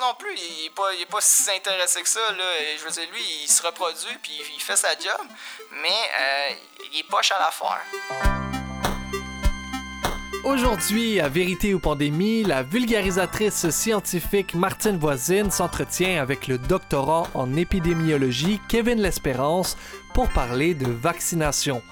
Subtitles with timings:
[0.00, 0.34] non plus.
[0.36, 2.20] Il est pas, il est pas si intéressé que ça.
[2.32, 2.44] Là.
[2.78, 5.26] Je veux dire, lui, il se reproduit puis il fait sa job,
[5.82, 6.54] mais euh,
[6.92, 7.82] il est poche à l'affaire.
[10.44, 17.56] Aujourd'hui, à Vérité ou Pandémie, la vulgarisatrice scientifique Martine Voisine s'entretient avec le doctorant en
[17.56, 19.78] épidémiologie Kevin L'Espérance
[20.12, 21.82] pour parler de vaccination.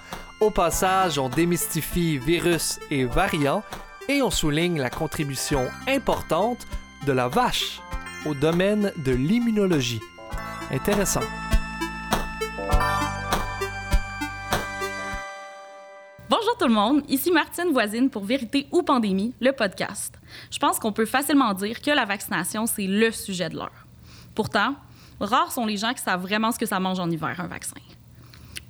[0.41, 3.63] Au passage, on démystifie virus et variants
[4.09, 6.67] et on souligne la contribution importante
[7.07, 7.81] de la vache
[8.27, 10.01] au domaine de l'immunologie.
[10.71, 11.21] Intéressant.
[16.29, 20.15] Bonjour tout le monde, ici Martine Voisine pour Vérité ou Pandémie, le podcast.
[20.51, 23.87] Je pense qu'on peut facilement dire que la vaccination, c'est le sujet de l'heure.
[24.35, 24.77] Pourtant,
[25.21, 27.77] rares sont les gens qui savent vraiment ce que ça mange en hiver, un vaccin.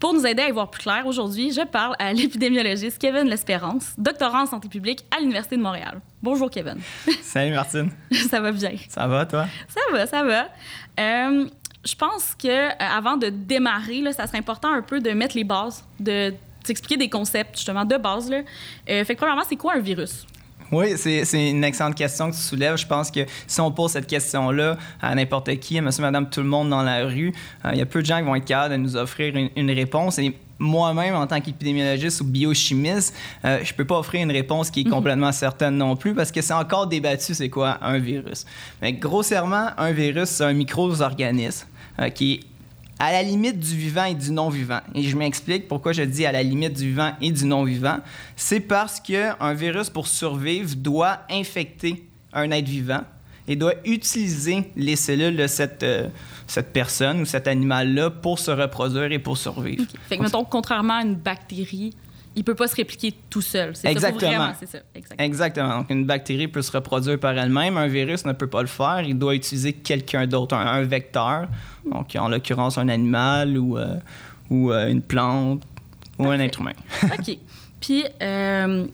[0.03, 3.95] Pour nous aider à y voir plus clair, aujourd'hui, je parle à l'épidémiologiste Kevin L'Espérance,
[3.97, 6.01] doctorant en santé publique à l'Université de Montréal.
[6.21, 6.81] Bonjour Kevin.
[7.23, 7.89] Salut Martine.
[8.29, 8.73] ça va bien?
[8.89, 9.47] Ça va toi?
[9.69, 10.49] Ça va, ça va.
[10.99, 11.47] Euh,
[11.85, 15.37] je pense que euh, avant de démarrer, là, ça serait important un peu de mettre
[15.37, 18.29] les bases, de t'expliquer des concepts justement de base.
[18.29, 18.39] Là.
[18.39, 20.27] Euh, fait que premièrement, c'est quoi un virus?
[20.73, 22.79] Oui, c'est une excellente question que tu soulèves.
[22.79, 26.41] Je pense que si on pose cette question-là à n'importe qui, à monsieur, madame, tout
[26.41, 27.35] le monde dans la rue,
[27.67, 29.71] euh, il y a peu de gens qui vont être capables de nous offrir une,
[29.71, 30.19] réponse.
[30.19, 33.15] Et moi-même, en tant qu'épidémiologiste ou biochimiste,
[33.45, 34.93] euh, je peux pas offrir une réponse qui est mhm.
[34.93, 38.47] complètement certaine non plus parce que c'est encore débattu c'est quoi un virus.
[38.81, 41.67] Mais grossièrement, un virus, c'est un micro-organisme
[42.15, 42.41] qui est
[42.99, 44.81] à la limite du vivant et du non-vivant.
[44.95, 47.99] Et je m'explique pourquoi je dis à la limite du vivant et du non-vivant.
[48.37, 53.03] C'est parce qu'un virus, pour survivre, doit infecter un être vivant
[53.49, 56.09] et doit utiliser les cellules de cette, euh,
[56.47, 59.85] cette personne ou cet animal-là pour se reproduire et pour survivre.
[60.09, 61.95] Fait que, mettons, contrairement à une bactérie,
[62.35, 63.77] il peut pas se répliquer tout seul.
[63.77, 64.55] C'est Exactement.
[64.59, 64.79] Ça, ça.
[64.95, 65.27] Exactement.
[65.27, 65.79] Exactement.
[65.79, 67.77] Donc, une bactérie peut se reproduire par elle-même.
[67.77, 69.03] Un virus ne peut pas le faire.
[69.03, 71.49] Il doit utiliser quelqu'un d'autre, un, vecteur.
[71.91, 73.97] Donc, en l'occurrence, un animal ou, euh,
[74.51, 75.63] ou euh, une plante
[76.19, 76.73] ou un être humain.
[77.05, 77.39] OK.
[77.81, 78.87] Puis, euh,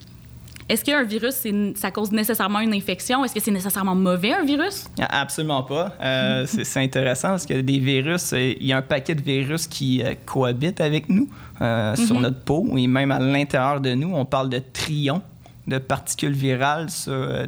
[0.69, 1.47] est-ce qu'un virus,
[1.77, 3.25] ça cause nécessairement une infection?
[3.25, 4.85] Est-ce que c'est nécessairement mauvais, un virus?
[4.99, 5.95] Absolument pas.
[6.01, 9.67] Euh, c'est intéressant parce que des virus, euh, il y a un paquet de virus
[9.67, 12.21] qui euh, cohabitent avec nous sur mhm.
[12.21, 14.15] notre peau et même à l'intérieur de nous.
[14.15, 15.23] On parle de trions
[15.69, 16.89] de particules virales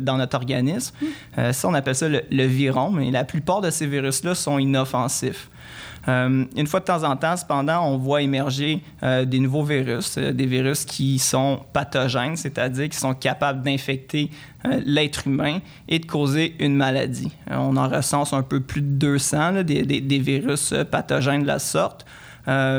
[0.00, 0.94] dans notre organisme.
[1.00, 1.52] Mhm.
[1.52, 5.50] ça, on appelle ça le, le viron, mais la plupart de ces virus-là sont inoffensifs.
[6.08, 10.16] Euh, une fois de temps en temps, cependant, on voit émerger euh, des nouveaux virus,
[10.16, 14.30] euh, des virus qui sont pathogènes, c'est-à-dire qui sont capables d'infecter
[14.84, 17.32] l'être humain et de causer une maladie.
[17.50, 22.04] on en recense un peu plus de 200 des, des, virus pathogènes de la sorte.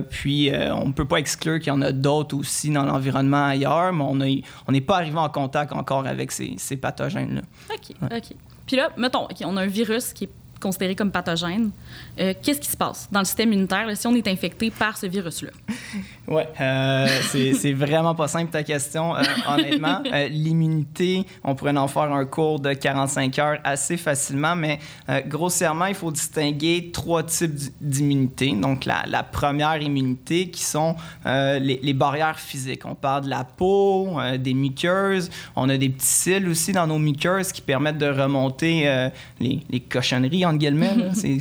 [0.09, 3.93] Puis, on ne peut pas exclure qu'il y en a d'autres aussi dans l'environnement ailleurs,
[3.93, 7.41] mais on n'est pas arrivé en contact encore avec ces, ces pathogènes-là.
[7.73, 8.35] OK, OK.
[8.65, 10.29] Puis là, mettons, on a un virus qui est
[10.61, 11.71] considéré comme pathogène.
[12.19, 15.07] Euh, qu'est-ce qui se passe dans le système immunitaire si on est infecté par ce
[15.07, 15.51] virus-là?
[16.27, 20.01] Oui, euh, c'est vraiment pas simple ta question, euh, honnêtement.
[20.29, 24.79] L'immunité, on pourrait en faire un cours de 45 heures assez facilement, mais
[25.27, 28.53] grossièrement, il faut distinguer trois types d'immunité.
[28.53, 30.95] Donc, la, la, première immunité qui sont
[31.25, 32.85] les, les, barrières physiques.
[32.85, 35.29] On parle de la peau, des muqueuses.
[35.57, 39.09] On a des petits cils aussi dans nos muqueuses qui permettent de remonter
[39.41, 40.45] les, les cochonneries,
[41.13, 41.37] c'est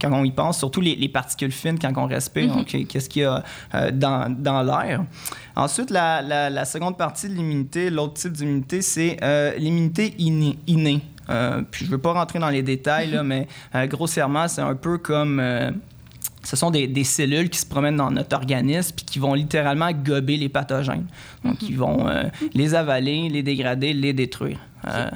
[0.00, 2.56] quand, on y pense, surtout les, particules fines quand on respire.
[2.56, 2.86] Mhm.
[2.86, 3.42] qu'est-ce qu'il y a
[3.74, 5.04] euh, dans, dans l'air?
[5.54, 11.00] Ensuite, la, la, seconde partie de l'immunité, l'autre type d'immunité, c'est euh, l'immunité innée.
[11.28, 13.48] Euh, puis je ne veux pas rentrer dans les détails, là, mais
[13.88, 15.42] grossièrement, c'est un peu comme
[16.42, 19.90] ce sont des, des, cellules qui se promènent dans notre organisme puis qui vont littéralement
[19.90, 21.06] gober les pathogènes.
[21.44, 21.68] Donc, mhm.
[21.68, 22.06] ils vont
[22.54, 24.58] les avaler, les dégrader, les détruire.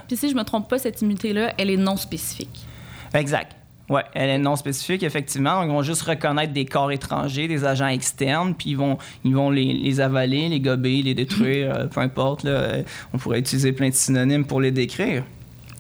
[0.09, 2.67] Puis si je me trompe pas, cette immunité-là, elle est non spécifique.
[3.15, 3.57] Exact.
[3.91, 5.65] Oui, elle est non spécifique, effectivement.
[5.65, 9.51] ils vont juste reconnaître des corps étrangers, des agents externes, puis ils vont, ils vont
[9.51, 12.45] les, les avaler, les gober, les détruire, euh, peu importe.
[12.45, 15.25] Là, on pourrait utiliser plein de synonymes pour les décrire.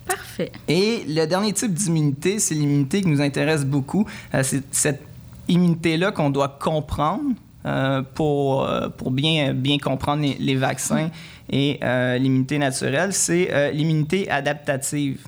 [0.08, 0.50] Parfait.
[0.66, 4.04] Et le dernier type d'immunité, c'est l'immunité qui nous intéresse beaucoup.
[4.34, 5.02] Euh, c'est cette
[5.46, 7.34] immunité-là qu'on doit comprendre
[7.64, 11.10] euh, pour, pour bien, bien comprendre les, les vaccins
[11.48, 11.78] et
[12.18, 13.12] l'immunité naturelle.
[13.12, 15.20] C'est l'immunité adaptative.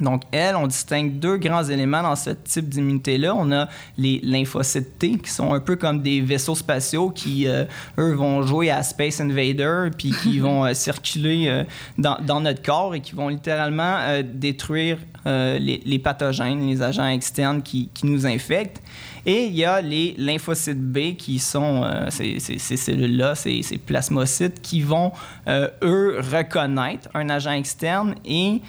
[0.00, 3.34] Donc, elle, on distingue deux grands éléments dans ce type d'immunité-là.
[3.34, 7.64] On a les lymphocytes T, qui sont un peu comme des vaisseaux spatiaux qui, euh,
[7.98, 11.64] eux, vont jouer à Space Invader, puis qui vont euh, circuler euh,
[11.96, 17.62] dans, dans, notre corps et qui vont littéralement détruire les, les, pathogènes, les agents externes
[17.62, 18.82] qui, qui, nous infectent.
[19.24, 23.78] Et il y a les lymphocytes B, qui sont ces, ces, ces cellules-là, ces, ces,
[23.78, 25.10] plasmocytes, qui vont,
[25.48, 28.60] eux, reconnaître un agent externe et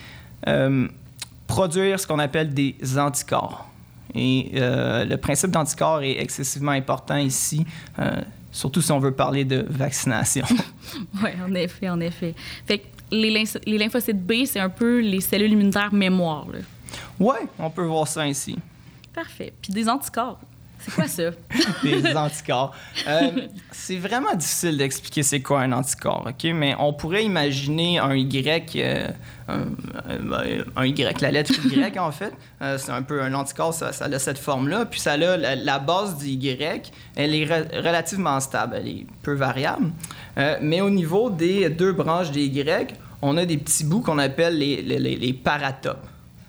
[1.48, 3.68] produire ce qu'on appelle des anticorps.
[4.14, 7.66] Et euh, le principe d'anticorps est excessivement important ici,
[8.00, 8.22] euh,
[8.52, 10.46] surtout si on veut parler de vaccination.
[11.24, 12.34] oui, en effet, en effet.
[12.66, 16.46] Fait que les, les lymphocytes B, c'est un peu les cellules immunitaires mémoire.
[17.20, 18.58] Oui, on peut voir ça ainsi.
[19.14, 19.54] Parfait.
[19.62, 20.40] Puis des anticorps.
[20.88, 21.32] C'est quoi ça?
[21.84, 22.74] des anticorps.
[23.08, 26.50] Euh, c'est vraiment difficile d'expliquer c'est quoi un anticorps, OK?
[26.54, 29.08] Mais on pourrait imaginer un Y, euh,
[30.76, 32.34] un, Y, la lettre Y, en fait.
[32.62, 34.86] Euh, c'est un peu un anticorps, ça, a cette forme-là.
[34.86, 39.92] Puis ça a la, base du Y, elle est relativement stable, elle est peu variable.
[40.62, 44.58] mais au niveau des deux branches des Y, on a des petits bouts qu'on appelle
[44.58, 46.08] les, les, les paratopes.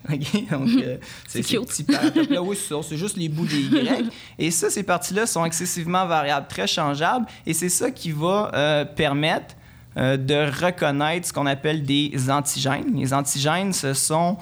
[0.51, 0.97] Donc, euh,
[1.27, 1.87] c'est ces petits
[2.31, 4.11] là oui, c'est juste les bouts des Y.
[4.39, 7.27] Et ça, ces parties-là sont excessivement variables, très changeables.
[7.47, 9.55] Et c'est ça qui va euh, permettre
[9.97, 12.95] euh, de reconnaître ce qu'on appelle des antigènes.
[12.97, 14.39] Les antigènes, ce sont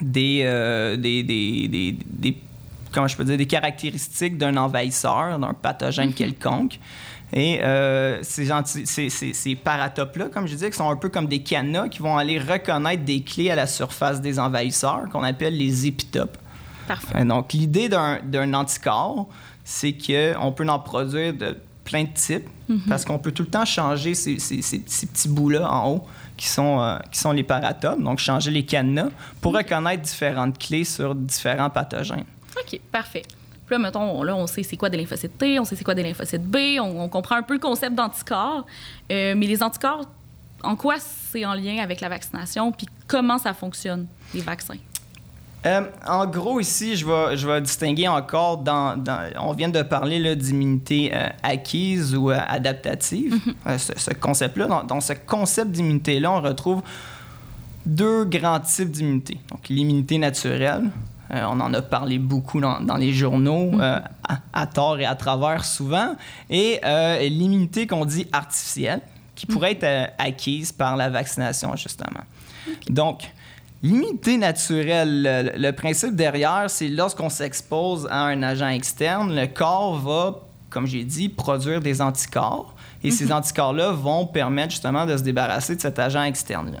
[0.00, 2.38] des, des, des, des,
[2.92, 6.78] comment je peux dire, des caractéristiques d'un envahisseur, d'un pathogène quelconque.
[7.32, 8.48] Et euh, ces,
[8.84, 12.16] ces, ces, paratopes-là, comme je disais, qui sont un peu comme des cadenas qui vont
[12.16, 16.38] aller reconnaître des clés à la surface des envahisseurs qu'on appelle les épitopes.
[16.86, 17.16] Parfait.
[17.16, 19.28] Euh, donc, l'idée d'un anticorps,
[19.64, 22.88] c'est qu'on peut en produire de plein de types mm-hmm.
[22.88, 26.06] parce qu'on peut tout le temps changer ces, petits bouts-là en haut
[26.36, 29.08] qui sont, euh, qui sont les paratopes, donc changer les cadenas
[29.40, 29.56] pour mm-hmm.
[29.56, 32.24] reconnaître différentes clés sur différents pathogènes.
[32.56, 33.22] OK, parfait.
[33.66, 35.94] Puis là, mettons, là, on sait c'est quoi des lymphocytes T, on sait c'est quoi
[35.94, 38.64] des lymphocytes B, on, comprend un peu le concept d'anticorps.
[39.10, 40.04] Euh, mais les anticorps,
[40.62, 44.76] en quoi c'est en lien avec la vaccination, puis comment ça fonctionne, les vaccins?
[45.64, 49.02] Euh, en gros, ici, je vais, je vais distinguer encore dans,
[49.40, 53.34] On vient de parler d'immunité euh, acquise ou adaptative,
[53.66, 53.78] mm-hmm.
[53.78, 54.66] ce, concept-là.
[54.66, 56.82] Dans, dans, ce concept d'immunité-là, on retrouve
[57.84, 59.38] deux grands types d'immunité.
[59.50, 60.90] Donc, l'immunité naturelle,
[61.32, 63.80] euh, on en a parlé beaucoup dans, les journaux, mm-hmm.
[63.80, 66.14] euh, à, tort et à travers souvent.
[66.50, 69.00] Et euh, l'immunité qu'on dit artificielle,
[69.34, 69.52] qui mm-hmm.
[69.52, 72.22] pourrait être acquise par la vaccination, justement.
[72.88, 73.30] Donc,
[73.82, 80.40] l'immunité naturelle, le, principe derrière, c'est lorsqu'on s'expose à un agent externe, le corps va,
[80.70, 82.74] comme j'ai dit, produire des anticorps.
[83.02, 83.32] Et ces mm-hmm.
[83.32, 86.80] anticorps-là vont permettre justement de se débarrasser de cet agent externe-là.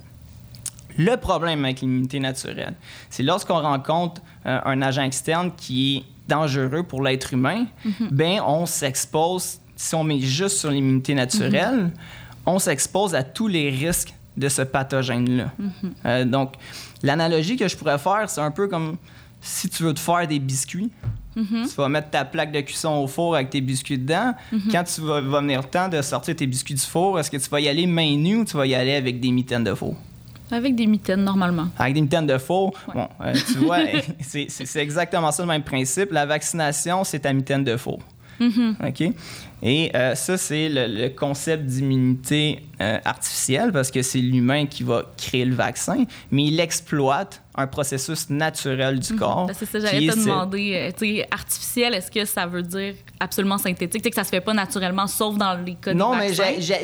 [0.98, 2.74] Le problème avec l'immunité naturelle,
[3.10, 8.08] c'est lorsqu'on rencontre euh, un agent externe qui est dangereux pour l'être humain, mhm.
[8.10, 11.92] ben on s'expose, si on met juste sur l'immunité naturelle, mhm.
[12.46, 15.52] on s'expose à tous les risques de ce pathogène-là.
[15.58, 15.94] Mhm.
[16.04, 16.54] Euh, donc,
[17.02, 18.96] l'analogie que je pourrais faire, c'est un peu comme
[19.40, 20.90] si tu veux te faire des biscuits.
[21.34, 24.34] Tu vas mettre ta plaque de cuisson au four avec tes biscuits dedans.
[24.72, 27.36] Quand tu vas, va venir le temps de sortir tes biscuits du four, est-ce que
[27.36, 29.74] tu vas y aller main nue ou tu vas y aller avec des mitaines de
[29.74, 29.94] four?
[30.50, 31.68] Avec des mitaines, normalement.
[31.78, 32.72] Avec des mitaines de faux.
[32.94, 33.78] Bon, euh, tu vois,
[34.20, 36.12] c'est exactement ça le même principe.
[36.12, 37.98] La vaccination, c'est ta mitaine de faux.
[38.40, 38.88] Mm-hmm.
[38.88, 39.14] OK?
[39.62, 45.04] Et euh, ça, c'est le, concept d'immunité euh, artificielle parce que c'est l'humain qui va
[45.16, 49.18] créer le vaccin, mais il exploite un processus naturel du mhm.
[49.18, 49.50] corps.
[49.54, 50.92] C'est ça, j'allais te demander.
[51.00, 54.04] Euh, artificiel, est-ce que ça veut dire absolument synthétique?
[54.06, 56.32] que ça se fait pas naturellement, sauf dans les cas Non, mais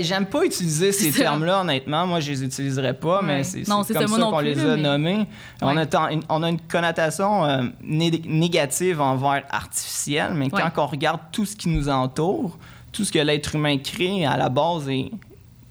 [0.00, 2.06] j'aime pas utiliser ces termes-là, honnêtement.
[2.06, 5.26] Moi, je les utiliserai pas, mais c'est comme ça, qu'on les a nommés.
[5.60, 5.84] On, a
[6.30, 11.90] on, a une connotation négative envers artificiel, mais quand on regarde tout ce qui nous
[11.90, 12.58] entoure,
[12.92, 15.10] tout ce que l'être humain crée à la base est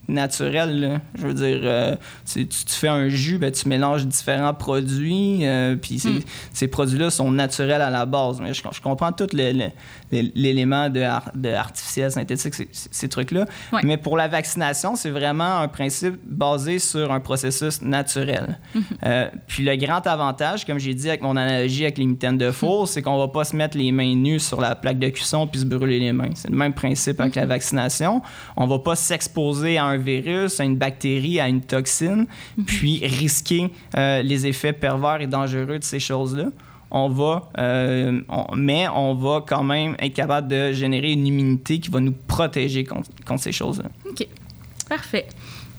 [0.07, 1.01] naturel.
[1.15, 6.01] Je veux dire, euh, tu, fais un jus, ben, tu mélanges différents produits, euh, puis
[6.03, 6.19] hmm.
[6.53, 8.39] ces produits-là sont naturels à la base.
[8.41, 9.27] Mais je, comprends tout
[10.11, 11.03] l'élément de,
[11.35, 13.45] de, artificiel, synthétique, ces, trucs-là.
[13.83, 18.59] Mais pour la vaccination, c'est vraiment un principe basé sur un processus naturel.
[18.73, 18.79] Hmm.
[19.05, 22.51] Euh, puis le grand avantage, comme j'ai dit avec mon analogie avec les mitaines de
[22.51, 22.87] four, hmm.
[22.87, 25.61] c'est qu'on va pas se mettre les mains nues sur la plaque de cuisson puis
[25.61, 26.29] se brûler les mains.
[26.35, 28.21] C'est le même principe avec la vaccination.
[28.57, 32.27] On va pas s'exposer à un virus, à une bactérie, à une toxine,
[32.57, 32.65] mhm.
[32.65, 36.45] puis risquer euh, les effets pervers et dangereux de ces choses-là.
[36.91, 38.21] On va, euh,
[38.55, 42.83] mais on va quand même être capable de générer une immunité qui va nous protéger
[42.83, 43.89] contre, ces choses-là.
[44.09, 44.27] OK.
[44.89, 45.27] Parfait.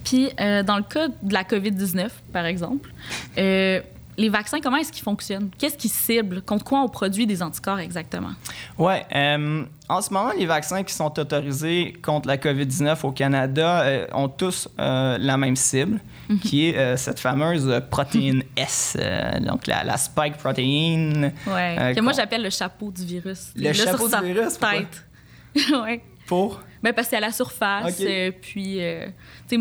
[0.04, 2.90] Puis, euh, dans le cas de la COVID-19, par exemple,
[4.18, 5.50] les vaccins, comment est-ce qu'ils fonctionnent?
[5.58, 6.42] Qu'est-ce qui cible?
[6.42, 8.32] Contre quoi on produit des anticorps exactement?
[8.78, 8.94] Oui.
[9.14, 14.06] Euh, en ce moment, les vaccins qui sont autorisés contre la COVID-19 au Canada euh,
[14.12, 16.00] ont tous euh, la même cible,
[16.32, 16.40] mhm.
[16.40, 18.96] qui est cette fameuse protéine S,
[19.40, 21.32] donc la, spike protéine.
[21.46, 21.94] Oui.
[21.94, 23.52] que moi, j'appelle le chapeau du virus.
[23.56, 24.58] Le chapeau du virus?
[24.58, 25.06] Tête.
[25.84, 26.02] ouais.
[26.26, 26.60] Pour?
[26.82, 28.00] Ben, parce que c'est à la surface.
[28.00, 28.06] Ok.
[28.06, 29.06] euh, puis, euh,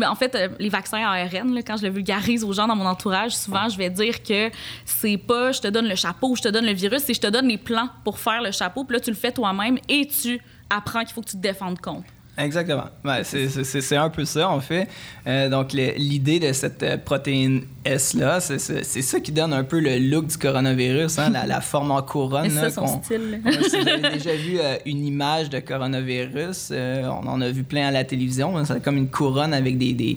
[0.04, 2.86] en fait, euh, les vaccins ARN, là, quand je le vulgarise aux gens dans mon
[2.86, 4.50] entourage, souvent, je vais dire que
[4.84, 7.28] c'est pas je te donne le chapeau, je te donne le virus, c'est je te
[7.28, 10.40] donne les plans pour faire le chapeau, puis là, tu le fais toi-même et tu
[10.68, 12.08] apprends qu'il faut que tu te défendes contre.
[12.38, 12.84] Exactement.
[13.24, 14.88] C'est- un peu ça, en fait.
[15.26, 19.98] Euh, donc, l'idée de cette euh, protéine S-là, c'est ça qui donne un peu le
[19.98, 22.48] look du coronavirus, hein, la, la forme en couronne.
[22.48, 23.40] C'est ça là, son style.
[23.44, 23.52] là.
[23.68, 27.88] Si vous avez déjà vu euh, une image de coronavirus, on en a vu plein
[27.88, 28.56] à la télévision.
[28.56, 30.16] hein, C'est comme une couronne avec des, des,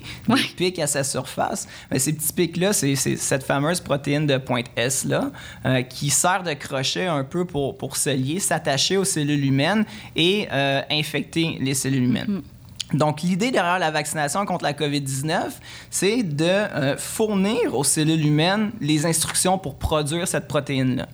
[0.56, 1.68] pics à sa surface.
[1.90, 5.30] Mais ces petits pics-là, c'est c'est cette fameuse protéine de pointe S-là
[5.90, 10.48] qui sert de crochet un peu pour, pour se lier, s'attacher aux cellules humaines et
[10.90, 12.42] infecter les cellules humaines.
[12.94, 15.34] Donc, l'idée derrière la vaccination contre la COVID-19,
[15.90, 21.08] c'est de euh, fournir aux cellules humaines les instructions pour produire cette protéine-là.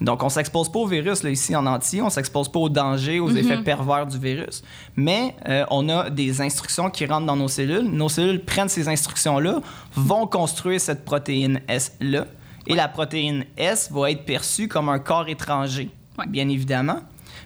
[0.00, 3.20] Donc, on s'expose pas au virus là, ici en entier, on s'expose pas aux dangers,
[3.20, 4.62] aux effets pervers du virus,
[4.96, 7.82] mais euh, on a des instructions qui rentrent dans nos cellules.
[7.90, 9.60] Nos cellules prennent ces instructions-là,
[9.94, 12.24] vont construire cette protéine S-là,
[12.66, 16.26] et la protéine S va être perçue comme un corps étranger, Ouais.
[16.26, 17.00] bien évidemment,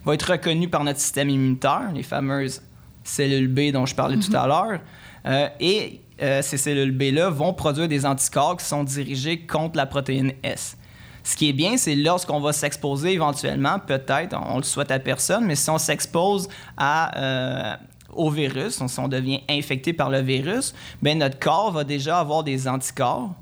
[0.04, 2.62] va être reconnue par notre système immunitaire, les fameuses
[3.04, 4.80] cellules B dont je parlais tout à l'heure,
[5.26, 9.86] euh, et euh, ces cellules B-là vont produire des anticorps qui sont dirigés contre la
[9.86, 10.76] protéine S.
[11.22, 15.46] Ce qui est bien, c'est lorsqu'on va s'exposer éventuellement, peut-être, on le souhaite à personne,
[15.46, 17.76] mais si on s'expose à, euh,
[18.12, 22.44] au virus, si on devient infecté par le virus, ben notre corps va déjà avoir
[22.44, 23.34] des anticorps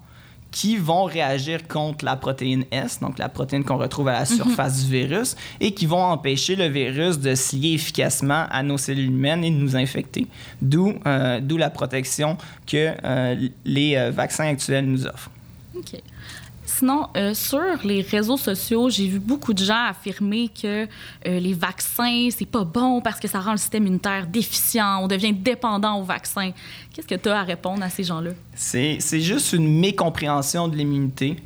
[0.53, 4.85] qui vont réagir contre la protéine S, donc la protéine qu'on retrouve à la surface
[4.85, 9.07] du virus, et qui vont empêcher le virus de se lier efficacement à nos cellules
[9.07, 10.29] humaines et de nous infecter.
[10.61, 15.31] D'où euh, la protection que euh, les euh, vaccins actuels nous offrent.
[15.75, 16.01] OK.
[16.79, 20.87] Sinon, euh, sur les réseaux sociaux, j'ai vu beaucoup de gens affirmer que euh,
[21.25, 25.35] les vaccins, c'est pas bon parce que ça rend le système immunitaire déficient, on devient
[25.35, 26.51] dépendant aux vaccins.
[26.93, 28.31] Qu'est-ce que tu as à répondre à ces gens-là?
[28.55, 31.37] C'est juste une mécompréhension de l'immunité.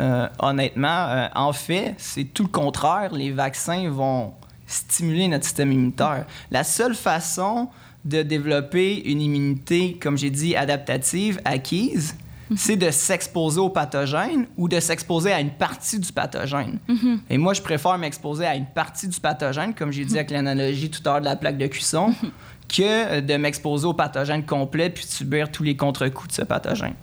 [0.00, 3.12] Euh, honnêtement, en fait, c'est tout le contraire.
[3.12, 4.32] Les vaccins vont
[4.66, 6.26] stimuler notre système immunitaire.
[6.50, 7.68] La seule façon
[8.04, 12.16] de développer une immunité, comme j'ai dit, adaptative, acquise,
[12.56, 16.78] c'est de s'exposer au pathogène ou de s'exposer à une partie du pathogène.
[17.30, 20.90] Et moi, je préfère m'exposer à une partie du pathogène, comme j'ai dit avec l'analogie
[20.90, 22.14] tout à l'heure de la plaque de cuisson,
[22.68, 26.94] que de m'exposer au pathogène complet puis de subir tous les contre-coups de ce pathogène.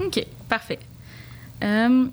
[0.00, 0.78] OK, parfait.
[1.62, 2.06] Euh,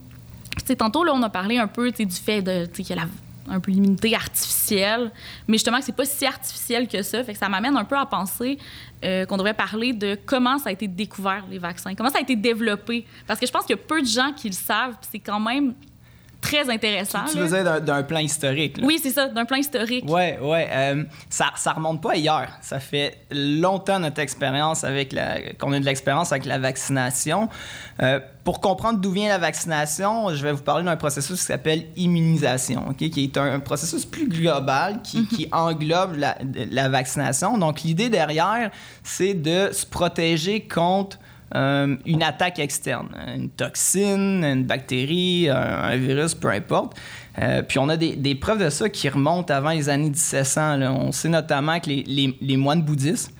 [0.77, 3.07] tantôt, là, on a parlé un peu du fait de, qu'il y a la-
[3.47, 5.11] un peu l'immunité artificielle,
[5.47, 7.23] mais justement que c'est pas si artificiel que ça.
[7.23, 8.57] Fait que ça m'amène un peu à penser
[9.03, 12.21] euh, qu'on devrait parler de comment ça a été découvert, les vaccins, comment ça a
[12.21, 13.05] été développé?
[13.27, 15.39] Parce que je pense qu'il y a peu de gens qui le savent, c'est quand
[15.39, 15.73] même
[16.45, 17.19] très intéressant.
[17.31, 17.43] Tu là.
[17.45, 18.77] veux dire d'un- plan historique.
[18.77, 18.83] là.
[18.85, 20.05] Oui, c'est ça, d'un plan historique.
[20.09, 20.67] Ouais, ouais.
[20.71, 22.47] euh, ça, ça remonte pas hier.
[22.61, 27.49] Ça fait longtemps notre expérience avec la, qu'on a de l'expérience avec la vaccination.
[28.01, 31.85] Euh, pour comprendre d'où vient la vaccination, je vais vous parler d'un processus qui s'appelle
[31.95, 36.37] immunisation, ok, qui est un, un processus plus global qui, qui englobe la,
[36.71, 37.57] la vaccination.
[37.57, 38.69] Donc l'idée derrière,
[39.03, 41.17] c'est de se protéger contre
[41.53, 46.97] euh, une attaque externe, une toxine, une bactérie, un, un virus, peu importe.
[47.41, 50.77] Euh, puis on a des, des preuves de ça qui remontent avant les années 1700.
[50.77, 50.91] là.
[50.93, 53.31] On sait notamment que les, les- les moines bouddhistes,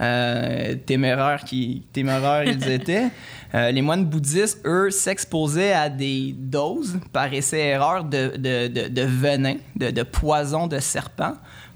[0.00, 3.08] euh, téméraires, qui, téméraires ils étaient,
[3.54, 9.02] euh, les moines bouddhistes, eux, s'exposaient à des doses par essai-erreur de, de, de- de
[9.02, 11.34] venin, de, de poison de serpent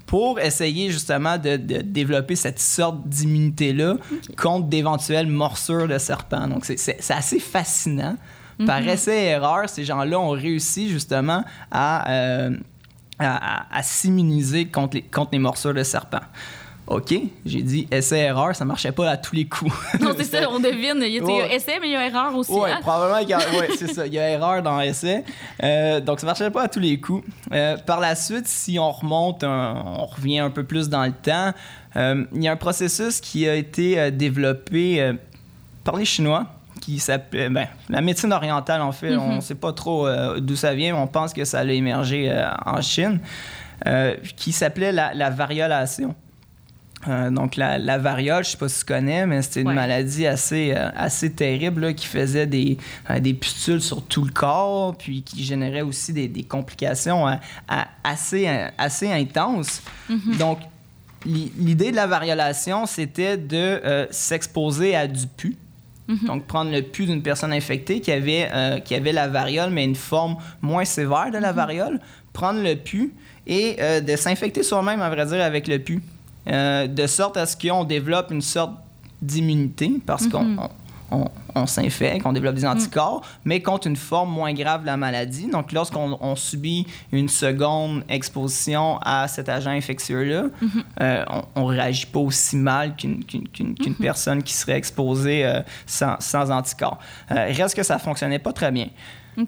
[0.09, 3.93] pour essayer justement de, de développer cette sorte d'immunité-là
[4.35, 6.47] contre d'éventuelles morsures de serpent.
[6.47, 8.15] Donc, c'est- assez fascinant.
[8.65, 12.57] Par essai-erreur, ces gens-là ont réussi justement à, euh,
[13.19, 16.19] à, à- à s'immuniser contre les, contre les morsures de serpent.
[16.89, 17.13] OK,
[17.45, 19.71] j'ai dit essai-erreur, ça marchait pas à tous les coups.
[20.01, 20.97] Non, c'est ça, on devine.
[21.03, 22.51] Il y a, a essai, mais il y a erreur aussi.
[22.51, 22.79] Oui, hein?
[22.81, 24.07] probablement qu'il y a, ouais, c'est ça.
[24.07, 25.23] Il y a erreur dans essai.
[25.63, 27.23] Euh, donc, ça ne marchait pas à tous les coups.
[27.51, 31.11] Euh, par la suite, si on remonte, un- on revient un peu plus dans le
[31.11, 31.51] temps,
[31.95, 35.13] euh, il y a un processus qui a été développé
[35.83, 36.45] par les Chinois
[36.81, 40.55] qui s'appelle ben, la médecine orientale en fait on ne sait pas trop euh, d'où
[40.55, 43.19] ça vient mais on pense que ça a émergé euh, en Chine
[43.85, 46.15] euh, qui s'appelait la, la variolation
[47.07, 49.73] euh, donc, la, la variole, je sais pas si tu connais, mais c'était une Ouais.
[49.73, 52.77] maladie assez, euh, assez terrible là, qui faisait des,
[53.09, 57.39] euh, des pustules sur tout le corps, puis qui générait aussi des, des complications à-
[58.03, 59.81] assez, assez intenses.
[60.37, 60.59] Donc,
[61.25, 65.55] l'i- l'idée de la variolation, c'était de s'exposer à du pu.
[66.25, 68.49] Donc, prendre le pu d'une personne infectée qui avait,
[68.83, 71.99] qui avait la variole, mais une forme moins sévère de la variole,
[72.33, 73.13] prendre le pu
[73.45, 76.01] et de s'infecter soi-même, à vrai dire, avec le pu.
[76.49, 78.73] Euh, de sorte à ce qu'on développe une sorte
[79.21, 80.59] d'immunité parce qu'on Mhm.
[80.59, 80.69] on-
[81.11, 84.95] on- on s'infecte, on développe des anticorps, mais contre une forme moins grave de la
[84.95, 85.47] maladie.
[85.49, 90.43] Donc, lorsqu'on on subit une seconde exposition à cet agent infectieux-là,
[91.01, 91.25] euh,
[91.55, 96.99] on ne réagit pas aussi mal qu'une personne qui serait exposée euh, sans, sans anticorps.
[97.31, 98.87] Euh, reste que ça ne fonctionnait pas très bien.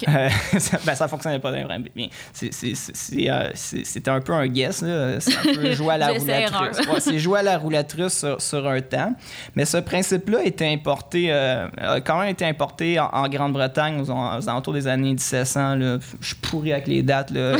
[0.08, 2.08] Euh, ça, ben, ça fonctionnait pas vraiment bien.
[2.42, 4.84] Euh, C'était un peu un guess.
[5.20, 6.78] C'est un peu jouer à la roulette russe.
[6.88, 9.14] Ouais, c'est jouer à la roulette russe sur, sur un temps.
[9.54, 14.10] Mais ce principe-là était importé, euh, a quand même été importé en, en Grande-Bretagne aux,
[14.10, 15.74] aux alentours des années 1700.
[15.76, 15.98] Là.
[16.20, 17.30] Je suis pourri avec les dates.
[17.30, 17.56] Là.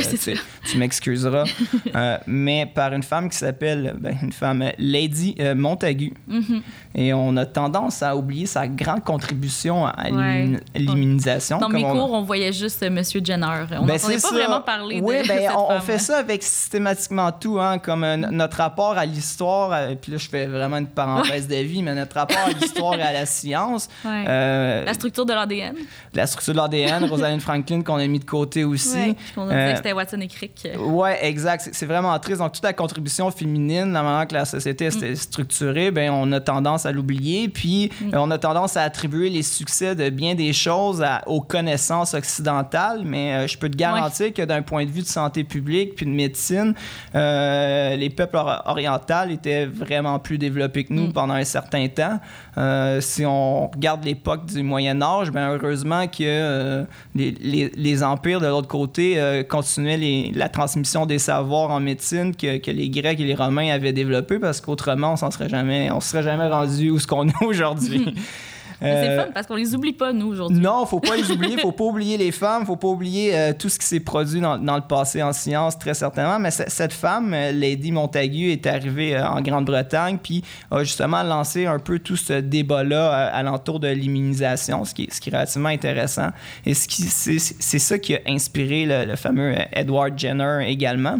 [0.69, 1.43] Tu, m'excuseras.
[1.95, 6.13] Euh, mais par une femme qui s'appelle, ben, une femme, Lady Montagu.
[6.27, 6.61] Mhm.
[6.95, 10.43] Et on a tendance à oublier sa grande contribution à Ouais.
[10.43, 11.59] l'immun- l'immunisation.
[11.59, 13.45] Dans mes cours, on voyait juste euh, Monsieur Jenner.
[13.71, 14.29] On ben, n'entendait pas ça.
[14.31, 15.81] vraiment parler oui, de ben, cette on, on femme.
[15.81, 19.71] fait ça avec systématiquement tout, hein, comme euh, notre rapport à l'histoire.
[19.73, 22.95] euh, Puis là, je fais vraiment une parenthèse de vie, mais notre rapport à l'histoire
[22.95, 23.89] et à la science.
[24.05, 24.25] Ouais.
[24.27, 25.75] euh, La structure de l'ADN.
[26.13, 28.95] la structure de l'ADN, Rosalind Franklin qu'on a mis de côté aussi.
[28.97, 29.15] Ouais.
[29.37, 30.67] On a Euh, dit que c'était Watson et Crick.
[30.79, 31.69] Ouais, exact.
[31.71, 32.39] C'est- vraiment triste.
[32.39, 35.03] Donc, toute la contribution féminine, la manière que la société Mm.
[35.03, 37.49] est structurée, ben, on a tendance à l'oublier.
[37.49, 38.11] Puis, Mm.
[38.13, 43.01] on a tendance à attribuer les succès de bien des choses à- aux connaissances occidentales.
[43.05, 46.05] Mais euh, je peux te garantir que d'un point de vue de santé publique puis
[46.05, 46.73] de médecine,
[47.15, 51.13] euh, les peuples or- orientaux étaient vraiment plus développés que nous Mm.
[51.13, 52.19] pendant un certain temps.
[52.57, 56.83] Euh, si on regarde l'époque du Moyen Âge, ben heureusement que euh,
[57.15, 62.35] les, les- les empires de l'autre côté continuaient les- la transmission des savoirs en médecine
[62.35, 65.89] que, que les Grecs et les Romains avaient développés parce qu'autrement on s'en serait jamais,
[65.91, 68.13] on serait jamais rendu où ce qu'on est aujourd'hui.
[68.83, 70.59] Mais C'est Euh, fun parce qu'on les oublie pas, nous, aujourd'hui.
[70.59, 71.57] non, faut pas les oublier.
[71.57, 72.65] Faut pas oublier les femmes.
[72.65, 75.79] Faut pas oublier euh, tout ce qui s'est produit dans, dans le passé en science,
[75.79, 76.39] très certainement.
[76.39, 81.79] Mais cette femme, euh, Lady Montagu, est arrivée en Grande-Bretagne, puis a justement lancé un
[81.79, 86.29] peu tout ce débat-là alentour de l'immunisation, ce qui, est, ce qui est relativement intéressant.
[86.65, 91.17] Et c'est, ça qui a inspiré le, le fameux Edward Jenner également.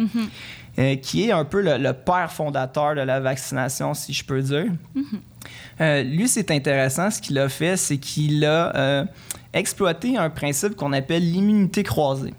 [0.79, 4.41] Euh, qui est un peu le, le père fondateur de la vaccination, si je peux
[4.41, 4.65] dire.
[5.81, 7.09] Euh, lui, c'est intéressant.
[7.11, 9.05] Ce qu'il a fait, c'est qu'il a euh,
[9.53, 12.33] exploité un principe qu'on appelle l'immunité croisée.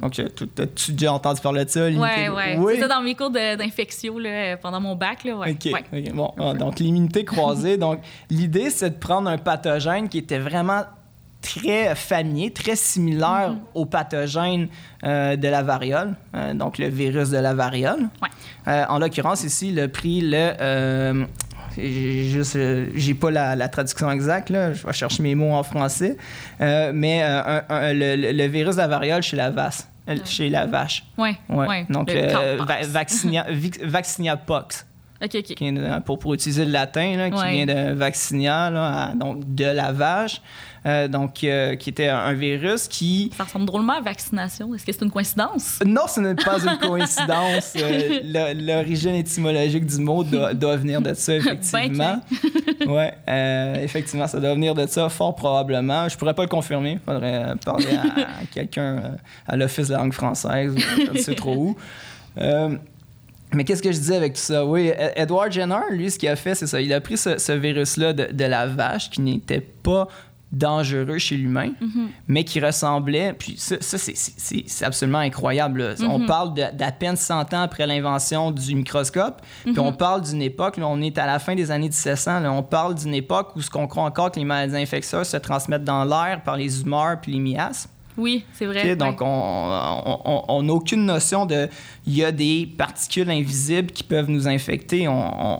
[0.00, 1.90] Donc, tu- as-tu déjà entendu parler de ça?
[1.90, 2.56] l'immunité- Ouais, ouais.
[2.58, 2.80] Oui.
[2.80, 4.14] Ça dans mes cours d'infection
[4.62, 5.24] pendant mon bac.
[5.24, 5.50] Là, ouais.
[5.52, 5.72] OK.
[5.92, 6.06] Ouais.
[6.08, 6.12] OK.
[6.14, 7.76] Bon, donc l'immunité croisée.
[7.76, 10.84] donc, l'idée, c'est de prendre un pathogène qui était vraiment
[11.42, 13.58] très familier, très similaire Mm-hmm.
[13.74, 14.68] au pathogène
[15.04, 18.08] euh, de la variole, euh, donc le virus de la variole.
[18.22, 18.28] Ouais.
[18.68, 21.26] Euh, en l'occurrence, ici, il a pris le.
[21.76, 22.58] j'ai juste,
[22.94, 24.72] j'ai pas la, la traduction exacte, là.
[24.74, 26.16] je vais chercher mes mots en français,
[26.60, 29.78] mais un- un- le, le- le virus de la variole chez la vache.
[30.24, 31.04] Chez la vache.
[31.16, 31.36] Ouais.
[31.48, 31.66] Ouais.
[31.68, 31.86] ouais.
[31.88, 33.46] Donc, Le va- vaccinia,
[33.84, 34.84] vaccinia pox
[35.22, 35.42] OK, OK.
[35.54, 37.64] qui est pour, pour utiliser le latin, là, qui Ouais.
[37.64, 40.40] vient de vaccinia, là, à- donc de la vache,
[40.86, 43.30] euh, donc euh, qui était un virus qui...
[43.36, 44.74] Ça ressemble drôlement à vaccination.
[44.74, 45.78] Est-ce que c'est une coïncidence?
[45.84, 47.74] Non, ce n'est pas une coïncidence.
[47.82, 52.20] Euh, L'origine étymologique du mot doit, doit venir de ça, effectivement.
[52.86, 56.08] ouais, euh, effectivement, ça doit venir de ça, fort probablement.
[56.08, 56.92] Je pourrais pas le confirmer.
[56.92, 59.02] Il faudrait parler à, à quelqu'un
[59.46, 60.74] à l'Office de la langue française,
[61.06, 61.76] je ne sais trop où.
[63.52, 64.64] Mais qu'est-ce que je disais avec tout ça?
[64.64, 66.80] Oui, E- Edward Jenner, lui, ce qu'il a fait, c'est ça.
[66.80, 70.06] Il a pris ce, ce virus-là de, de la vache qui n'était pas
[70.52, 71.70] dangereux chez l'humain,
[72.26, 73.32] mais qui ressemblait.
[73.38, 75.94] Puis ça, ça, c'est- absolument incroyable.
[76.08, 80.42] On parle de- d'à peine 100 ans après l'invention du microscope, puis on parle d'une
[80.42, 83.54] époque, là, on est à la fin des années 1700, là, on parle d'une époque
[83.54, 86.82] où ce qu'on croit encore que les maladies infectieuses se transmettent dans l'air par les
[86.82, 87.90] humeurs puis les miasmes.
[88.18, 88.96] Oui, c'est vrai.
[88.96, 91.68] Donc, on n'a aucune notion de.
[92.06, 95.06] Il y a des particules invisibles qui peuvent nous infecter.
[95.08, 95.12] On,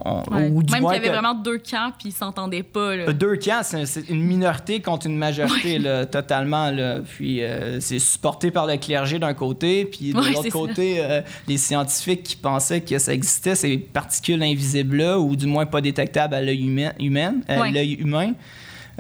[0.07, 0.49] on- Ouais.
[0.53, 2.97] ou du Même qu'il y avait que- vraiment deux camps puis ils s'entendaient pas.
[2.97, 3.13] Là.
[3.13, 6.71] Deux camps, c'est une minorité contre une majorité, là, totalement.
[6.71, 6.99] Là.
[7.01, 11.21] Puis euh, c'est supporté par le clergé d'un côté, puis de Ouais, l'autre côté, euh,
[11.49, 16.35] les scientifiques qui pensaient que ça existait, ces particules invisibles-là, ou du moins pas détectables
[16.35, 18.33] à l'œil humain, humain, à l'œil humain.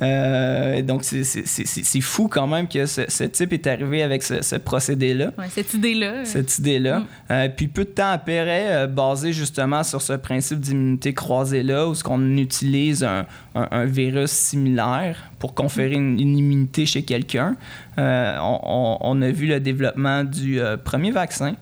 [0.02, 4.56] Euh, donc, c'est- fou quand même que ce, ce type est arrivé avec ce, ce
[4.56, 6.24] procédé-là Ouais, cette idée-là.
[6.24, 7.00] cette idée-là.
[7.00, 7.06] Mm.
[7.30, 11.94] Euh, puis peu de temps après, euh, basé justement sur ce principe d'immunité croisée-là, où
[11.94, 17.56] ce qu'on utilise un, un- un virus similaire pour conférer une, une immunité chez quelqu'un,
[17.98, 21.54] on, a vu le développement du premier vaccin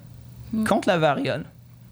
[0.53, 0.65] Mm.
[0.65, 1.45] contre la variole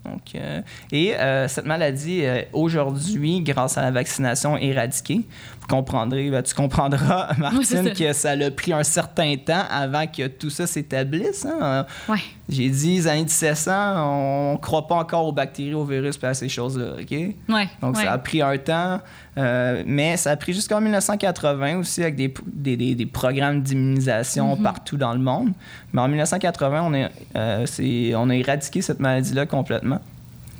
[0.06, 0.60] Donc, euh,
[0.92, 5.22] et euh, cette maladie, euh, aujourd'hui, grâce à la vaccination, éradiquée.
[5.60, 7.90] Vous comprendrez, ben, tu comprendras, Martine, ça.
[7.90, 11.44] que ça a pris un certain temps avant que tout ça s'établisse.
[11.46, 11.86] hein.
[12.08, 12.18] Ouais.
[12.48, 16.26] J'ai dit, les années 1700, on ne croit pas encore aux bactéries, aux virus, et
[16.26, 17.10] à ces choses-là, OK?
[17.10, 17.68] Ouais.
[17.80, 18.04] Donc, ouais.
[18.04, 19.00] ça a pris un temps,
[19.38, 24.54] euh, mais ça a pris jusqu'en 1980 aussi avec des, des, des- des programmes d'immunisation
[24.56, 24.62] Mm-hmm.
[24.62, 25.50] partout dans le monde.
[25.92, 27.66] Mais en 1980, on, est, euh,
[28.16, 30.00] on a éradiqué cette maladie-là complètement.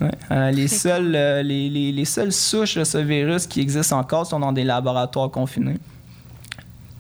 [0.01, 0.11] Ouais.
[0.31, 1.11] Euh, les, Très seules,
[1.47, 5.31] les, les- les seules souches de ce virus qui existent encore sont dans des laboratoires
[5.31, 5.79] confinés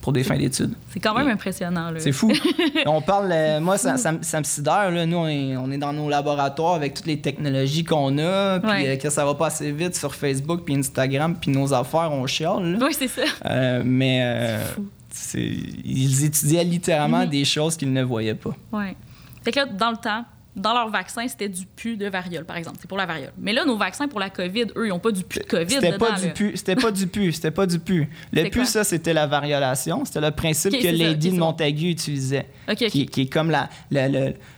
[0.06, 0.72] pour des fins d'études.
[0.90, 1.90] C'est quand même impressionnant.
[1.98, 2.30] C'est fou.
[2.86, 4.92] on parle, euh, moi, ça, ça, me- ça me sidère.
[4.92, 5.04] Là.
[5.04, 8.70] Nous, on est, on est dans nos laboratoires avec toutes les technologies qu'on a, puis
[8.70, 8.88] Ouais.
[8.90, 12.24] euh, que ça va pas assez vite sur Facebook, puis Instagram, puis nos affaires, on
[12.28, 12.78] chiale.
[12.80, 13.22] Oui, c'est ça.
[13.46, 14.60] Euh, mais
[15.84, 17.30] ils étudiaient littéralement Mhm.
[17.30, 18.54] des choses qu'ils ne voyaient pas.
[18.72, 18.94] Ouais.
[19.42, 20.24] Fait que là, dans le temps,
[20.56, 22.78] dans leur vaccin, c'était du pu de variole, par exemple.
[22.80, 23.32] C'est pour la variole.
[23.38, 25.74] Mais là, nos vaccins pour la COVID, eux, ils n'ont pas du pu de COVID
[25.74, 28.08] C'était pas du pu, c'était pas du pu, c'était pas du pu.
[28.32, 30.04] Le pu, ça, c'était la variolation.
[30.06, 31.36] C'était le principe que ça, Lady de.
[31.36, 32.46] Montagu utilisait.
[32.74, 34.08] Qui, qui est comme la, la-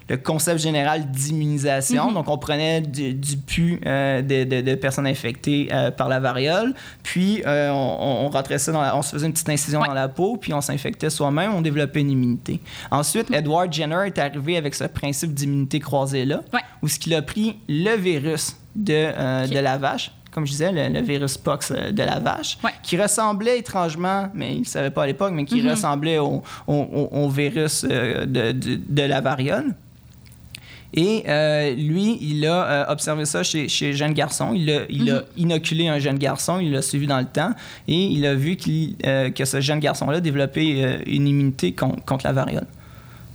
[0.08, 2.08] le concept général d'immunisation.
[2.08, 2.14] Mhm.
[2.14, 6.20] Donc, on prenait du, du pu euh, de, de- de personnes infectées euh, par la
[6.20, 9.80] variole, puis euh, on, on rentrait ça dans la- on se faisait une petite incision
[9.80, 9.86] Ouais.
[9.88, 12.60] dans la peau, puis on s'infectait soi-même, on développait une immunité.
[12.90, 16.60] Ensuite, Edward Jenner est arrivé avec ce principe d'immunité croisée-là, Ouais.
[16.82, 20.88] où ce qu'il a pris le virus de, de la vache, comme je disais, le,
[20.92, 22.70] le virus pox de la vache, Ouais.
[22.82, 25.70] qui ressemblait étrangement, mais il ne savait pas à l'époque, mais qui Mhm.
[25.70, 29.74] ressemblait au, au- au- au virus de, de- de la variole.
[30.94, 34.54] Et euh, lui, il a euh, observé ça chez, chez jeune garçon.
[34.54, 37.52] Il, a, il a inoculé un jeune garçon, il l'a suivi dans le temps,
[37.86, 38.56] et il a vu
[39.04, 42.66] euh, que ce jeune garçon-là développait une immunité con- contre la variole.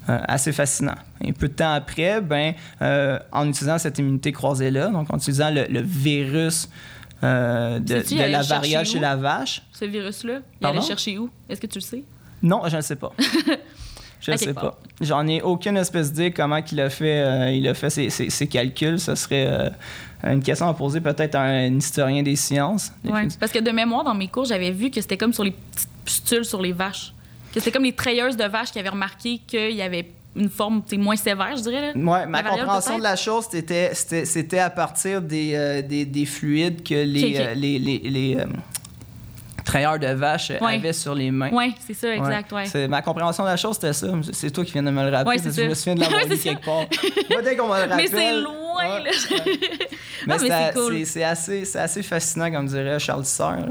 [0.10, 0.96] Euh, assez fascinant.
[1.24, 5.50] Un peu de temps après, ben, euh, en utilisant cette immunité croisée-là, donc en utilisant
[5.50, 6.68] le, le virus
[7.24, 11.30] euh, de, la variole chez la vache, Ce virus-là, il allait chercher où?
[11.48, 12.04] Est-ce que tu le sais?
[12.42, 13.14] non, je ne sais pas.
[14.26, 14.78] Je ne sais pas.
[15.02, 18.30] J'en ai aucune espèce d'idée comment il a fait, euh, il a fait ses, ses-
[18.30, 19.00] ses calculs.
[19.00, 19.70] Ce serait euh,
[20.24, 22.92] une question à poser peut-être à un historien des sciences.
[23.04, 23.28] Ouais.
[23.40, 25.90] Parce que de mémoire, dans mes cours, j'avais vu que c'était comme sur les petites
[26.06, 27.14] pustules sur les vaches.
[27.54, 30.82] Que c'était comme les treilleuses de vaches qui avaient remarqué qu'il y avait une forme
[30.98, 31.92] moins sévère, je dirais.
[31.96, 36.96] Ouais, ma compréhension de la chose, c'était, à partir des, euh, des, des fluides que
[36.96, 38.38] les, les, les,
[39.74, 40.76] trailleurs de vaches euh, Ouais.
[40.76, 41.50] avaient sur les mains.
[41.52, 42.52] Oui, c'est ça, exact.
[42.52, 42.66] Ouais.
[42.66, 44.08] C'est- ma compréhension de la chose, c'était ça.
[44.32, 45.38] C'est toi qui viens de me le rappeler.
[45.44, 46.86] Je me souviens de l'avoir c'est quelque part.
[47.32, 47.98] Moi, dès qu'on me le rappelle...
[47.98, 49.10] Mais c'est loin, là.
[50.28, 51.06] Mais, c'est- cool.
[51.06, 53.26] c'est- assez, c'est assez fascinant, comme dirait Charles
[53.58, 53.66] là.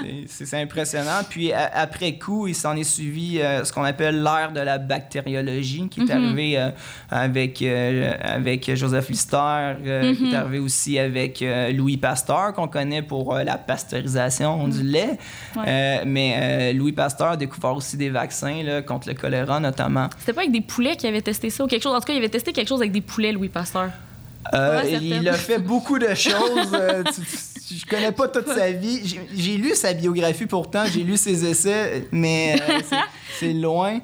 [0.00, 1.20] C'est- impressionnant.
[1.28, 4.78] Puis a- après coup, il s'en est suivi euh, ce qu'on appelle l'ère de la
[4.78, 6.10] bactériologie, qui est Mhm.
[6.10, 6.70] arrivé euh,
[7.10, 9.88] avec, euh, avec Joseph Lister, qui
[10.32, 15.18] est arrivé aussi avec Louis Pasteur, qu'on connaît pour la pasteurisation du lait.
[15.56, 15.62] Ouais.
[15.66, 20.08] Euh, mais euh, Louis Pasteur a découvert aussi des vaccins là, contre le choléra, notamment.
[20.18, 21.94] C'était pas avec des poulets qui avaient testé ça ou quelque chose?
[21.94, 23.90] En tout cas, il avait testé quelque chose avec des poulets, Louis Pasteur.
[24.54, 26.76] Euh, il a fait beaucoup de choses.
[27.14, 27.22] tu-
[27.68, 29.00] tu- je connais pas toute sa vie.
[29.34, 32.56] J'ai- lu sa biographie pourtant, j'ai lu ses essais, mais
[33.38, 34.00] c'est- loin.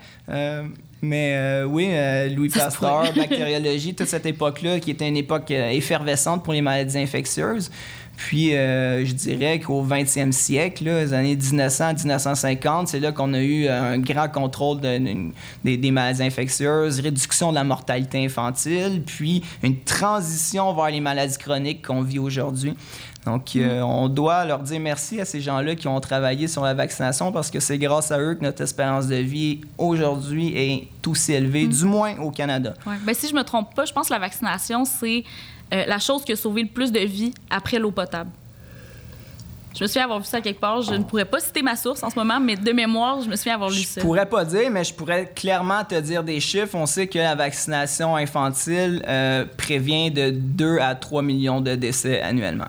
[1.00, 5.48] Mais euh, oui, euh, Louis Ça Pasteur, bactériologie, toute cette époque-là qui était une époque
[5.52, 7.70] euh, effervescente pour les maladies infectieuses.
[8.18, 13.40] Puis, euh, je dirais qu'au 20e siècle, là, les années 1900-1950, c'est là qu'on a
[13.40, 15.30] eu euh, un grand contrôle de- de-
[15.64, 21.38] des, des maladies infectieuses, réduction de la mortalité infantile, puis une transition vers les maladies
[21.38, 22.74] chroniques qu'on vit aujourd'hui.
[23.24, 26.74] Donc, euh, on doit leur dire merci à ces gens-là qui ont travaillé sur la
[26.74, 31.34] vaccination parce que c'est grâce à eux que notre espérance de vie aujourd'hui est aussi
[31.34, 32.74] élevée, du moins au Canada.
[32.86, 32.94] Ouais.
[33.04, 35.24] Ben, si je me trompe pas, je pense que la vaccination, c'est
[35.72, 38.30] euh, la chose qui a sauvé le plus de vies après l'eau potable.
[39.76, 40.82] Je me souviens avoir vu ça quelque part.
[40.82, 43.36] Je ne pourrais pas citer ma source en ce moment, mais de mémoire, je me
[43.36, 44.00] souviens avoir lu Je ça.
[44.00, 46.74] pourrais pas dire, mais je pourrais clairement te dire des chiffres.
[46.74, 52.20] On sait que la vaccination infantile euh, prévient de 2 à 3 millions de décès
[52.22, 52.68] annuellement.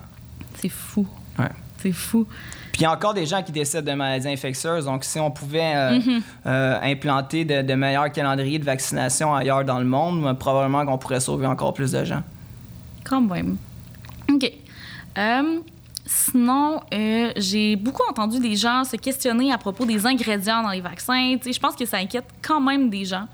[0.60, 1.06] C'est fou.
[1.38, 1.48] Ouais.
[1.78, 2.26] C'est fou.
[2.70, 4.84] Puis il y a encore des gens qui décèdent de maladies infectieuses.
[4.84, 5.98] Donc, si on pouvait euh,
[6.46, 11.18] euh, implanter de, de meilleurs calendriers de vaccination ailleurs dans le monde, probablement qu'on pourrait
[11.20, 12.22] sauver encore plus de gens.
[13.04, 13.56] Quand même.
[14.30, 14.52] OK.
[15.18, 15.60] Euh,
[16.06, 20.80] sinon, euh, j'ai beaucoup entendu des gens se questionner à propos des ingrédients dans les
[20.80, 21.36] vaccins.
[21.44, 23.26] Je pense que ça inquiète quand même des gens.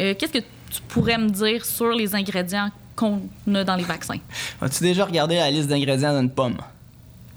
[0.00, 3.20] Euh, Qu'est-ce que tu pourrais me dire sur les ingrédients qu'on
[3.54, 4.18] a dans les vaccins?
[4.60, 6.58] As-tu déjà regardé la liste d'ingrédients d'une pomme?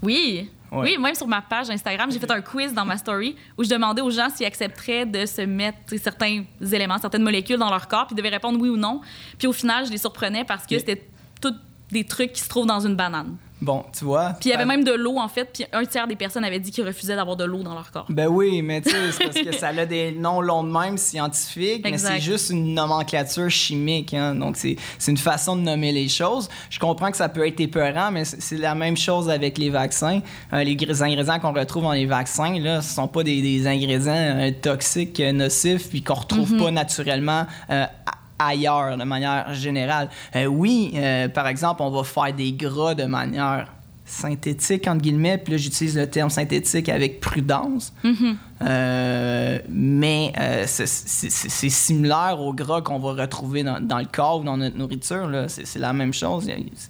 [0.02, 0.50] Oui.
[0.72, 0.96] Ouais.
[0.96, 3.70] Oui, même sur ma page Instagram, j'ai fait un quiz dans ma story où je
[3.70, 8.08] demandais aux gens s'ils accepteraient de se mettre certains éléments, certaines molécules dans leur corps,
[8.08, 9.02] puis ils devaient répondre oui ou non.
[9.38, 11.04] Puis au final, je les surprenais parce que c'était
[11.42, 11.56] tout
[11.92, 13.36] des trucs qui se trouvent dans une banane.
[13.64, 14.32] Bon, tu vois.
[14.40, 16.60] Puis il y avait même de l'eau, en fait, puis un tiers des personnes avaient
[16.60, 18.08] dit qu'ils refusaient d'avoir de l'eau dans leur corps.
[18.10, 20.98] Ben oui, mais tu sais, c'est parce que ça a des noms longs de même
[20.98, 24.16] scientifiques, mais c'est juste une nomenclature chimique.
[24.16, 24.34] Hein?
[24.34, 24.78] Donc, c'est
[25.08, 26.50] une façon de nommer les choses.
[26.72, 30.22] Je comprends que ça peut être épeurant, mais c'est la même chose avec les vaccins.
[30.54, 33.68] Euh, les gr- ingrédients qu'on retrouve dans les vaccins, là, ce sont pas des, des
[33.68, 37.46] ingrédients euh, toxiques, euh, nocifs, puis qu'on retrouve pas naturellement.
[37.70, 37.86] euh,
[38.48, 40.10] ailleurs de manière générale.
[40.36, 43.68] Euh, oui, euh, par exemple, on va faire des gras de manière
[44.06, 47.94] synthétique, entre guillemets, puis là, j'utilise le terme synthétique avec prudence.
[48.62, 54.44] Euh, mais euh, c'est- similaire au gras qu'on va retrouver dans, dans le corps ou
[54.44, 55.28] dans notre nourriture.
[55.28, 55.48] là.
[55.48, 56.50] C'est la même chose.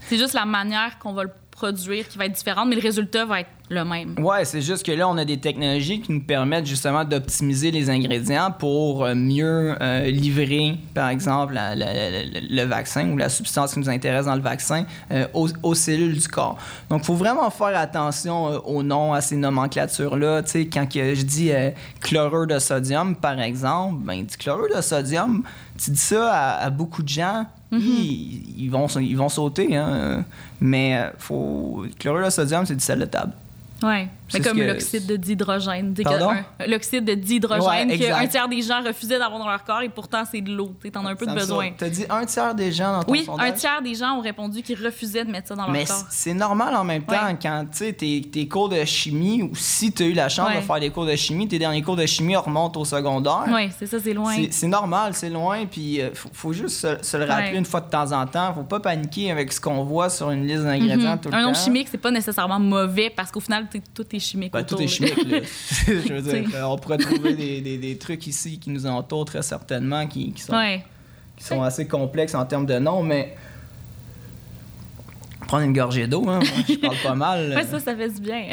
[0.10, 1.30] C'est juste la manière qu'on va le
[1.70, 4.16] qui va être différente, mais le résultat va être le même.
[4.20, 7.90] Ouais, c'est juste que là, on a des technologies qui nous permettent justement d'optimiser les
[7.90, 13.90] ingrédients pour euh, mieux euh, livrer, par exemple, le vaccin ou la substance qui nous
[13.90, 16.58] intéresse dans le vaccin euh, aux, cellules du corps.
[16.90, 20.44] Donc, il faut vraiment faire attention aux noms, à ces nomenclatures-là.
[20.44, 21.52] Tu sais, quand je dis
[22.02, 25.44] chlorure de sodium, par exemple, ben, du chlorure de sodium,
[25.78, 27.46] tu dis ça à beaucoup de gens,
[27.80, 29.76] ils, ils vont, ils vont sauter.
[29.76, 30.26] Hein?
[30.60, 31.86] Mais euh, faut...
[32.00, 33.34] chlorure de sodium, c'est du sel de table.
[33.84, 34.08] Ouais.
[34.32, 35.94] C'est Mais comme que- l'oxyde de dihydrogène.
[35.94, 38.24] Tu un- L'oxyde de dihydrogène Ouais, que exact.
[38.24, 40.74] un tiers des gens refusaient d'avoir dans leur corps et pourtant c'est de l'eau.
[40.82, 41.66] Tu T'en as un peu de besoin.
[41.66, 41.74] saoule.
[41.78, 43.48] T'as dit un tiers des gens dans ton Oui, sondage?
[43.50, 45.96] un tiers des gens ont répondu qu'ils refusaient de mettre ça dans leur Mais corps.
[45.98, 47.38] c- c'est normal en même temps Ouais.
[47.42, 50.48] quand tu sais tes, tes cours de chimie ou si tu as eu la chance
[50.50, 50.58] Ouais.
[50.58, 53.46] de faire des cours de chimie, tes derniers cours de chimie remontent au secondaire.
[53.52, 54.34] Oui, c'est ça, c'est loin.
[54.52, 57.82] C'est- normal, c'est loin, puis euh, faut, faut juste se, se le rappeler une fois
[57.82, 58.54] de temps en temps.
[58.54, 61.20] Faut pas paniquer avec ce qu'on voit sur une liste d'ingrédients Mhm.
[61.20, 61.48] tout le Un temps.
[61.50, 64.54] nom chimique, c'est pas nécessairement mauvais parce qu'au final, tout est chimique.
[64.54, 65.40] Ben, tout autour, est chimique, là.
[65.88, 66.62] Je veux dire, T'sais.
[66.64, 70.42] on pourrait trouver des, des- des trucs ici qui nous entourent très certainement, qui, qui
[70.42, 70.84] sont, Ouais.
[71.38, 73.36] qui sont assez complexes en termes de noms, mais
[75.48, 77.54] prendre une gorgée d'eau, hein, moi, je parle pas mal.
[77.56, 78.46] Ouais, ça, ça fait du bien.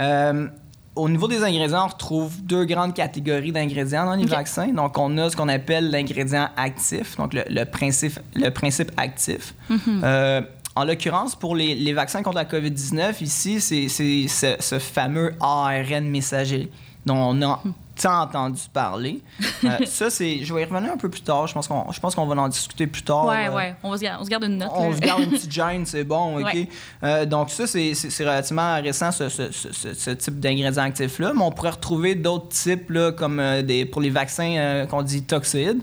[0.00, 0.48] Euh,
[0.96, 4.68] au niveau des ingrédients, on retrouve deux grandes catégories d'ingrédients dans les vaccins.
[4.68, 9.54] Donc, on a ce qu'on appelle l'ingrédient actif, donc le, le principe, le principe actif.
[9.68, 9.78] Mhm.
[10.02, 10.40] Euh,
[10.76, 16.04] en l'occurrence, pour les, les vaccins contre la COVID-19, ici, c'est ce, ce fameux ARN
[16.08, 16.70] messager
[17.06, 17.72] dont on a Mhm.
[18.00, 19.20] tant entendu parler.
[19.64, 20.44] Euh, ça, c'est...
[20.44, 21.46] Je vais y revenir un peu plus tard.
[21.46, 23.24] Je pense qu'on, je pense qu'on va en discuter plus tard.
[23.26, 23.74] ouais, euh, ouais.
[23.82, 24.70] On, va se garder, on se garde une note.
[24.74, 24.96] on là.
[24.96, 26.44] se garde une petite gêne, c'est bon, OK?
[26.54, 26.68] Ouais.
[27.02, 31.42] Euh, donc ça, c'est relativement récent, ce, ce- ce- ce- ce type d'ingrédient actif-là, mais
[31.42, 35.80] on pourrait retrouver d'autres types, là, comme euh, des, pour les vaccins qu'on dit toxides,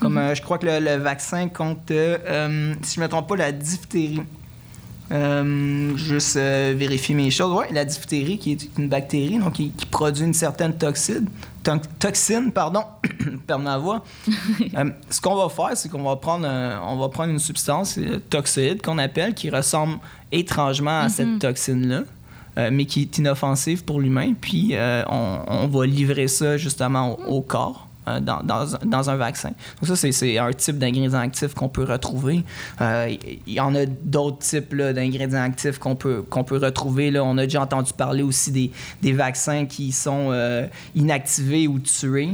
[0.00, 0.18] comme Mhm.
[0.18, 3.36] euh, je crois que le, le vaccin contre, euh, si je ne me trompe pas,
[3.36, 4.20] la diphtérie.
[5.12, 7.56] Euh, juste vérifier mes choses.
[7.56, 11.28] Oui, la diphtérie, qui est une bactérie, donc qui, qui produit une certaine toxine,
[11.62, 12.82] to- toxine, pardon,
[13.46, 14.02] perdre ma voix.
[15.10, 18.82] Ce qu'on va faire, c'est qu'on va prendre, un- on va prendre une substance toxide
[18.82, 19.98] qu'on appelle, qui ressemble
[20.32, 22.02] étrangement à cette toxine-là,
[22.58, 24.32] euh, mais qui est inoffensive pour l'humain.
[24.40, 27.85] Puis euh, on, on va livrer ça justement au, au corps.
[28.08, 29.50] Euh, Dans, dans un- dans un vaccin.
[29.80, 32.44] Donc ça, c'est- un type d'ingrédient actif qu'on peut retrouver.
[32.80, 33.14] Euh,
[33.46, 37.10] Il y en a d'autres types d'ingrédients actifs qu'on peut, qu'on peut retrouver.
[37.10, 37.24] Là.
[37.24, 38.70] On a déjà entendu parler aussi des,
[39.02, 42.30] des vaccins qui sont euh, inactivés ou tués.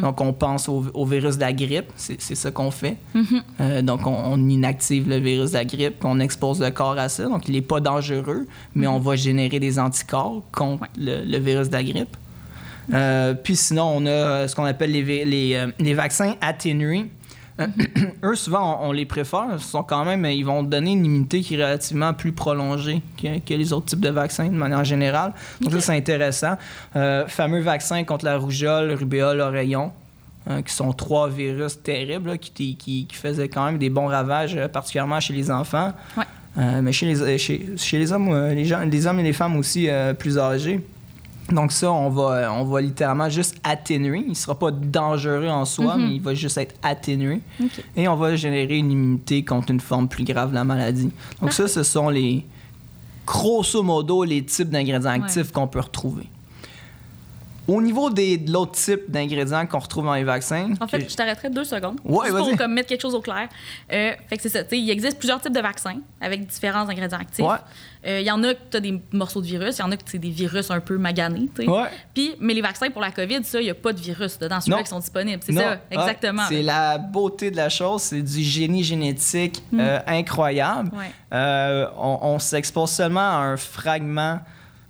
[0.00, 2.96] Donc on pense au, au virus de la grippe, c'est ça qu'on fait.
[3.60, 7.08] Euh, donc on, on inactive le virus de la grippe, on expose le corps à
[7.08, 7.24] ça.
[7.24, 11.68] Donc il n'est pas dangereux, mais on va générer des anticorps contre le, le virus
[11.68, 12.16] de la grippe.
[12.92, 17.06] Euh, puis sinon, on a euh, ce qu'on appelle les, euh, les vaccins atténués.
[18.24, 19.46] Eux, souvent, on, on les préfère.
[19.52, 23.38] Ils sont quand même, ils vont donner une immunité qui est relativement plus prolongée que,
[23.38, 25.32] que les autres types de vaccins de manière générale.
[25.60, 26.56] Donc ça, c'est intéressant.
[26.96, 29.92] Euh, fameux vaccins contre la rougeole, rubéole, oreillon,
[30.48, 34.06] hein, qui sont trois virus terribles là, qui, qui, qui faisaient quand même des bons
[34.06, 35.92] ravages, particulièrement chez les enfants.
[36.16, 36.24] Ouais.
[36.58, 39.56] Euh, mais chez les, chez, chez les hommes, les, gens, les hommes et les femmes
[39.56, 40.80] aussi euh, plus âgés.
[41.52, 44.22] Donc ça, on va, on va littéralement juste atténuer.
[44.24, 47.40] Il ne sera pas dangereux en soi, mais il va juste être atténué.
[47.94, 51.10] Et on va générer une immunité contre une forme plus grave de la maladie.
[51.40, 52.44] Donc ça, ce sont les,
[53.26, 56.26] grosso modo, les types d'ingrédients actifs qu'on peut retrouver.
[57.68, 60.70] Au niveau des, de l'autre type d'ingrédients qu'on retrouve dans les vaccins...
[60.80, 61.98] En fait, que- je t'arrêterai deux secondes.
[62.04, 62.48] Ouais, juste vas-y.
[62.50, 63.48] pour comme, mettre quelque chose au clair.
[63.92, 64.62] Euh, fait que c'est ça.
[64.72, 67.44] Il existe plusieurs types de vaccins avec différents ingrédients actifs.
[67.44, 67.56] Ouais.
[68.06, 69.92] Euh, Il y en a que tu as des morceaux de virus, il y en
[69.92, 71.48] a que c'est des virus un peu maganés.
[71.58, 71.88] Ouais.
[72.14, 74.60] Puis, mais les vaccins pour la COVID, ça, il n'y a pas de virus dedans,
[74.60, 75.42] ceux-là qui sont disponibles.
[75.44, 76.42] C'est ça, exactement.
[76.44, 80.90] Ah, c'est la beauté de la chose, c'est du génie génétique euh, incroyable.
[80.96, 81.10] Ouais.
[81.32, 84.40] Euh, on on s'expose seulement à un fragment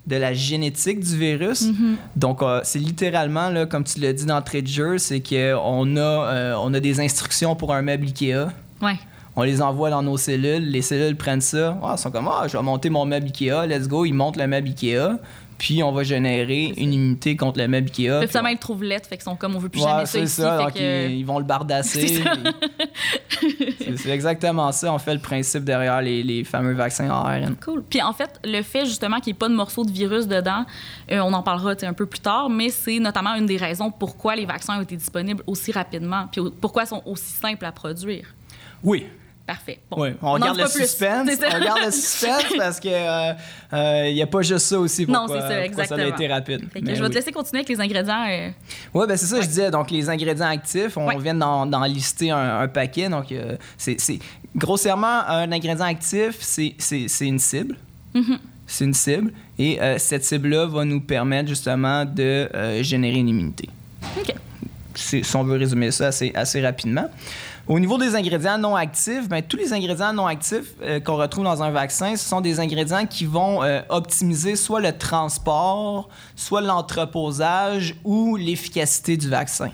[0.07, 1.63] de la génétique du virus.
[1.63, 1.95] Mm-hmm.
[2.17, 6.01] Donc, euh, c'est littéralement, là, comme tu l'as dit d'entrée de jeu, c'est qu'on a,
[6.01, 8.49] euh, on a des instructions pour un meuble IKEA.
[8.81, 8.99] Ouais.
[9.37, 12.47] On les envoie dans nos cellules, les cellules prennent ça, ah, ils sont comme ah,
[12.49, 15.19] je vais monter mon meuble Ikea, let's go, ils montent le meuble Ikea
[15.63, 18.19] puis on va générer une immunité contre le meuble Ikea.
[18.19, 20.23] Puis ça, ils trouvent lettre, fait qu'ils sont comme on veut plus jamais ça c'est
[20.23, 20.41] ici.
[20.41, 22.25] Ça, donc ils, vont le bardasser.
[23.97, 27.55] c'est exactement ça, on fait le principe derrière les, les, fameux vaccins ARN.
[27.65, 27.85] Cool.
[27.89, 30.65] Puis en fait, le fait justement qu'il n'y ait pas de morceau de virus dedans,
[31.13, 34.35] euh, on en parlera un peu plus tard, mais c'est notamment une des raisons pourquoi
[34.35, 38.35] les vaccins ont été disponibles aussi rapidement, puis pourquoi ils sont aussi simples à produire.
[38.83, 39.07] Oui,
[39.47, 39.81] Parfait.
[39.91, 41.29] Bon, on, regarde le suspense.
[41.29, 43.33] On regarde le suspense parce qu'il n'y euh,
[43.73, 45.99] euh, a pas juste ça aussi pour non, c'est ça, exactement.
[45.99, 46.69] ça a été rapide.
[46.75, 48.25] je vais te laisser continuer avec les ingrédients.
[48.29, 48.51] Euh.
[48.95, 49.71] Oui, ben c'est ça, je disais.
[49.71, 53.09] Donc, les ingrédients actifs, on vient d'en lister un, paquet.
[53.09, 53.35] Donc,
[53.77, 54.19] c'est
[54.55, 56.77] grossièrement, un ingrédient actif, c'est
[57.21, 57.77] une cible.
[58.15, 58.39] Mm-hmm.
[58.67, 59.33] C'est une cible.
[59.59, 62.49] Et cette cible-là va nous permettre justement de
[62.81, 63.69] générer une immunité.
[64.21, 64.35] OK.
[64.95, 67.09] Si on veut résumer ça assez, assez rapidement.
[67.73, 71.45] Au niveau des ingrédients non actifs, bien, tous les ingrédients non actifs euh, qu'on retrouve
[71.45, 76.61] dans un vaccin, ce sont des ingrédients qui vont euh, optimiser soit le transport, soit
[76.61, 79.71] l'entreposage ou l'efficacité du vaccin.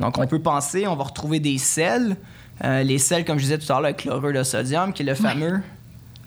[0.00, 2.16] Donc, on peut penser, on va retrouver des sels.
[2.64, 5.06] Euh, les sels, comme je disais tout à l'heure, le chlorure de sodium, qui est
[5.06, 5.62] le fameux...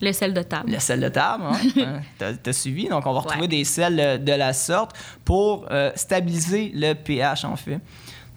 [0.02, 0.72] Le sel de table.
[0.72, 2.00] Le sel de table, hein?
[2.42, 2.88] t'as, suivi.
[2.88, 7.82] Donc, on va retrouver des sels de la sorte pour stabiliser le pH, en fait.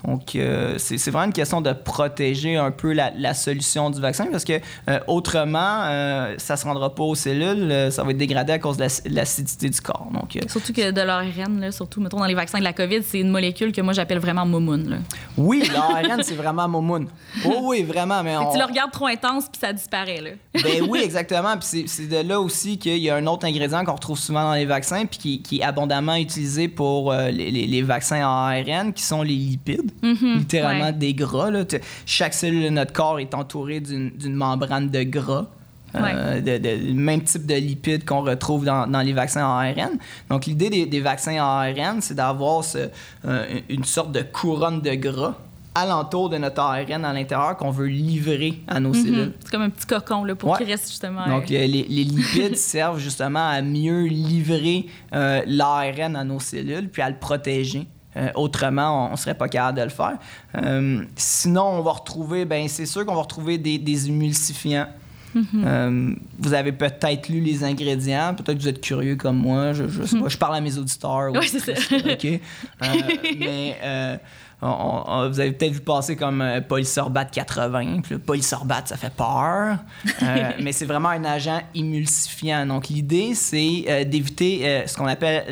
[0.06, 4.44] Donc, euh, c'est vraiment une question de protéger un peu la, solution du vaccin parce
[4.44, 8.52] que euh, autrement, euh, ça ne se rendra pas aux cellules, ça va être dégradé
[8.52, 10.08] à cause de l'acidité du corps.
[10.12, 13.30] Donc, surtout que de l'ARN, surtout mettons dans les vaccins de la COVID, c'est une
[13.30, 15.02] molécule que moi j'appelle vraiment momoun.
[15.36, 17.08] Oui, l'ARN, c'est vraiment momoun.
[17.44, 18.22] Oh oui, vraiment.
[18.22, 20.20] Mais Tu le regardes trop intense puis ça disparaît.
[20.20, 20.30] Là.
[20.62, 21.56] ben oui, exactement.
[21.56, 24.54] Puis c'est de là aussi qu'il y a un autre ingrédient qu'on retrouve souvent dans
[24.54, 29.34] les vaccins puis qui, est abondamment utilisé pour les, les, vaccins ARN, qui sont les
[29.34, 29.91] lipides.
[30.02, 30.38] Mhm.
[30.38, 31.50] littéralement des gras.
[31.50, 31.64] Là.
[32.07, 35.46] Chaque cellule de notre corps est entourée d'une membrane de gras.
[35.94, 39.98] Euh, de, même type de lipides qu'on retrouve dans, dans, les vaccins ARN.
[40.31, 45.35] Donc, l'idée des, des, vaccins ARN, c'est d'avoir euh, une sorte de couronne de gras
[45.74, 48.94] alentour de notre ARN à l'intérieur qu'on veut livrer à nos mhm.
[48.94, 49.33] cellules.
[49.40, 51.26] C'est comme un petit cocon là, pour qu'il reste justement.
[51.26, 57.02] Donc, euh, les, les, lipides servent justement à mieux livrer l'ARN à nos cellules puis
[57.02, 57.87] à le protéger.
[58.16, 60.18] Euh, autrement, on ne serait pas capable de le faire.
[60.57, 64.88] Euh, sinon, on va retrouver, ben c'est sûr qu'on va retrouver des, des emulsifiants.
[65.35, 65.64] Mm-hmm.
[65.64, 69.72] Euh, vous avez peut-être lu les ingrédients, peut-être que vous êtes curieux comme moi.
[69.72, 71.33] Je, je, sais pas, je parle à mes auditeurs.
[71.35, 71.96] Oui, c'est ça.
[71.96, 72.40] OK?
[73.40, 74.20] mais
[74.61, 78.03] vous avez peut-être vu passer comme polysorbate 80.
[78.03, 79.79] Puis le polysorbate, ça fait peur.
[80.61, 82.66] mais c'est vraiment un agent émulsifiant.
[82.66, 85.44] Donc, l'idée, c'est d'éviter ce qu'on appelle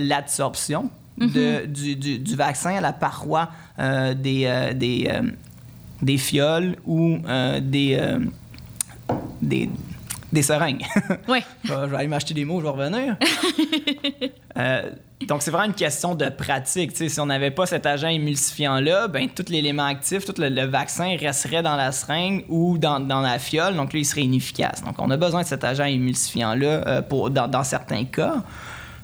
[1.20, 1.72] de, mhm.
[1.72, 5.22] du, du, du, vaccin à la paroi euh, des, euh, des, euh,
[6.02, 7.18] des, fioles ou
[7.60, 8.18] des,
[9.42, 9.70] des,
[10.32, 10.84] des seringues.
[11.28, 11.40] Oui.
[11.64, 13.16] je vais aller m'acheter des mots, je vais revenir.
[15.28, 16.92] donc, c'est vraiment une question de pratique.
[16.96, 21.62] si on n'avait pas cet agent émulsifiant-là, ben, tout l'élément actif, tout le, vaccin resterait
[21.62, 23.76] dans la seringue ou dans, dans, la fiole.
[23.76, 24.82] Donc, là, il serait inefficace.
[24.82, 28.42] Donc, on a besoin de cet agent émulsifiant-là dans, dans, certains cas.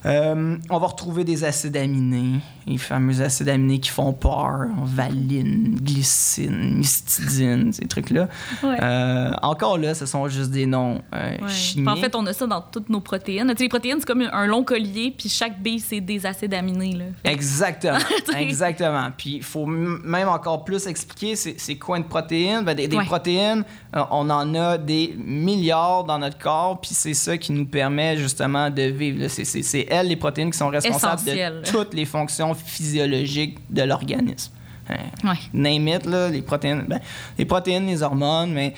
[0.05, 5.79] Euh, on va retrouver des acides aminés, les fameux acides aminés qui font peur, valine,
[5.81, 8.27] glycine, histidine, ces trucs-là.
[8.63, 11.89] Euh, encore là, ce sont juste des noms euh, chimiques.
[11.89, 13.53] En fait, on a ça dans toutes nos protéines.
[13.57, 16.93] les protéines, c'est comme un long collier, puis chaque bille, c'est des acides aminés.
[16.93, 17.05] Là.
[17.23, 17.97] Exactement,
[18.37, 19.09] exactement.
[19.17, 22.65] Puis il faut même encore plus expliquer c'est quoi une protéine?
[22.65, 27.53] Ben, des, protéines, on en a des milliards dans notre corps, puis c'est ça qui
[27.53, 29.27] nous permet justement de vivre.
[29.29, 34.51] C'est elles, les protéines, qui sont responsables de toutes les fonctions physiologiques de l'organisme.
[34.89, 35.33] Hein.
[35.53, 36.99] Name it, là, les protéines, ben,
[37.37, 38.73] les protéines, les hormones, mais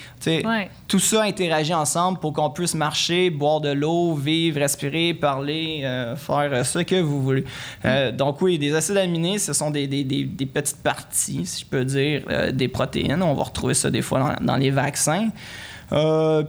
[0.88, 6.16] tout ça interagit ensemble pour qu'on puisse marcher, boire de l'eau, vivre, respirer, parler, euh,
[6.16, 7.46] faire ce que vous voulez.
[7.86, 11.66] Euh, donc oui, des acides aminés, ce sont des, des, des, petites parties, si je
[11.66, 13.22] peux dire, euh, des protéines.
[13.22, 15.30] On va retrouver ça des fois dans, dans les vaccins.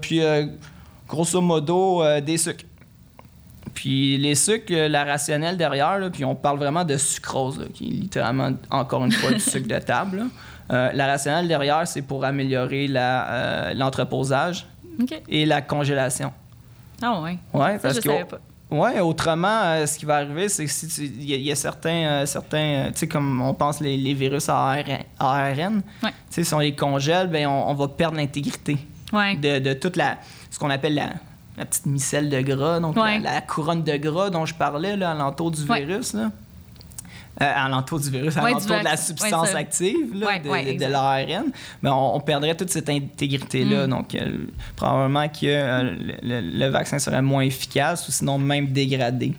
[0.01, 0.21] puis,
[1.07, 2.65] grosso modo, des sucres.
[3.81, 8.51] Puis les sucres, la rationnelle derrière, puis on parle vraiment de sucrose, qui est littéralement,
[8.71, 10.27] encore une fois, du sucre de table.
[10.71, 14.67] Euh, la rationnelle derrière, c'est pour améliorer euh, l'entreposage
[15.31, 16.31] et la congélation.
[17.01, 17.39] Ah oui.
[17.55, 18.11] Ouais, parce je que.
[18.11, 18.41] Savais pas.
[18.71, 22.91] Ouais, autrement, euh, ce qui va arriver, c'est que si il y, a certains, certains
[22.93, 24.85] tu sais, comme on pense les, les virus ARN,
[25.19, 28.77] ARN tu sais, si on les congèle, ben on, va perdre l'intégrité
[29.13, 30.19] de, de toute la,
[30.51, 31.15] ce qu'on appelle la,
[31.61, 35.15] la petite micelle de gras, donc la, couronne de gras dont je parlais là, à
[35.15, 36.15] l'entour du virus.
[36.15, 36.31] Là.
[37.43, 41.45] euh, alentour du virus, Ouais, alentour du de la substance active là, de, l'ARN,
[41.83, 43.87] mais on, on perdrait toute cette intégrité-là.
[43.87, 43.91] Mm.
[43.91, 44.39] Donc, euh,
[44.77, 45.83] probablement que euh,
[46.23, 49.35] le, le- le vaccin serait moins efficace ou sinon même dégradé.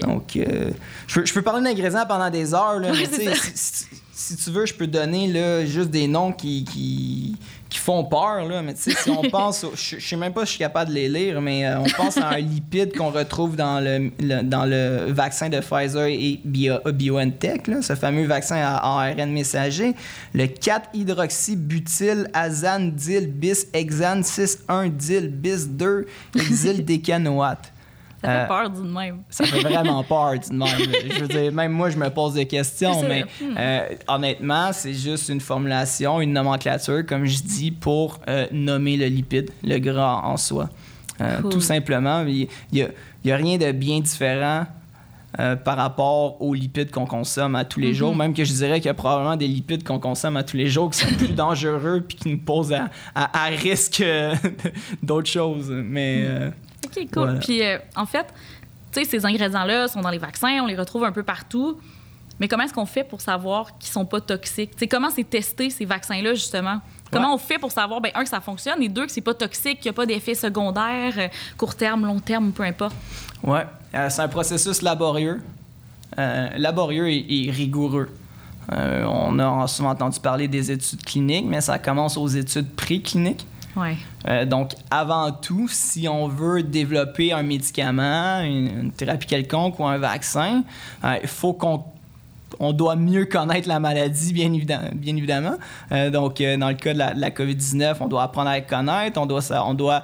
[0.00, 0.70] Donc, euh,
[1.08, 4.50] je, peux, je peux parler d'ingrédients pendant des heures, là, mais si, si- si tu
[4.50, 7.36] veux, je peux donner là, juste des noms qui, qui,
[7.72, 8.46] qui font peur.
[8.48, 10.50] Là, mais tu sais, si on pense, au- je, je sais même pas si je
[10.52, 13.80] suis capable de les lire, mais euh, on pense à un lipide qu'on retrouve dans
[13.82, 18.76] le, le- dans le vaccin de Pfizer et Bio, BioNTech, là, ce fameux vaccin à
[18.76, 19.94] ARN messager,
[20.34, 26.06] le 4-hydroxybutyl azandyl bis hexane 6-1 dil bis 2
[26.36, 27.71] exil décanoate.
[28.22, 29.22] Ça fait Euh, peur d'une même.
[29.28, 30.68] ça fait vraiment peur, dis de même.
[31.10, 33.22] Je veux dire, même moi, je me pose des questions, mais.
[33.40, 33.54] Hmm.
[33.58, 39.06] euh, honnêtement, c'est juste une formulation, une nomenclature, comme je dis, pour euh, nommer le
[39.06, 40.68] lipide, le gras en soi.
[41.40, 41.50] Cool.
[41.52, 44.66] Tout simplement, il n'y a, rien de bien différent
[45.38, 47.94] euh, par rapport aux lipides qu'on consomme à tous les Mhm.
[47.94, 50.56] jours, même que je dirais qu'il y a probablement des lipides qu'on consomme à tous
[50.56, 54.34] les jours qui sont plus dangereux puis qui nous posent à, à- à risque euh,
[55.02, 55.70] d'autres choses.
[55.70, 56.50] Mais euh,
[56.96, 57.22] OK, cool.
[57.24, 57.38] Voilà.
[57.40, 58.26] Puis, euh, en fait,
[58.92, 61.78] tu sais, ces ingrédients-là sont dans les vaccins, on les retrouve un peu partout.
[62.40, 64.72] Mais comment est-ce qu'on fait pour savoir qu'ils sont pas toxiques?
[64.72, 66.80] Tu sais, comment c'est testé, ces vaccins-là, justement?
[67.12, 67.34] Comment Ouais.
[67.34, 69.80] on fait pour savoir, ben, un, que ça fonctionne, et deux, que c'est pas toxique,
[69.80, 71.28] qu'il n'y a pas d'effet secondaire, euh,
[71.58, 72.96] court terme, long terme, peu importe?
[73.44, 75.42] Ouais, euh, c'est un processus laborieux,
[76.18, 78.08] euh, laborieux et, et rigoureux.
[78.70, 83.46] On a souvent entendu parler des études cliniques, mais ça commence aux études précliniques.
[84.28, 89.98] Euh, donc, avant tout, si on veut développer un médicament, une, thérapie quelconque ou un
[89.98, 90.62] vaccin,
[91.04, 91.84] euh, il faut qu'on
[92.60, 95.54] on doit mieux connaître la maladie, bien, évidemment.
[95.90, 98.60] Euh, donc, dans le cas de la, de la COVID-19, on doit apprendre à la
[98.60, 100.02] connaître, on doit, on doit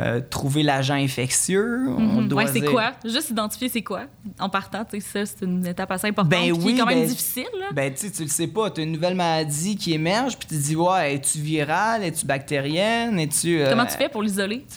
[0.00, 1.86] euh, euh, trouver l'agent infectieux.
[1.88, 2.28] On Mhm.
[2.28, 2.92] doit Ouais, c'est dire- quoi?
[3.04, 4.02] Juste identifier c'est quoi.
[4.38, 6.30] En partant, tu sais, ça, c'est une étape assez importante.
[6.30, 7.66] Ben qui oui, est quand même ben- difficile, là.
[7.72, 8.70] Ben, tu le sais pas.
[8.70, 12.24] Tu as une nouvelle maladie qui émerge, puis tu te dis, ouais, es-tu virale, es-tu
[12.26, 13.60] bactérienne, es-tu.
[13.60, 14.64] euh, Comment tu fais pour l'isoler?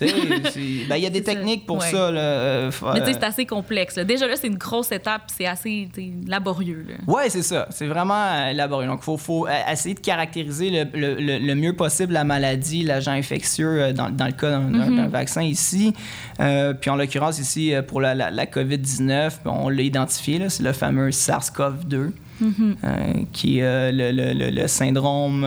[0.90, 1.34] Ben, il y a des ça.
[1.34, 1.92] techniques pour Ouais.
[1.92, 2.12] ça.
[2.12, 3.96] Là, euh, Mais tu sais, c'est assez complexe.
[3.98, 4.04] là.
[4.04, 5.90] Déjà là, c'est une grosse étape, c'est assez
[6.28, 6.86] laborieux.
[7.08, 7.68] Ouais, c'est ça.
[7.70, 8.88] C'est vraiment euh, laborieux.
[8.88, 12.24] Donc, il faut, faut euh, essayer de caractériser le, le- le- le mieux possible la
[12.24, 15.94] maladie, l'agent infectieux, euh, dans, dans le cas d'un d'un vaccin ici.
[16.40, 20.48] Euh, puis, en l'occurrence, ici, euh, pour la, la- la COVID-19, ben, on l'a identifié,
[20.50, 25.46] c'est le fameux SARS-CoV-2, euh, qui est le, le- le- le syndrome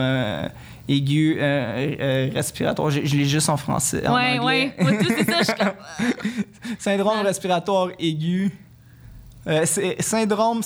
[0.89, 2.89] aigu euh, euh, respiratoire.
[2.89, 4.05] Je, je l'ai juste en français.
[4.05, 4.45] en ouais, anglais.
[4.45, 4.73] ouais.
[4.79, 5.37] Moi, tout, c'est ça.
[5.39, 8.51] Je suis comme- Syndrome respiratoire aigu.
[9.47, 9.65] Euh,
[9.99, 10.61] syndrome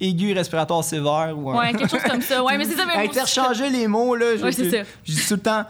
[0.00, 1.34] aigu respiratoire sévère.
[1.36, 2.42] Ou un- Ouais, quelque chose comme ça.
[2.42, 2.84] Ouais, mais c'est ça.
[2.96, 4.36] Interchanger les mots, là.
[4.36, 4.82] Je, Ouais, c'est je- ça.
[5.04, 5.64] je dis tout le temps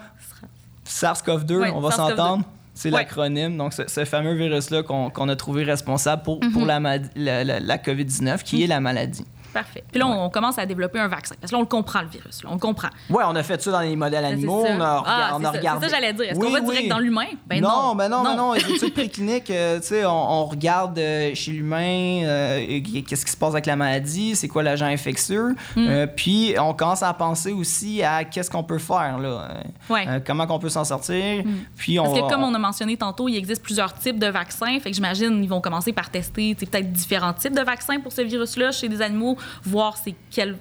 [1.01, 2.17] SARS-CoV-2, Ouais, on va SARS-CoV-2.
[2.17, 2.45] s'entendre.
[2.77, 2.99] C'est Ouais.
[2.99, 3.57] l'acronyme.
[3.57, 6.53] Donc, ce, ce fameux virus-là qu'on a trouvé responsable pour, Mhm.
[6.53, 9.25] pour la, ma- la, la- la COVID-19, qui est la maladie.
[9.55, 9.85] Parfait.
[9.91, 11.35] Puis là, on, on commence à développer un vaccin.
[11.41, 12.43] Parce que là, on le comprend, le virus.
[12.43, 12.89] Là, on le comprend.
[13.09, 14.65] Ouais, on a fait ça dans les modèles animaux.
[14.69, 15.59] On a, Ah, on c'est a ça.
[15.59, 15.87] regardé.
[15.87, 16.25] C'est ça, j'allais dire.
[16.31, 16.67] Est-ce Oui, qu'on va oui.
[16.71, 17.27] direct dans l'humain?
[17.47, 17.95] Ben non, non.
[17.95, 18.53] ben non, ben non.
[18.55, 23.31] Les études précliniques, euh, tu sais, on, on regarde euh, chez l'humain euh, qu'est-ce qui
[23.33, 25.55] se passe avec la maladie, c'est quoi l'agent infectieux.
[25.77, 25.87] Hmm.
[25.89, 29.49] Euh, puis on commence à penser aussi à qu'est-ce qu'on peut faire, là.
[29.89, 30.07] Ouais.
[30.27, 31.45] Comment qu'on peut s'en sortir.
[31.77, 34.79] Puis on Parce que comme on a mentionné tantôt, il existe plusieurs types de vaccins.
[34.81, 38.23] Fait que j'imagine ils vont commencer par tester peut-être différents types de vaccins pour ce
[38.23, 40.57] virus-là chez des animaux, voir c'est quel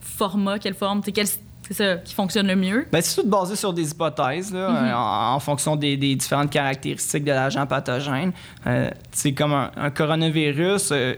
[0.00, 2.86] format, quelle forme, quel c'est ça qui fonctionne le mieux.
[2.90, 4.90] Ben, c'est tout basé sur des hypothèses, là, Mm-hmm.
[4.90, 8.32] euh, en, en fonction des, des différentes caractéristiques de l'agent pathogène.
[8.66, 10.90] Euh, c'est comme un, un coronavirus.
[10.90, 11.14] euh,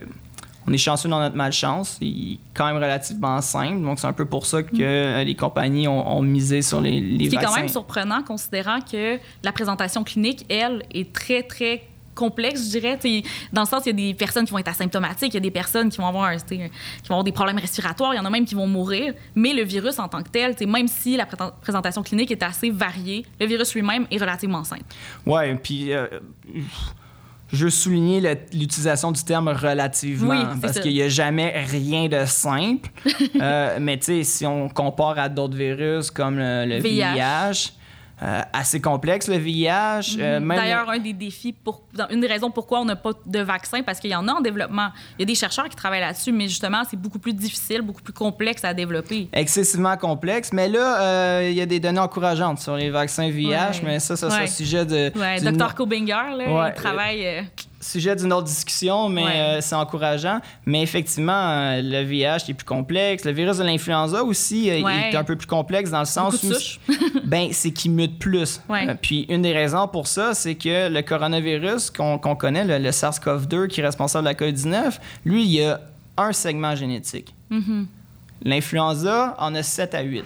[0.66, 1.96] on est chanceux dans notre malchance.
[2.02, 3.80] Il est quand même relativement simple.
[3.82, 7.00] Donc, c'est un peu pour ça que euh, les compagnies ont, ont misé sur les,
[7.00, 7.24] les.
[7.24, 11.82] Ce qui est quand même surprenant, considérant que la présentation clinique, elle, est très, très
[12.14, 12.98] complexe, je dirais.
[13.00, 15.34] Tu sais, dans le sens, il y a des personnes qui vont être asymptomatiques, il
[15.34, 17.58] y a des personnes qui vont avoir, un- tu sais, qui vont avoir des problèmes
[17.58, 19.14] respiratoires, il y en a même qui vont mourir.
[19.34, 22.70] Mais le virus en tant que tel, même si la pré- présentation clinique est assez
[22.70, 24.82] variée, le virus lui-même est relativement simple.
[25.26, 26.06] Ouais, puis euh,
[27.52, 28.20] je veux souligner
[28.54, 32.88] l'utilisation du terme relativement, Oui, parce qu'il n'y a jamais rien de simple.
[33.40, 37.14] Euh, mais tu sais, si on compare à d'autres virus comme le, le VIH.
[37.14, 37.72] VIH,
[38.22, 40.16] euh, assez complexe le VIH.
[40.18, 40.56] euh, même- Mhm.
[40.56, 43.98] D'ailleurs, un des défis, pour, une des raisons pourquoi on n'a pas de vaccin, parce
[43.98, 44.88] qu'il y en a en développement.
[45.18, 48.02] Il y a des chercheurs qui travaillent là-dessus, mais justement, c'est beaucoup plus difficile, beaucoup
[48.02, 49.28] plus complexe à développer.
[49.32, 50.52] excessivement complexe.
[50.52, 53.70] Mais là, euh, il y a des données encourageantes sur les vaccins VIH, Ouais.
[53.84, 54.42] mais ça, ça, c'est Ouais.
[54.44, 55.10] un sujet de.
[55.18, 55.74] Ouais, Dr.
[55.74, 57.44] Kobinger, là, il travaille.
[57.82, 59.30] Sujet d'une autre discussion, mais Ouais.
[59.36, 60.40] euh, c'est encourageant.
[60.64, 63.24] Mais effectivement, euh, le VIH est plus complexe.
[63.24, 65.10] Le virus de l'influenza aussi euh, Ouais.
[65.12, 66.92] est un peu plus complexe dans le sens Beaucoup où
[67.24, 68.60] ben, c'est qu'il mute plus.
[68.68, 68.94] Ouais.
[69.02, 73.66] Puis une des raisons pour ça, c'est que le coronavirus qu'on connaît, le, le SARS-CoV-2
[73.68, 75.80] qui est responsable de la COVID-19, lui, il a
[76.16, 77.34] un segment génétique.
[77.50, 77.86] Mhm.
[78.44, 80.24] L'influenza en a 7 à 8.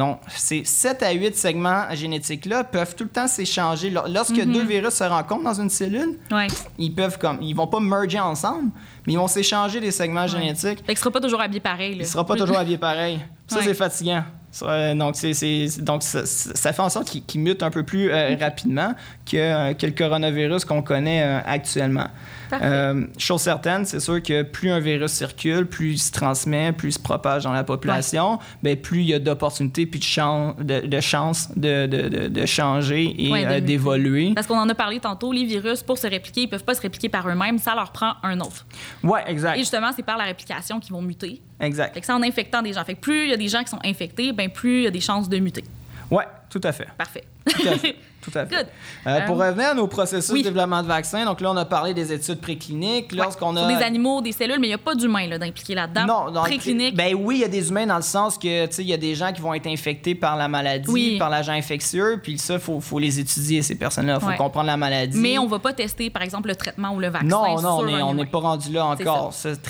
[0.00, 3.90] Donc, ces 7 à 8 segments génétiques-là peuvent tout le temps s'échanger.
[3.90, 4.50] Lor- Lorsque Mhm.
[4.50, 6.46] deux virus se rencontrent dans une cellule, Ouais.
[6.78, 8.70] ils peuvent comme ils vont pas merger ensemble,
[9.06, 10.78] mais ils vont s'échanger des segments génétiques.
[10.78, 11.96] Fait qu'il sera pas toujours habillé pareil.
[12.00, 13.20] Il sera pas toujours habillé pareil.
[13.46, 13.64] Ça, Ouais.
[13.64, 14.24] c'est fatigant.
[14.62, 18.94] Euh, donc, ça, ça fait en sorte qu'il, qu'il mute un peu plus euh, rapidement
[19.30, 22.08] que, euh, que le coronavirus qu'on connaît euh, actuellement.
[22.52, 26.88] Euh, chose certaine, c'est sûr que plus un virus circule, plus il se transmet, plus
[26.88, 30.56] il se propage dans la population, ben, plus il y a d'opportunités puis de, chan-
[30.58, 34.32] de, de chances de, de, de, de changer et Ouais, d'évoluer.
[34.34, 36.80] Parce qu'on en a parlé tantôt, les virus, pour se répliquer, ils peuvent pas se
[36.80, 38.66] répliquer par eux-mêmes, ça leur prend un autre.
[39.04, 39.56] Ouais, Et exact.
[39.58, 41.40] justement, c'est par la réplication qu'ils vont muter.
[41.60, 41.94] Exact.
[41.94, 42.84] Fait que c'est en infectant des gens.
[42.84, 44.86] Fait que plus il y a des gens qui sont infectés, ben plus il y
[44.86, 45.64] a des chances de muter.
[46.10, 46.88] Ouais, tout à fait.
[46.96, 47.24] Parfait.
[47.52, 47.96] Tout à fait.
[48.20, 48.54] Tout à fait.
[48.54, 48.66] Good.
[49.06, 50.42] Euh, pour Euh, revenir à nos processus oui.
[50.42, 53.12] de développement de vaccins, donc là, on a parlé des études précliniques.
[53.12, 53.66] Lorsqu'on a.
[53.66, 56.04] des animaux, des cellules, mais il n'y a pas d'humains là, d'impliquer là-dedans.
[56.06, 56.94] Non, pré- Préclinique.
[56.94, 58.92] Ben oui, il y a des humains dans le sens que, tu sais, il y
[58.92, 61.16] a des gens qui vont être infectés par la maladie, Oui.
[61.18, 64.16] par l'agent infectieux, puis ça, il faut, faut les étudier, ces personnes-là.
[64.16, 64.36] Il faut Ouais.
[64.36, 65.16] comprendre la maladie.
[65.18, 67.26] mais on va pas tester, par exemple, le traitement ou le vaccin.
[67.26, 69.32] Non, non, sur on n'est pas rendu là encore.
[69.32, 69.62] Ça, c'est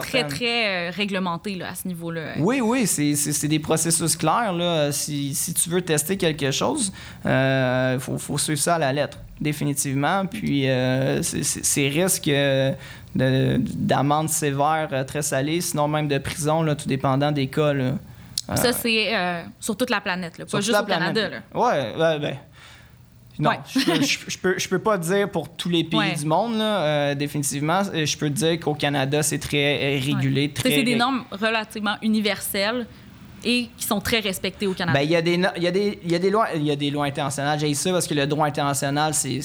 [0.00, 2.36] très, très, euh, réglementé là, à ce niveau-là.
[2.38, 4.54] Oui, oui, c'est- des processus clairs.
[4.54, 4.92] Là.
[4.92, 6.90] Si, si tu veux tester quelque chose,
[7.24, 10.26] il faut, faut suivre ça à la lettre, définitivement.
[10.26, 12.72] Puis euh, ces risques euh,
[13.14, 17.72] de- d'amende sévère euh, très salée, sinon même de prison, là, tout dépendant des cas.
[17.72, 17.92] Là.
[18.54, 21.28] Ça, c'est euh, sur toute la planète, là, pas juste au Canada.
[21.28, 21.38] Là.
[21.54, 22.36] Ouais, ben.
[23.38, 23.58] Non, Ouais.
[23.66, 26.14] je, peux, je, je peux, je peux pas dire pour tous les pays Ouais.
[26.14, 27.82] du monde, là, euh, définitivement.
[27.82, 30.50] Je peux dire qu'au Canada, c'est très euh, régulé.
[30.52, 32.86] Très C'est des normes relativement universelles
[33.44, 35.02] et qui sont très respectées au Canada.
[35.02, 36.62] Il y a des no- il y a des il y a des lois il
[36.64, 37.58] y a des lois internationales.
[37.58, 39.40] J'ai ça parce que le droit international c'est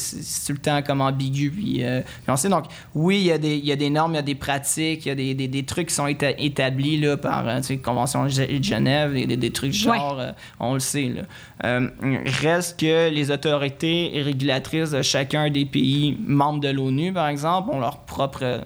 [0.46, 2.50] tout le temps comme ambigu puis, euh, puis on sait.
[2.50, 4.36] Donc oui il y a des il y a des normes il y a des
[4.36, 7.58] pratiques il y a des, des, des trucs qui sont éta- établis là par euh,
[7.58, 8.30] tu sais convention de
[8.62, 11.22] Genève des, des, des trucs genre euh, on le sait là.
[11.66, 11.90] Euh,
[12.42, 17.80] reste que les autorités régulatrices de chacun des pays membres de l'ONU par exemple ont
[17.80, 18.62] leur propre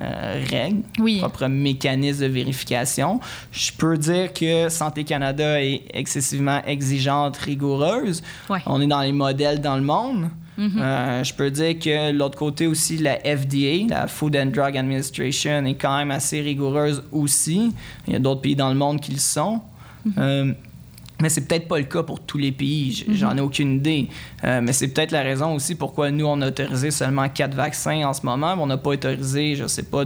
[0.00, 1.18] euh, règles, Oui.
[1.18, 3.20] propre mécanisme de vérification.
[3.52, 8.22] Je peux dire que Santé Canada est excessivement exigeante, rigoureuse.
[8.48, 8.60] Ouais.
[8.66, 10.28] On est dans les modèles dans le monde.
[10.58, 10.80] Mm-hmm.
[10.80, 15.64] Euh, je peux dire que l'autre côté aussi, la FDA, la Food and Drug Administration,
[15.64, 17.72] est quand même assez rigoureuse aussi.
[18.06, 19.60] Il y a d'autres pays dans le monde qui le sont.
[20.06, 20.12] Mm-hmm.
[20.18, 20.52] Euh,
[21.20, 22.92] mais c'est peut-être pas le cas pour tous les pays.
[22.92, 24.08] J- J'en ai aucune idée.
[24.44, 28.04] Euh, mais c'est peut-être la raison aussi pourquoi nous, on a autorisé seulement quatre vaccins
[28.06, 28.56] en ce moment.
[28.56, 30.04] mais on n'a pas autorisé, je sais pas,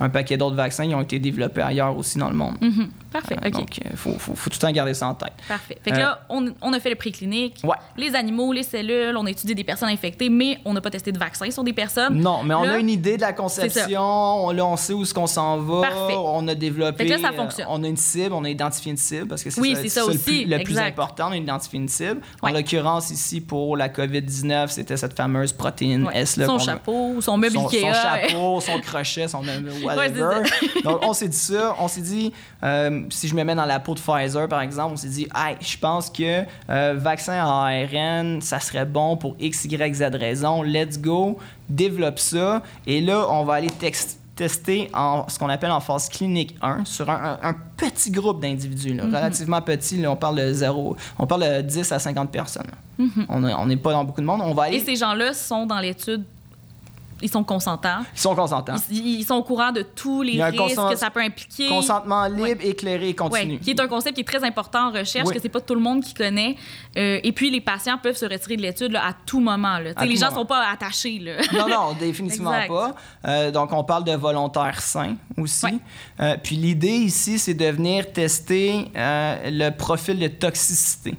[0.00, 2.56] un paquet d'autres vaccins qui ont été développés ailleurs aussi dans le monde.
[2.60, 2.88] Mhm.
[3.12, 3.52] Parfait, Euh, OK.
[3.52, 5.32] Donc, il faut, faut, faut tout le temps garder ça en tête.
[5.46, 5.78] Parfait.
[5.82, 7.76] Fait que Euh, là, on, on a fait le préclinique, Ouais.
[7.96, 11.12] les animaux, les cellules, on a étudié des personnes infectées, mais on n'a pas testé
[11.12, 12.18] de vaccin sur des personnes.
[12.20, 14.00] Non, mais on Là, a une idée de la conception.
[14.46, 15.82] On, là, on sait où est-ce qu'on s'en va.
[15.82, 16.14] Parfait.
[16.16, 17.04] On a développé.
[17.04, 17.66] Fait que là, ça euh, fonctionne.
[17.68, 18.32] on a une cible.
[18.32, 20.62] On a identifié une cible parce que c'est Oui, ça, c'est ça le aussi, le
[20.62, 21.28] plus important.
[21.28, 22.20] On a identifié une cible.
[22.40, 22.52] En Ouais.
[22.52, 26.18] l'occurrence, ici, pour la COVID-19, c'était cette fameuse protéine Ouais.
[26.20, 26.36] S.
[26.36, 27.92] Là, son chapeau, son meuble son, son Ikea.
[27.94, 29.42] chapeau, son crochet, son
[29.84, 30.42] whatever.
[30.84, 31.76] Donc, on s'est dit ça.
[31.78, 32.32] On s'est dit,
[32.62, 35.28] euh, si je me mets dans la peau de Pfizer, par exemple, on s'est dit,
[35.34, 40.02] hey, je pense que euh, vaccin à ARN, ça serait bon pour X, Y, Z
[40.14, 40.62] raison.
[40.62, 41.38] Let's go,
[41.68, 42.62] développe ça.
[42.86, 46.84] Et là, on va aller tex- tester en ce qu'on appelle en phase clinique 1
[46.84, 49.98] sur un, un- un petit groupe d'individus, là, relativement petit.
[50.00, 52.66] Là, on parle de 0, on parle de 10 à 50 personnes.
[53.28, 54.40] On est- On n'est pas dans beaucoup de monde.
[54.44, 54.76] On va aller.
[54.76, 56.24] Et ces gens-là sont dans l'étude,
[57.22, 58.00] ils sont consentants.
[58.14, 58.74] Ils sont consentants.
[58.90, 61.68] Ils, ils sont au courant de tous les risques consent- que ça peut impliquer.
[61.68, 63.54] Consentement libre, éclairé et continu.
[63.54, 65.34] Ouais, qui est un concept qui est très important en recherche, Oui.
[65.34, 66.56] que c'est pas tout le monde qui connaît.
[66.96, 69.78] Euh, et puis, les patients peuvent se retirer de l'étude à tout moment.
[69.78, 69.90] Là.
[69.96, 70.40] À Les tout gens moment.
[70.40, 71.18] sont pas attachés.
[71.18, 71.32] Là.
[71.52, 72.68] Non, non, définitivement Exact.
[72.68, 72.94] pas.
[73.26, 75.66] Euh, donc, on parle de volontaires sains aussi.
[75.66, 75.74] Ouais.
[76.20, 81.14] Euh, puis l'idée ici, c'est de venir tester le profil de toxicité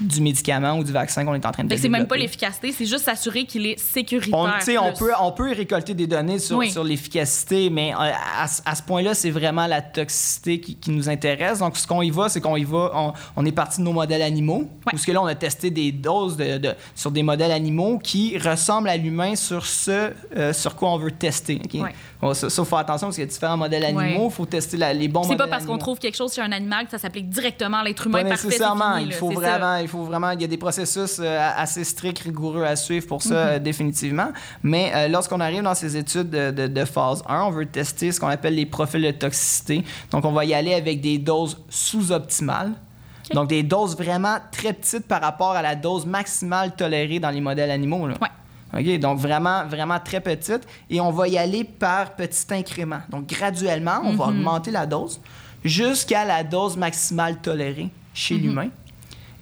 [0.00, 2.22] du médicament ou du vaccin qu'on est en train de que c'est même pas développer.
[2.22, 4.82] l'efficacité, c'est juste s'assurer qu'il est sécuritaire.
[4.82, 6.70] On, peut, on peut récolter des données sur, Oui.
[6.70, 10.90] sur l'efficacité, mais euh, à, ce- à ce point-là, c'est vraiment la toxicité qui, qui
[10.90, 11.58] nous intéresse.
[11.60, 13.92] Donc, ce qu'on y va, c'est qu'on y va, on, on est parti de nos
[13.92, 17.52] modèles animaux, parce que là, on a testé des doses de, de- sur des modèles
[17.52, 21.60] animaux qui ressemblent à l'humain sur ce euh, sur quoi on veut tester.
[21.74, 21.94] Ouais.
[22.24, 24.46] Bon, ça, il faut faire attention parce qu'il y a différents modèles animaux, il faut
[24.46, 26.86] tester la- les bons C'est modèles pas parce qu'on trouve quelque chose chez un animal
[26.86, 28.38] que ça s'applique directement à l'être humain Pas parfait.
[28.42, 28.94] c'est nécessairement.
[28.96, 29.82] fini, il faut C'est vraiment, ça.
[29.82, 33.20] il faut vraiment, il y a des processus euh, assez stricts, rigoureux à suivre pour
[33.22, 33.48] ça, Mhm.
[33.50, 34.28] euh, définitivement.
[34.62, 38.10] Mais euh, lorsqu'on arrive dans ces études de, de- de phase 1, on veut tester
[38.10, 39.84] ce qu'on appelle les profils de toxicité.
[40.10, 42.72] Donc, on va y aller avec des doses sous-optimales.
[43.32, 47.40] Donc, des doses vraiment très petites par rapport à la dose maximale tolérée dans les
[47.40, 48.06] modèles animaux.
[48.06, 48.14] là.
[48.20, 48.28] Ouais.
[48.76, 48.98] OK?
[48.98, 50.66] Donc, vraiment, vraiment très petite.
[50.90, 53.02] Et on va y aller par petits incréments.
[53.10, 55.20] Donc, graduellement, on va augmenter la dose
[55.64, 58.68] jusqu'à la dose maximale tolérée chez l'humain.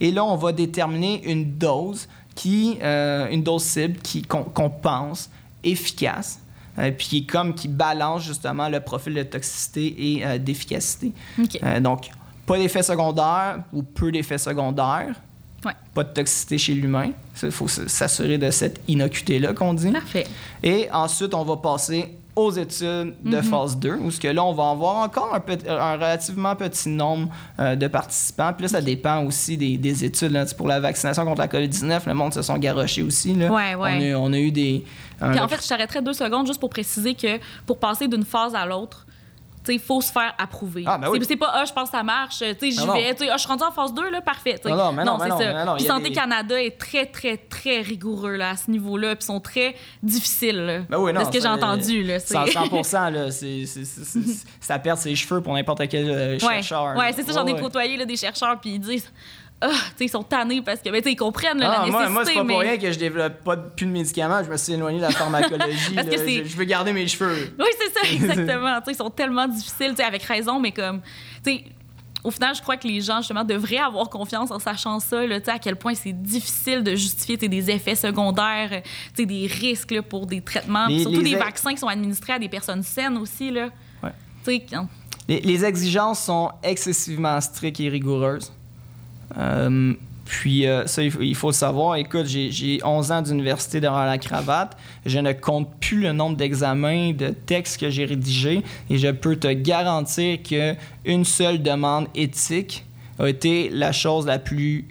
[0.00, 5.30] Et là, on va déterminer une dose qui, euh, une dose cible qu'on, pense
[5.62, 6.40] efficace,
[6.78, 11.12] euh, puis qui, est comme qui balance justement le profil de toxicité et euh, d'efficacité.
[11.62, 12.10] Euh, donc,
[12.46, 15.14] pas d'effets secondaires ou peu d'effets secondaires,
[15.64, 15.72] Ouais.
[15.94, 17.10] pas de toxicité chez l'humain.
[17.42, 19.90] Il faut s'assurer de cette innocuité-là qu'on dit.
[19.90, 20.26] Parfait.
[20.62, 23.42] Et ensuite, on va passer aux études de Mhm.
[23.42, 26.88] phase 2, où ce que là, on va avoir encore un, petit- un relativement petit
[26.88, 27.28] nombre
[27.60, 28.52] euh, de participants.
[28.54, 30.32] Puis là, ça dépend aussi des, des études.
[30.32, 30.46] là.
[30.56, 33.34] Pour la vaccination contre la COVID-19, le monde se sont garochés aussi.
[33.34, 33.52] Là.
[33.52, 34.14] Ouais, ouais.
[34.14, 34.82] On, a, on a eu des...
[35.20, 38.54] Puis en fait, je t'arrêterais deux secondes juste pour préciser que pour passer d'une phase
[38.54, 39.06] à l'autre,
[39.68, 40.84] il faut se faire approuver.
[40.86, 41.20] Ah, ben oui.
[41.26, 43.70] C'est- pas, ah, je pense que ça marche, j'y vais, ah, je suis rendu en
[43.70, 44.60] phase 2, là, parfait.
[44.64, 45.74] Non, non, mais non, c'est non, ça.
[45.76, 49.40] Puis Santé des- Canada est très, très, très rigoureux là, à ce niveau-là, puis sont
[49.40, 50.56] très difficiles.
[50.66, 52.02] Là, Ben oui, non, de ce que j'ai entendu.
[52.02, 53.64] Là, c'est- 100 100 là, c'est,
[54.60, 56.96] ça perd ses cheveux pour n'importe quel euh, Ouais, chercheur.
[56.96, 57.60] ouais c'est ça, j'en ai Ouais, ouais.
[57.62, 59.10] côtoyé là, des chercheurs, puis ils disent,
[59.62, 62.12] ah, ils sont tannés parce que, ben, ils comprennent là, Ah, la moi, nécessité.
[62.12, 62.52] moi, c'est pas mais...
[62.54, 64.42] pour rien que je développe pas plus de médicaments.
[64.44, 65.92] Je me suis éloigné de la pharmacologie.
[65.94, 66.16] Parce là.
[66.26, 67.54] je, je veux garder mes cheveux.
[67.58, 68.80] Oui, c'est ça, exactement.
[68.86, 71.00] Ils sont tellement difficiles, avec raison, mais comme,
[72.24, 75.38] au final, je crois que les gens, justement, devraient avoir confiance en sachant ça, là,
[75.46, 78.82] à quel point c'est difficile de justifier des effets secondaires,
[79.16, 82.38] des risques là, pour des traitements, Les- surtout les des vaccins qui sont administrés à
[82.38, 83.50] des personnes saines aussi.
[83.50, 83.70] Là.
[84.02, 84.60] Ouais.
[84.70, 84.86] Quand-
[85.28, 88.52] les exigences sont excessivement strictes et rigoureuses.
[89.38, 91.96] Euh, puis euh, ça, il faut, il faut le savoir.
[91.96, 94.76] Écoute, j'ai j'ai 11 ans d'université derrière la cravate.
[95.04, 98.62] Je ne compte plus le nombre d'examens, de textes que j'ai rédigés.
[98.88, 102.84] Et je peux te garantir qu'une seule demande éthique
[103.18, 104.86] a été la chose la plus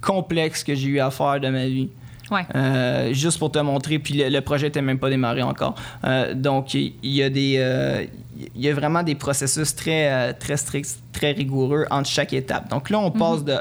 [0.00, 1.88] complexe que j'ai eu à faire de ma vie.
[2.30, 2.42] ouais.
[2.54, 5.74] Euh, juste pour te montrer, puis le, le projet n'était même pas démarré encore.
[6.04, 8.08] Euh, donc, il y, a des,
[8.54, 12.68] il y a vraiment des processus très, euh, très stricts, très rigoureux entre chaque étape.
[12.68, 13.54] Donc là, on passe de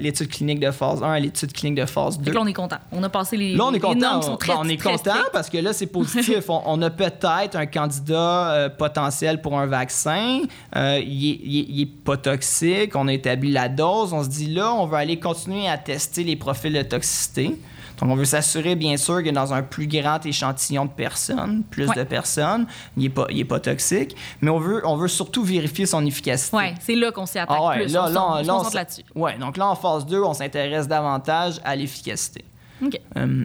[0.00, 2.24] l'étude clinique de phase 1 à l'étude clinique de phase 2.
[2.24, 2.76] Fait que là, on est content.
[2.92, 3.98] On a passé les, Là, on est content.
[3.98, 5.30] normes qui sont très, Bon, on est très content strictes.
[5.32, 6.44] parce que là, c'est positif.
[6.48, 10.40] on, on a peut-être un candidat euh, potentiel pour un vaccin.
[10.76, 12.94] Euh, il, est, il est- il est pas toxique.
[12.94, 14.12] On a établi la dose.
[14.12, 17.56] On se dit là, on va aller continuer à tester les profils de toxicité.
[18.00, 21.86] Donc, on veut s'assurer, bien sûr, que dans un plus grand échantillon de personnes, plus
[21.88, 21.96] Ouais.
[21.96, 24.16] de personnes, il n'est pas, il est pas toxique.
[24.40, 26.56] Mais on veut, on veut surtout vérifier son efficacité.
[26.56, 27.92] Ouais, c'est là qu'on s'y attaque Ah ouais, plus.
[27.92, 29.02] là, on là, on là-dessus.
[29.14, 32.44] Ouais, donc là, en phase 2, on s'intéresse davantage à l'efficacité.
[32.84, 32.98] OK.
[33.16, 33.44] Euh,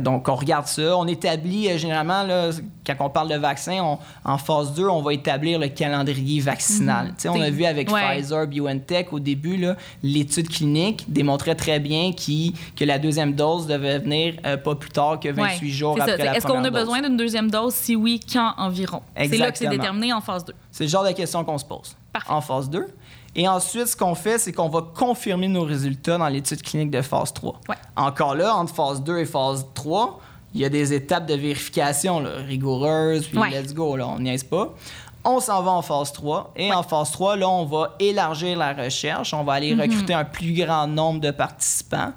[0.00, 0.96] donc, on regarde ça.
[0.96, 2.50] On établit, euh, généralement, là,
[2.86, 7.12] quand on parle de vaccin, on- en phase 2, on va établir le calendrier vaccinal.
[7.18, 7.90] Sais, On a vu avec.
[7.90, 8.00] Ouais.
[8.16, 9.62] Pfizer, BioNTech, au début,
[10.02, 14.90] l'étude clinique démontrait très bien qui- que la deuxième dose devait venir euh, pas plus
[14.90, 16.04] tard que 28 Ouais, jours ça.
[16.04, 17.74] après la Est-ce qu'on a besoin d'une deuxième dose?
[17.74, 19.02] Si oui, quand environ?
[19.16, 20.54] C'est là que c'est déterminé en phase 2.
[20.70, 22.32] C'est le genre de question qu'on se pose Parfait.
[22.32, 22.86] en phase 2.
[23.36, 27.02] Et ensuite, ce qu'on fait, c'est qu'on va confirmer nos résultats dans l'étude clinique de
[27.02, 27.60] phase 3.
[27.68, 27.74] Ouais.
[27.96, 30.20] Encore là, entre phase 2 et phase 3,
[30.54, 33.50] il y a des étapes de vérification là, rigoureuses, puis Ouais.
[33.50, 34.72] let's go, là, on est pas.
[35.24, 36.52] On s'en va en phase 3.
[36.54, 39.32] Et en phase 3, là, on va élargir la recherche.
[39.32, 42.12] On va aller recruter un plus grand nombre de participants.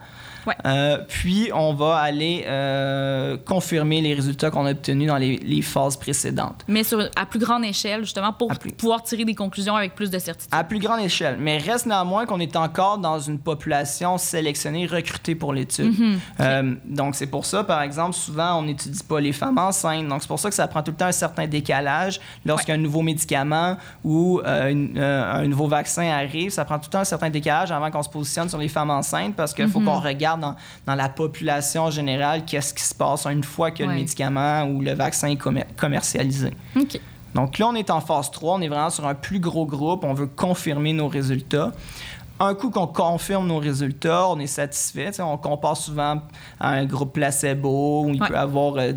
[0.48, 0.56] Ouais.
[0.66, 5.62] Euh, puis, on va aller euh, confirmer les résultats qu'on a obtenus dans les, les
[5.62, 6.64] phases précédentes.
[6.68, 10.10] Mais sur, à plus grande échelle, justement, pour plus- pouvoir tirer des conclusions avec plus
[10.10, 10.50] de certitude.
[10.54, 11.38] À plus grande échelle.
[11.40, 15.94] Mais reste néanmoins qu'on est encore dans une population sélectionnée, recrutée pour l'étude.
[16.40, 20.08] Euh, donc, c'est pour ça, par exemple, souvent, on n'étudie pas les femmes enceintes.
[20.08, 22.20] Donc, c'est pour ça que ça prend tout le temps un certain décalage.
[22.46, 27.04] Lorsqu'un nouveau médicament ou une- un nouveau vaccin arrive, ça prend tout le temps un
[27.04, 30.37] certain décalage avant qu'on se positionne sur les femmes enceintes parce qu'il faut qu'on regarde
[30.38, 34.82] dans, dans la population générale qu'est-ce qui se passe une fois que le médicament ou
[34.82, 36.52] le vaccin est commer- commercialisé.
[36.76, 37.00] OK.
[37.36, 40.04] Donc là, on est en phase 3, on est vraiment sur un plus gros groupe,
[40.04, 41.72] on veut confirmer nos résultats.
[42.40, 45.10] Un coup qu'on confirme nos résultats, on est satisfait.
[45.20, 46.22] On compare souvent
[46.60, 48.28] à un groupe placebo où il Ouais.
[48.28, 48.94] peut avoir euh,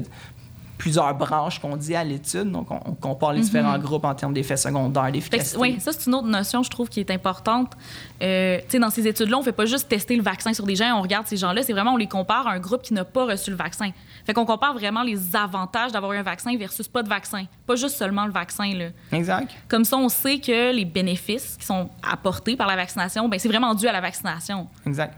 [0.81, 2.51] plusieurs branches qu'on dit à l'étude.
[2.51, 5.59] Donc, on, on compare les différents groupes en termes d'effets secondaires, d'efficacité.
[5.59, 7.75] oui, ça, c'est une autre notion, je trouve, qui est importante.
[8.23, 10.77] Euh, tu sais, dans ces études-là, on fait pas juste tester le vaccin sur des
[10.77, 11.63] gens on regarde ces gens-là.
[11.63, 13.91] C'est vraiment, on les compare à un groupe qui n'a pas reçu le vaccin.
[14.25, 17.45] Fait qu'on compare vraiment les avantages d'avoir un vaccin versus pas de vaccin.
[17.67, 18.87] Pas juste seulement le vaccin, là.
[19.13, 19.51] Exact.
[19.69, 23.49] Comme ça, on sait que les bénéfices qui sont apportés par la vaccination, ben, c'est
[23.49, 24.67] vraiment dû à la vaccination.
[24.87, 25.15] Exact.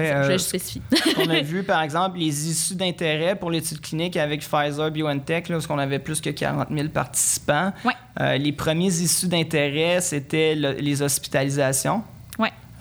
[0.00, 0.82] Je Fait, euh, spécifie.
[1.18, 5.56] on a vu, par exemple, les issues d'intérêt pour l'étude clinique avec Pfizer BioNTech, là,
[5.56, 7.72] parce qu'on avait plus que 40 000 participants.
[7.84, 7.92] Ouais.
[8.20, 12.02] Euh, les premiers issues d'intérêt, c'était le- les hospitalisations.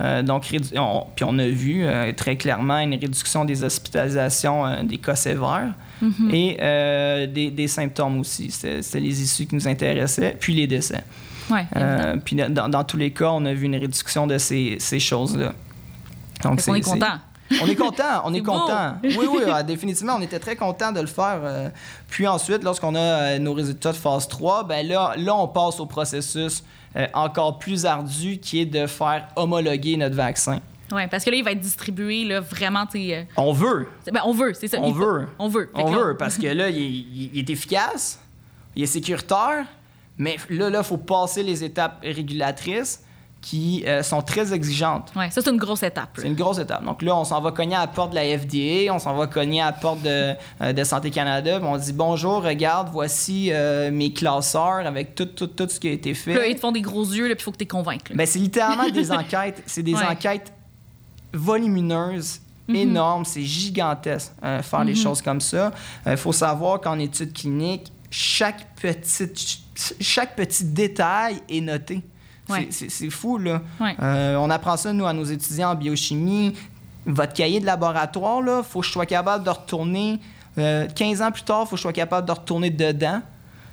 [0.02, 0.44] Euh, donc,
[0.76, 5.16] on- puis on a vu euh, très clairement une réduction des hospitalisations, euh, des cas
[5.16, 5.74] sévères
[6.34, 8.52] et euh, des, des symptômes aussi.
[8.52, 11.02] C'était les issues qui nous intéressaient, puis les décès.
[11.50, 11.66] Ouais,
[12.26, 15.54] puis dans, dans tous les cas, on a vu une réduction de ces, ces choses-là.
[16.50, 17.18] Donc, qu'on est content.
[17.62, 18.96] On est content, on est, content.
[19.04, 21.40] Oui, oui, ah, définitivement, on était très content de le faire.
[21.44, 21.70] euh.
[22.10, 25.80] Puis ensuite, lorsqu'on a euh, nos résultats de phase 3, ben là, là, on passe
[25.80, 26.64] au processus
[26.96, 30.60] euh, encore plus ardu qui est de faire homologuer notre vaccin.
[30.92, 32.86] Ouais, parce que là, il va être distribué là, vraiment,
[33.38, 34.78] On veut, ben, on veut, c'est ça.
[34.80, 35.28] On il veut.
[35.40, 35.70] On veut.
[35.76, 38.20] On là, veut, parce que là, il est, il- il est efficace,
[38.76, 39.66] il est sécuritaire,
[40.18, 43.02] mais là, il faut passer les étapes régulatrices
[43.48, 45.12] qui euh, sont très exigeantes.
[45.16, 46.10] Ouais, ça, c'est une grosse étape.
[46.18, 46.84] C'est une grosse étape.
[46.84, 49.28] Donc là, on s'en va cogner à la porte de la FDA, on s'en va
[49.28, 53.50] cogner à la porte de, euh, de Santé Canada, puis on dit bonjour, regarde, voici
[53.52, 56.56] euh, mes classeurs avec tout, tout, tout ce qui a été Puis Là, ils fait.
[56.56, 58.12] te font des gros yeux, puis il faut que tu les convainques.
[58.16, 59.62] Ben, c'est littéralement des enquêtes.
[59.68, 60.06] C'est des Ouais.
[60.10, 60.52] enquêtes
[61.32, 62.76] volumineuses, Mhm.
[62.76, 63.26] énormes.
[63.26, 65.72] C'est gigantesque euh, faire des choses comme ça.
[66.08, 69.60] Il faut savoir qu'en études cliniques, chaque, petite,
[70.00, 72.02] chaque petit détail est noté.
[72.48, 72.68] C'est- Ouais.
[72.70, 73.62] C'est c'est fou, là.
[73.80, 73.96] Ouais.
[74.02, 76.54] Euh, on apprend ça, nous, à nos étudiants en biochimie.
[77.06, 80.20] Votre cahier de laboratoire, il faut que je sois capable de retourner.
[80.58, 83.22] euh, 15 ans plus tard, il faut que je sois capable de retourner dedans.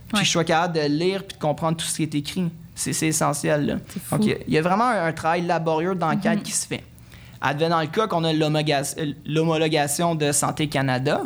[0.08, 0.20] Puis Ouais.
[0.20, 2.50] que je sois capable de lire puis de comprendre tout ce qui est écrit.
[2.74, 3.66] C'est essentiel.
[3.66, 3.74] Là.
[4.04, 4.16] Fou.
[4.16, 6.66] Donc, il y a- il y, a vraiment un, un travail laborieux d'enquête qui se
[6.66, 6.82] fait.
[7.40, 8.32] Advenant le cas qu'on a
[8.98, 11.22] euh, l'homologation de Santé Canada,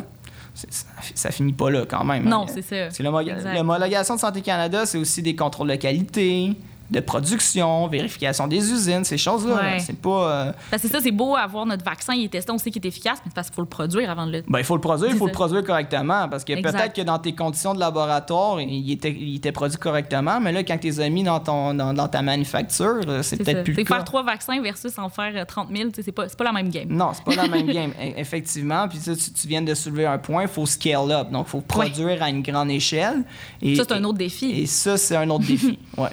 [0.53, 0.67] ça,
[1.15, 2.23] ça finit pas là quand même.
[2.25, 2.45] Non, hein.
[2.53, 2.89] c'est ça.
[2.91, 3.53] C'est Exact.
[3.55, 6.53] L'homologation de Santé Canada, c'est aussi des contrôles de qualité,
[6.89, 9.55] de production, vérification des usines, ces choses-là.
[9.55, 9.61] là.
[9.73, 9.79] Ouais.
[9.79, 10.09] C'est pas.
[10.31, 12.71] euh, Parce que c'est ça, c'est beau avoir notre vaccin, il est testé, on sait
[12.71, 14.43] qu'il est efficace, mais parce qu'il faut le produire avant de le.
[14.47, 16.27] Ben, il faut le produire, il faut le produire correctement.
[16.29, 20.39] Parce que peut-être que dans tes conditions de laboratoire, il était, il était produit correctement,
[20.39, 23.37] mais là, quand tu les as mis dans, ton, dans, dans ta manufacture, euh, c'est
[23.37, 26.11] peut-être plus C'est faire trois vaccins versus en faire euh, 30 000, tu sais, c'est
[26.11, 26.87] pas, pas la même game.
[26.89, 28.87] Non, c'est pas la même game, e- effectivement.
[28.87, 31.29] Puis tu viens de soulever un point, il faut scale up.
[31.31, 33.23] Donc, il faut produire à une grande échelle.
[33.61, 34.51] Et, Ça, c'est un autre défi.
[34.51, 35.77] Et ça, c'est un autre défi.
[35.97, 36.09] Ouais.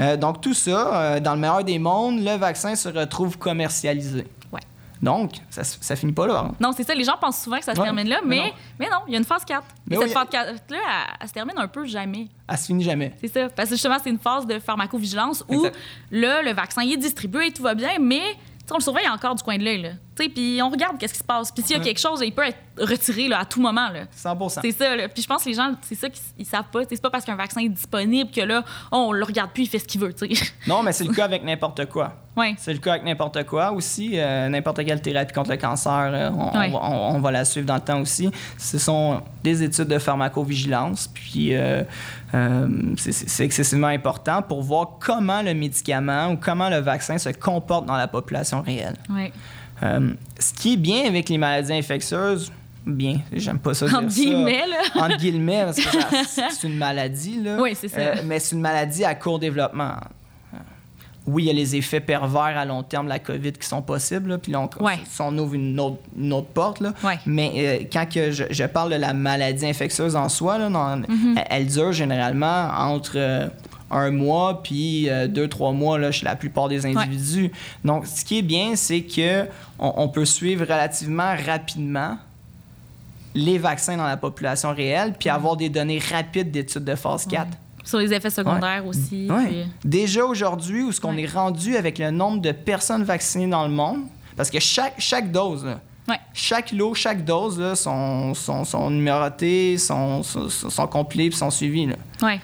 [0.00, 4.26] Euh, donc, tout ça, euh, dans le meilleur des mondes, le vaccin se retrouve commercialisé.
[4.52, 4.60] Ouais.
[5.00, 6.38] Donc, ça, ça finit pas là.
[6.48, 6.54] hein.
[6.60, 8.86] Non, c'est ça, les gens pensent souvent que ça se Ouais, termine là, mais mais,
[8.86, 8.98] non.
[9.06, 9.64] il y a une phase 4.
[9.86, 12.28] Mais Et oui, cette phase 4-là, elle, elle se termine un peu jamais.
[12.48, 13.14] Elle se finit jamais.
[13.20, 13.48] C'est ça.
[13.48, 15.76] Parce que justement, c'est une phase de pharmacovigilance où Exact.
[16.10, 18.22] là, le vaccin il est distribué, tout va bien, mais
[18.70, 19.96] on le surveille encore du coin de l'œil.
[20.28, 21.52] Puis on regarde qu'est-ce qui se passe.
[21.52, 23.88] Puis s'il y a quelque chose, il peut être retiré là, à tout moment.
[23.90, 24.00] Là.
[24.10, 24.86] 100 C'est ça.
[25.12, 26.80] Puis je pense que les gens, c'est ça qu'ils ils savent pas.
[26.88, 29.78] C'est pas parce qu'un vaccin est disponible que là, on le regarde plus, il fait
[29.78, 30.12] ce qu'il veut.
[30.12, 30.44] tu sais.
[30.66, 32.12] Non, mais c'est le cas avec n'importe quoi.
[32.36, 32.54] ouais.
[32.58, 34.12] C'est le cas avec n'importe quoi aussi.
[34.14, 36.70] euh, n'importe quelle thérapie contre le cancer, euh, on, Ouais.
[36.72, 38.30] on va, on- on va la suivre dans le temps aussi.
[38.58, 41.08] Ce sont des études de pharmacovigilance.
[41.08, 41.82] Puis euh,
[42.96, 47.96] c'est excessivement important pour voir comment le médicament ou comment le vaccin se comporte dans
[47.96, 48.96] la population réelle.
[49.10, 49.32] Ouais.
[49.82, 52.50] Euh, ce qui est bien avec les maladies infectieuses,
[52.86, 54.00] bien, j'aime pas ça Entre ça.
[54.22, 54.76] guillemets, là.
[55.04, 55.98] Entre guillemets, parce que
[56.50, 57.58] c'est une maladie, là.
[57.60, 57.98] Oui, c'est ça.
[58.00, 59.92] Euh, mais c'est une maladie à court développement.
[61.30, 63.82] Oui, il y a les effets pervers à long terme de la COVID qui sont
[63.82, 64.98] possibles, là, puis là, on, Ouais.
[65.20, 66.80] on ouvre une autre, une autre porte.
[66.80, 66.94] Là.
[67.04, 67.18] Ouais.
[67.26, 70.96] Mais euh, quand que je, je parle de la maladie infectieuse en soi, là, dans-
[71.00, 71.34] Mm-hmm.
[71.36, 73.50] elle, elle dure généralement entre
[73.90, 77.50] un mois puis euh, deux, trois mois là, chez la plupart des individus.
[77.84, 79.44] Donc, ce qui est bien, c'est que
[79.78, 82.18] on, on peut suivre relativement rapidement
[83.34, 87.46] les vaccins dans la population réelle, puis avoir des données rapides d'études de phase 4.
[87.84, 89.28] Sur les effets secondaires aussi.
[89.46, 93.66] Puis- Déjà aujourd'hui, où ce qu'on est rendu avec le nombre de personnes vaccinées dans
[93.66, 94.00] le monde,
[94.36, 96.16] parce que chaque, chaque dose, là, Ouais.
[96.32, 101.84] chaque lot, chaque dose là, sont, sont, sont numérotées, sont, sont, sont complets sont suivis.
[101.86, 101.96] là.
[102.22, 102.40] Ouais.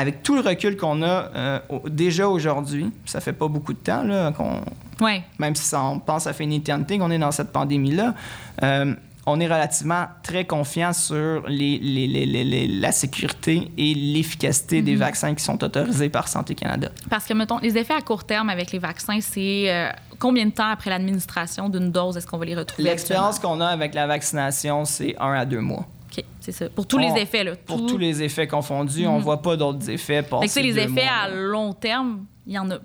[0.00, 4.02] Avec tout le recul qu'on a euh, déjà aujourd'hui, ça fait pas beaucoup de temps,
[4.02, 4.60] là, qu'on,
[5.04, 5.22] Ouais.
[5.38, 8.14] même si ça, on pense à fait une éternité qu'on est dans cette pandémie-là,
[8.62, 8.94] euh,
[9.26, 14.80] on est relativement très confiant sur les, les- les- les- les- la sécurité et l'efficacité
[14.82, 16.88] des vaccins qui sont autorisés par Santé Canada.
[17.10, 20.50] Parce que, mettons, les effets à court terme avec les vaccins, c'est euh, combien de
[20.52, 22.88] temps après l'administration d'une dose est-ce qu'on va les retrouver?
[22.88, 25.86] L'expérience qu'on a avec la vaccination, c'est un à deux mois.
[26.12, 26.68] OK, c'est ça.
[26.68, 27.52] Pour tous On- les effets, là.
[27.56, 31.02] Pour tous les effets confondus, on voit pas d'autres effets Fait que, les effets mois,
[31.24, 32.78] à long terme, il y en a.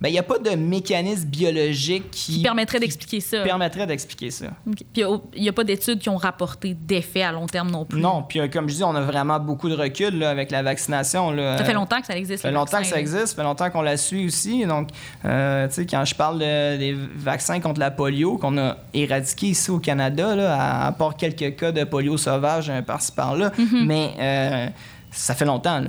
[0.00, 3.42] Ben, il n'y a pas de mécanisme biologique qui, Qui permettrait d'expliquer ça.
[3.42, 4.46] permettrait d'expliquer ça.
[4.92, 7.84] Puis oh, il n'y a pas d'études qui ont rapporté d'effets à long terme non
[7.84, 8.00] plus.
[8.00, 10.62] Non, puis euh, comme je dis, on a vraiment beaucoup de recul là, avec la
[10.62, 11.32] vaccination.
[11.32, 11.58] Là.
[11.58, 12.42] Ça fait longtemps que ça existe.
[12.42, 14.64] Ça fait longtemps que ça existe, ça fait longtemps qu'on la suit aussi.
[14.66, 14.90] Donc,
[15.24, 19.48] euh, tu sais, quand je parle de- des vaccins contre la polio qu'on a éradiqués
[19.48, 23.84] ici au Canada, là, à, part quelques cas de polio sauvage un par-ci par-là, Mm-hmm.
[23.84, 24.66] mais euh,
[25.10, 25.80] ça fait longtemps.
[25.80, 25.88] Là.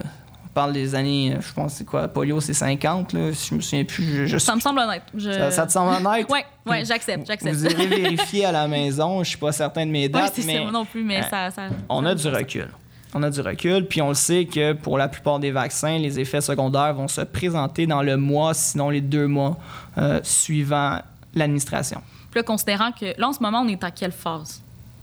[0.52, 3.62] On parle des années, je pense, c'est quoi, polio, c'est 50, là, si je me
[3.62, 4.04] souviens plus.
[4.04, 5.04] Je, je- Ça me semble honnête.
[5.16, 6.28] Je- ça, ça te semble honnête?
[6.32, 7.56] Ouais, ouais, j'accepte, j'accepte.
[7.56, 10.46] Vous irez vérifier à la maison, je suis pas certain de mes Ouais, dates, c'est
[10.46, 12.68] mais ça, non plus, mais euh, ça, ça- on a du recul.
[13.14, 16.20] On a du recul, puis on le sait que pour la plupart des vaccins, les
[16.20, 19.58] effets secondaires vont se présenter dans le mois, sinon les deux mois
[19.98, 21.00] euh, suivant
[21.36, 22.02] l'administration.
[22.32, 24.62] Puis là, considérant que là, en ce moment, on est à quelle phase,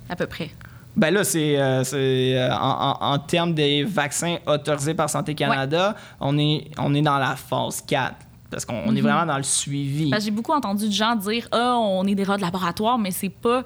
[0.09, 0.51] à peu près?
[0.97, 5.94] Ben là, c'est euh, euh, en, en- en termes des vaccins autorisés par Santé Canada,
[6.20, 8.14] on, est, on est dans la phase 4,
[8.51, 10.11] parce qu'on on est vraiment dans le suivi.
[10.18, 13.28] J'ai beaucoup entendu de gens dire Ah, on est des rats de laboratoire, mais c'est
[13.28, 13.62] pas,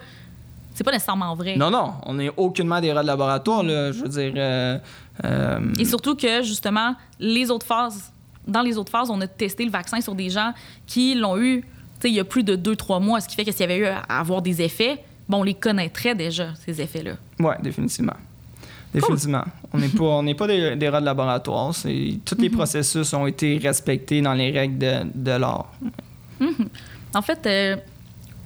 [0.74, 1.56] c'est pas nécessairement vrai.
[1.56, 4.32] Non, non, on n'est aucunement des rats de laboratoire, là, je veux dire...
[4.36, 4.78] euh,
[5.24, 8.12] euh, Et surtout que, justement, les autres phases,
[8.48, 10.52] dans les autres phases, on a testé le vaccin sur des gens
[10.86, 11.64] qui l'ont eu,
[12.02, 13.86] il y a plus de 2-3 mois, ce qui fait que s'il y avait eu
[13.86, 17.12] à avoir des effets, bon, on les connaîtrait déjà, ces effets-là.
[17.38, 18.14] Oui, définitivement.
[18.92, 19.44] Définitivement.
[19.72, 21.72] On n'est pas, on n'est pas des, des rats de laboratoire.
[22.24, 25.70] Tous les processus ont été respectés dans les règles de, de l'art.
[27.14, 27.76] En fait, euh,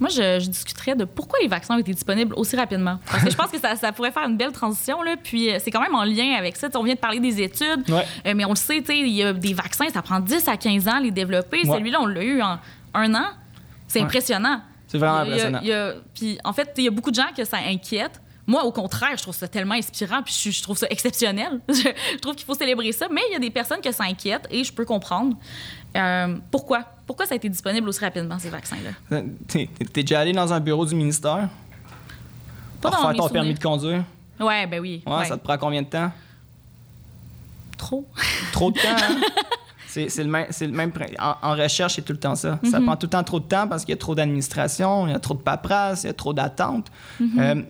[0.00, 2.98] moi, je, je discuterais de pourquoi les vaccins ont été disponibles aussi rapidement.
[3.10, 5.16] Parce que je pense que ça, ça pourrait faire une belle transition, là.
[5.22, 6.68] Puis euh, c'est quand même en lien avec ça.
[6.74, 8.04] On vient de parler des études, Ouais.
[8.26, 10.88] euh, mais on le sait, il y a des vaccins, ça prend 10 à 15
[10.88, 11.60] ans à les développer.
[11.66, 11.76] Ouais.
[11.78, 12.58] Celui-là, on l'a eu en
[12.94, 13.26] un an.
[13.88, 14.04] C'est Ouais.
[14.06, 14.60] impressionnant.
[14.94, 16.02] C'est vraiment Il y a- il y a- impressionnant.
[16.14, 18.20] puis en fait, il y a beaucoup de gens que ça inquiète.
[18.46, 21.60] Moi, au contraire, je trouve ça tellement inspirant, puis je, je trouve ça exceptionnel.
[21.68, 21.74] je,
[22.12, 24.46] je trouve qu'il faut célébrer ça, mais il y a des personnes que ça inquiète
[24.50, 25.36] et je peux comprendre.
[25.96, 26.84] Euh, pourquoi?
[27.06, 29.20] Pourquoi ça a été disponible aussi rapidement, ces vaccins-là?
[29.48, 31.48] T'es, t'es- déjà allé dans un bureau du ministère?
[32.80, 33.32] Pas pour dans faire ton souvenirs.
[33.32, 34.04] permis de conduire?
[34.38, 35.02] Ouais, ben oui.
[35.06, 35.24] Ouais, ouais.
[35.24, 36.12] Ça te prend combien de temps?
[37.78, 38.06] Trop.
[38.52, 39.16] Trop de temps, hein?
[40.08, 40.90] C'est, le même, c'est le même
[41.20, 42.58] en, en recherche, c'est tout le temps ça.
[42.70, 42.86] Ça Mhm.
[42.86, 45.14] prend tout le temps trop de temps parce qu'il y a trop d'administration, il y
[45.14, 46.86] a trop de paperasse, il y a trop d'attente.
[47.20, 47.30] Mhm.
[47.38, 47.62] Euh,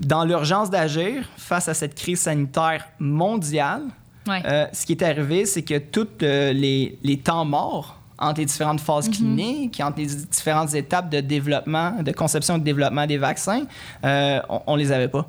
[0.00, 3.82] dans l'urgence d'agir face à cette crise sanitaire mondiale,
[4.28, 4.40] Ouais.
[4.46, 8.46] Euh, ce qui est arrivé, c'est que tous euh, les, les temps morts entre les
[8.46, 9.14] différentes phases Mhm.
[9.14, 13.62] cliniques, entre les différentes étapes de développement, de conception et de développement des vaccins,
[14.04, 15.26] on, on les avait pas.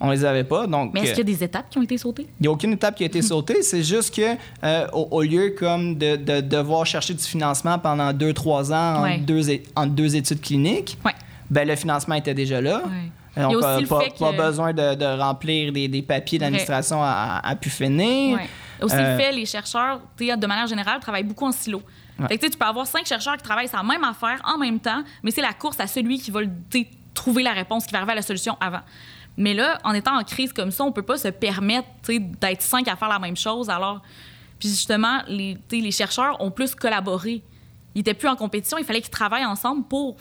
[0.00, 0.66] On les avait pas.
[0.66, 0.92] Donc.
[0.94, 2.26] Mais est-ce euh, qu'il y a des étapes qui ont été sautées?
[2.38, 3.62] il n'y a aucune étape qui a été sautée.
[3.62, 8.12] C'est juste que euh, au, au lieu comme de, de devoir chercher du financement pendant
[8.12, 9.14] deux, trois ans Ouais.
[9.14, 9.42] entre, deux,
[9.76, 11.12] entre deux études cliniques, Ouais.
[11.50, 12.82] ben, le financement était déjà là.
[12.84, 13.42] Ouais.
[13.42, 15.86] Donc, Il y a aussi euh, le pas, que- pas besoin de, de remplir des,
[15.86, 18.38] des papiers d'administration à, à pu finir.
[18.82, 21.80] Aussi, Euh, le fait, les chercheurs, de manière générale, travaillent beaucoup en silo.
[22.18, 22.26] Ouais.
[22.26, 24.80] Fait que, tu peux avoir cinq chercheurs qui travaillent sur la même affaire en même
[24.80, 26.48] temps, mais c'est la course à celui qui va le-
[27.14, 28.80] trouver la réponse, qui va arriver à la solution avant.
[29.38, 32.88] Mais là, en étant en crise comme ça, on peut pas se permettre d'être cinq
[32.88, 33.70] à faire la même chose.
[33.70, 34.02] Alors,
[34.58, 37.42] puis justement, les, les chercheurs ont plus collaboré.
[37.94, 40.16] Ils étaient plus en compétition, il fallait qu'ils travaillent ensemble pour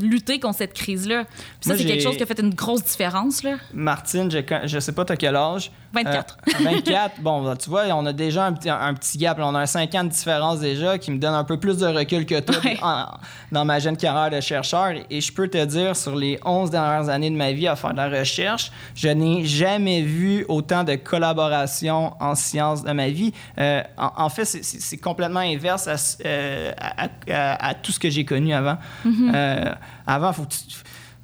[0.00, 1.24] lutter contre cette crise-là.
[1.24, 3.42] Puis ça, c'est quelque chose qui a fait une grosse différence.
[3.42, 3.56] Là.
[3.74, 5.72] Martine, je, je sais pas, tu quel âge.
[5.92, 6.36] 24.
[6.48, 7.20] Euh, 24.
[7.20, 9.38] bon, tu vois, on a déjà un petit, un petit gap.
[9.38, 9.46] là.
[9.48, 11.86] On a un 5 ans de différence déjà qui me donne un peu plus de
[11.86, 12.78] recul que toi Ouais.
[12.82, 13.06] en-
[13.52, 14.92] dans ma jeune carrière de chercheur.
[15.10, 17.90] Et je peux te dire, sur les 11 dernières années de ma vie à faire
[17.92, 23.32] de la recherche, je n'ai jamais vu autant de collaboration en sciences de ma vie.
[23.58, 28.10] Euh, en, en fait, c'est- complètement inverse à, euh, à- à- à tout ce que
[28.10, 28.76] j'ai connu avant.
[29.06, 29.32] Mm-hmm.
[29.34, 29.74] Euh,
[30.06, 30.58] avant, faut que tu,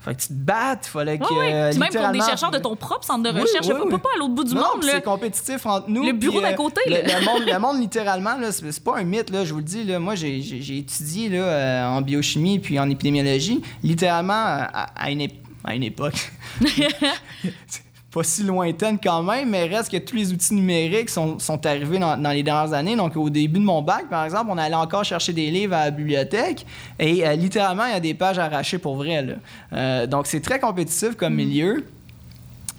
[0.07, 1.25] faut que tu te battes, fallait que...
[1.25, 1.53] Ouais, ouais.
[1.53, 3.99] euh, même pour des chercheurs de ton propre centre de Oui, recherche, oui, pas, oui.
[3.99, 4.85] pas à l'autre bout du non, monde.
[4.85, 6.05] c'est compétitif entre nous.
[6.05, 7.19] Le bureau d'à euh, côté, Le, là.
[7.19, 9.83] le monde, le monde, littéralement, c'est pas un mythe, là, je vous le dis.
[9.85, 10.39] Là, moi, j'ai
[10.79, 15.83] étudié là, euh, en biochimie puis en épidémiologie, littéralement à, à une, ép- à une
[15.83, 16.31] époque.
[18.17, 21.99] pas si lointaine quand même, mais reste que tous les outils numériques sont, sont arrivés
[21.99, 22.97] dans, dans les dernières années.
[22.97, 25.85] Donc, au début de mon bac, par exemple, on allait encore chercher des livres à
[25.85, 26.65] la bibliothèque
[26.99, 29.23] et euh, littéralement, il y a des pages arrachées pour vrai.
[29.23, 29.35] là.
[29.75, 31.85] Euh, donc, c'est très compétitif comme milieu.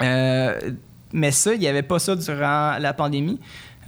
[0.02, 0.60] Euh,
[1.14, 3.40] mais ça, il n'y avait pas ça durant la pandémie.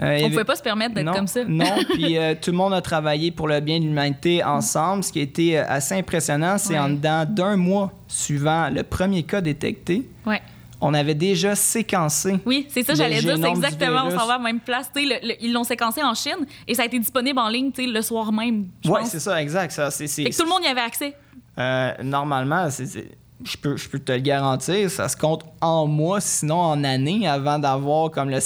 [0.01, 1.41] Euh, On avait- pouvait pas se permettre d'être comme ça.
[1.45, 5.03] Non, puis euh, tout le monde a travaillé pour le bien de l'humanité ensemble.
[5.03, 6.79] Ce qui a été assez impressionnant, c'est Ouais.
[6.79, 10.41] en dedans d'un mois suivant le premier cas détecté, Ouais.
[10.81, 12.39] On avait déjà séquencé.
[12.45, 13.37] Oui, c'est ça, j'allais dire.
[13.41, 14.89] C'est exactement, on s'en va à la même place.
[14.95, 18.01] Le- le- ils l'ont séquencé en Chine et ça a été disponible en ligne le
[18.01, 18.67] soir même.
[18.85, 19.71] Oui, c'est ça, exact.
[19.71, 21.15] Ça, c'est, c'est- Fait que tout le monde y avait accès.
[21.57, 23.11] Euh, normalement, c'est-
[23.43, 27.27] je peux, je peux te le garantir, ça se compte en mois, sinon en années,
[27.27, 28.39] avant d'avoir comme le,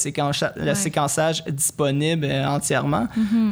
[0.58, 3.08] le séquençage disponible euh, entièrement.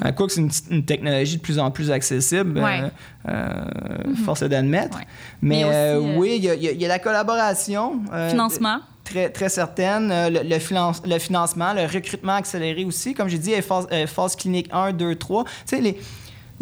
[0.05, 2.81] Euh, Quoique c'est une, une technologie de plus en plus accessible, euh, Ouais.
[3.29, 4.97] euh, force est d'admettre.
[4.97, 5.05] Ouais.
[5.41, 8.01] Mais, Mais aussi, euh, euh, oui, il y, y y a la collaboration.
[8.13, 8.77] euh, Financement.
[9.03, 10.11] Très, très certaine.
[10.11, 13.13] Euh, Le, le finance- le financement, le recrutement accéléré aussi.
[13.15, 15.43] Comme j'ai dit, phase, euh, phase clinique 1, 2, 3.
[15.43, 15.99] Tu sais, les,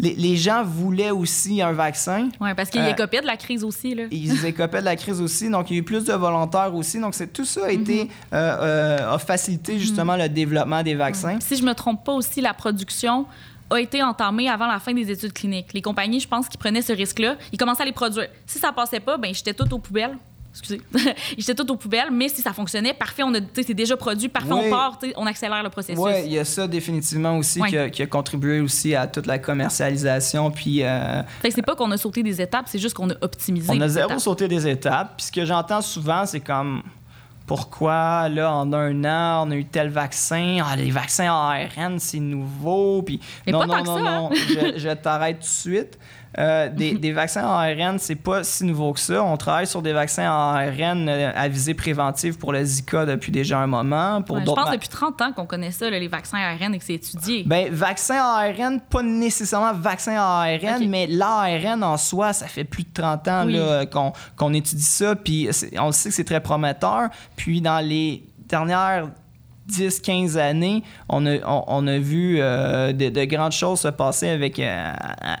[0.00, 2.28] les, les gens voulaient aussi un vaccin.
[2.40, 3.94] Oui, parce qu'il Euh, écopait de la crise aussi.
[3.94, 4.04] Là.
[4.10, 6.98] Ils écopaient de la crise aussi, donc il y a eu plus de volontaires aussi.
[6.98, 11.38] Donc c'est tout ça a été euh, euh, a facilité justement le développement des vaccins.
[11.40, 13.26] Si je me trompe pas aussi, la production
[13.68, 15.72] a été entamée avant la fin des études cliniques.
[15.74, 18.26] Les compagnies, je pense, qui prenaient ce risque-là, ils commençaient à les produire.
[18.46, 20.16] Si ça passait pas, ben j'étais tout aux poubelles.
[20.52, 20.80] Excusez.
[21.38, 24.52] j'étais tout aux poubelles, mais si ça fonctionnait, parfait, on a, c'est déjà produit, parfait,
[24.52, 24.62] Oui.
[24.66, 25.98] on part, on accélère le processus.
[26.02, 29.26] Oui, il y a ça définitivement aussi qui, a, qui a contribué aussi à toute
[29.26, 30.50] la commercialisation.
[30.50, 33.14] Puis euh, Fait que c'est pas qu'on a sauté des étapes, c'est juste qu'on a
[33.20, 33.68] optimisé.
[33.72, 34.20] on a zéro étapes.
[34.20, 35.14] sauté des étapes.
[35.18, 36.82] Puis ce que j'entends souvent, c'est comme
[37.46, 40.58] pourquoi là en un an on a eu tel vaccin?
[40.64, 44.30] Ah les vaccins ARN c'est nouveau puis non pas non tant que non ça, non
[44.32, 45.98] je, je t'arrête tout de suite
[46.38, 49.92] Euh, des, des vaccins ARN c'est pas si nouveau que ça on travaille sur des
[49.92, 54.42] vaccins ARN euh, à visée préventive pour le Zika depuis déjà un moment pour Ouais,
[54.46, 56.94] je pense depuis 30 ans qu'on connaît ça, là, les vaccins ARN, et que c'est
[56.94, 57.42] étudié.
[57.46, 60.86] ben, vaccin ARN, pas nécessairement vaccin ARN, Ok.
[60.88, 63.54] mais l'ARN en soi, ça fait plus de 30 ans Oui.
[63.54, 65.48] là, qu'on, qu'on étudie ça, puis
[65.80, 67.08] on sait que c'est très prometteur.
[67.34, 69.08] Puis dans les dernières
[69.70, 74.58] 10-15 années, on a, on, a vu euh, de, de grandes choses se passer avec,
[74.58, 74.92] euh,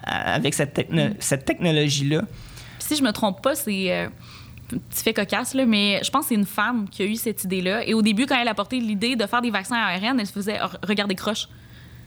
[0.06, 0.86] avec cette,
[1.18, 2.22] cette technologie-là.
[2.78, 4.06] Si je me trompe pas, c'est euh,
[4.74, 7.16] un petit fait cocasse, là, mais je pense que c'est une femme qui a eu
[7.16, 7.86] cette idée-là.
[7.86, 10.32] Et au début, quand elle a porté l'idée de faire des vaccins ARN, elle se
[10.32, 11.48] faisait re- regarder croche.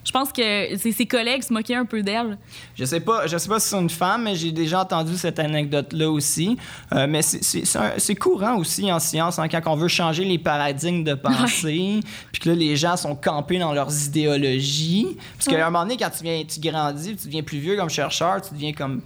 [0.04, 2.38] Je pense que ses, ses collègues se moquaient un peu d'elle.
[2.76, 5.40] Je sais pas, je sais pas si c'est une femme, mais j'ai déjà entendu cette
[5.40, 6.58] anecdote-là aussi.
[6.94, 11.14] Euh, mais c'est- courant aussi en science, hein, quand on veut changer les paradigmes de
[11.14, 12.00] pensée,
[12.32, 15.18] puis que là, les gens sont campés dans leurs idéologies.
[15.38, 15.62] Parce qu'à Ouais.
[15.62, 18.54] un moment donné, quand tu, viens, tu grandis, tu deviens plus vieux comme chercheur, tu
[18.54, 19.02] deviens comme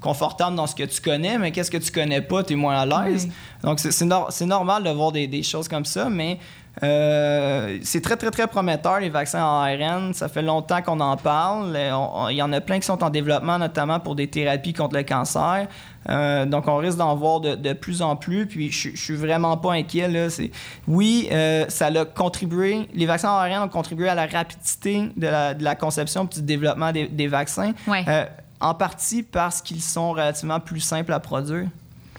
[0.00, 2.78] confortable dans ce que tu connais, mais qu'est-ce que tu connais pas, tu es moins
[2.80, 3.26] à l'aise.
[3.26, 3.32] Oui.
[3.62, 6.38] Donc, c'est normal de voir des, des choses comme ça, mais
[6.82, 10.12] euh, c'est très, très, très prometteur, les vaccins ARN.
[10.14, 11.74] Ça fait longtemps qu'on en parle.
[11.76, 11.92] Euh,
[12.30, 15.02] Il y en a plein qui sont en développement, notamment pour des thérapies contre le
[15.02, 15.66] cancer.
[16.08, 18.46] Euh, donc, on risque d'en voir de, de plus en plus.
[18.46, 20.08] Puis, je, je suis vraiment pas inquiet.
[20.08, 20.30] Là.
[20.30, 20.50] C'est-
[20.88, 25.52] Oui, euh, ça a contribué, les vaccins ARN ont contribué à la rapidité de la,
[25.54, 27.72] de la conception et du développement des, des vaccins.
[27.86, 28.04] Ouais.
[28.62, 31.66] En partie parce qu'ils sont relativement plus simples à produire.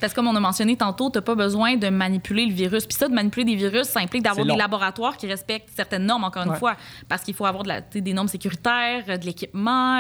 [0.01, 2.85] Parce que comme on a mentionné tantôt, tu n'as pas besoin de manipuler le virus.
[2.85, 6.23] Puis ça, de manipuler des virus, ça implique d'avoir des laboratoires qui respectent certaines normes,
[6.25, 6.57] encore une Ouais.
[6.57, 6.75] fois.
[7.07, 9.99] Parce qu'il faut avoir de la- des normes sécuritaires, de l'équipement.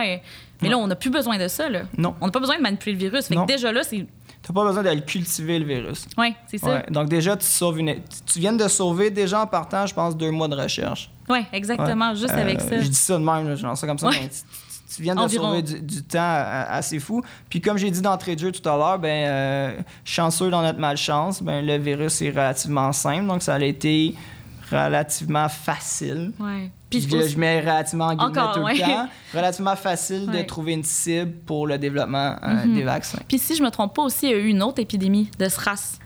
[0.61, 1.69] Mais là, on n'a plus besoin de ça.
[1.69, 1.83] Là.
[1.97, 2.15] Non.
[2.19, 3.27] On n'a pas besoin de manipuler le virus.
[3.27, 3.97] Fait que déjà là, c'est.
[4.43, 6.07] Tu n'as pas besoin de le cultiver, le virus.
[6.17, 6.67] Oui, c'est ça.
[6.67, 6.85] Ouais.
[6.89, 7.95] Donc déjà, tu, sauves une...
[8.25, 11.11] tu viens de sauver déjà en partant, je pense, deux mois de recherche.
[11.29, 12.09] Oui, exactement.
[12.09, 12.15] Ouais.
[12.15, 12.79] Juste Euh, avec ça.
[12.81, 14.07] Je dis ça de même, je lance ça comme ça.
[14.07, 14.29] Ouais.
[14.95, 17.21] tu, viens de sauver du, du temps assez fou.
[17.49, 20.79] Puis comme j'ai dit d'entrée de jeu tout à l'heure, ben, euh, chanceux dans notre
[20.79, 23.27] malchance, ben, le virus est relativement simple.
[23.27, 24.15] Donc ça a été
[24.71, 26.31] relativement facile.
[26.39, 26.71] Ouais.
[26.89, 28.73] Puis je, mets relativement en Encore, tout ouais.
[28.73, 29.07] le temps.
[29.33, 32.73] Relativement facile de trouver une cible pour le développement euh, Mhm.
[32.73, 33.19] des vaccins.
[33.27, 35.47] Puis si je me trompe pas aussi, il y a eu une autre épidémie de
[35.47, 35.99] SRAS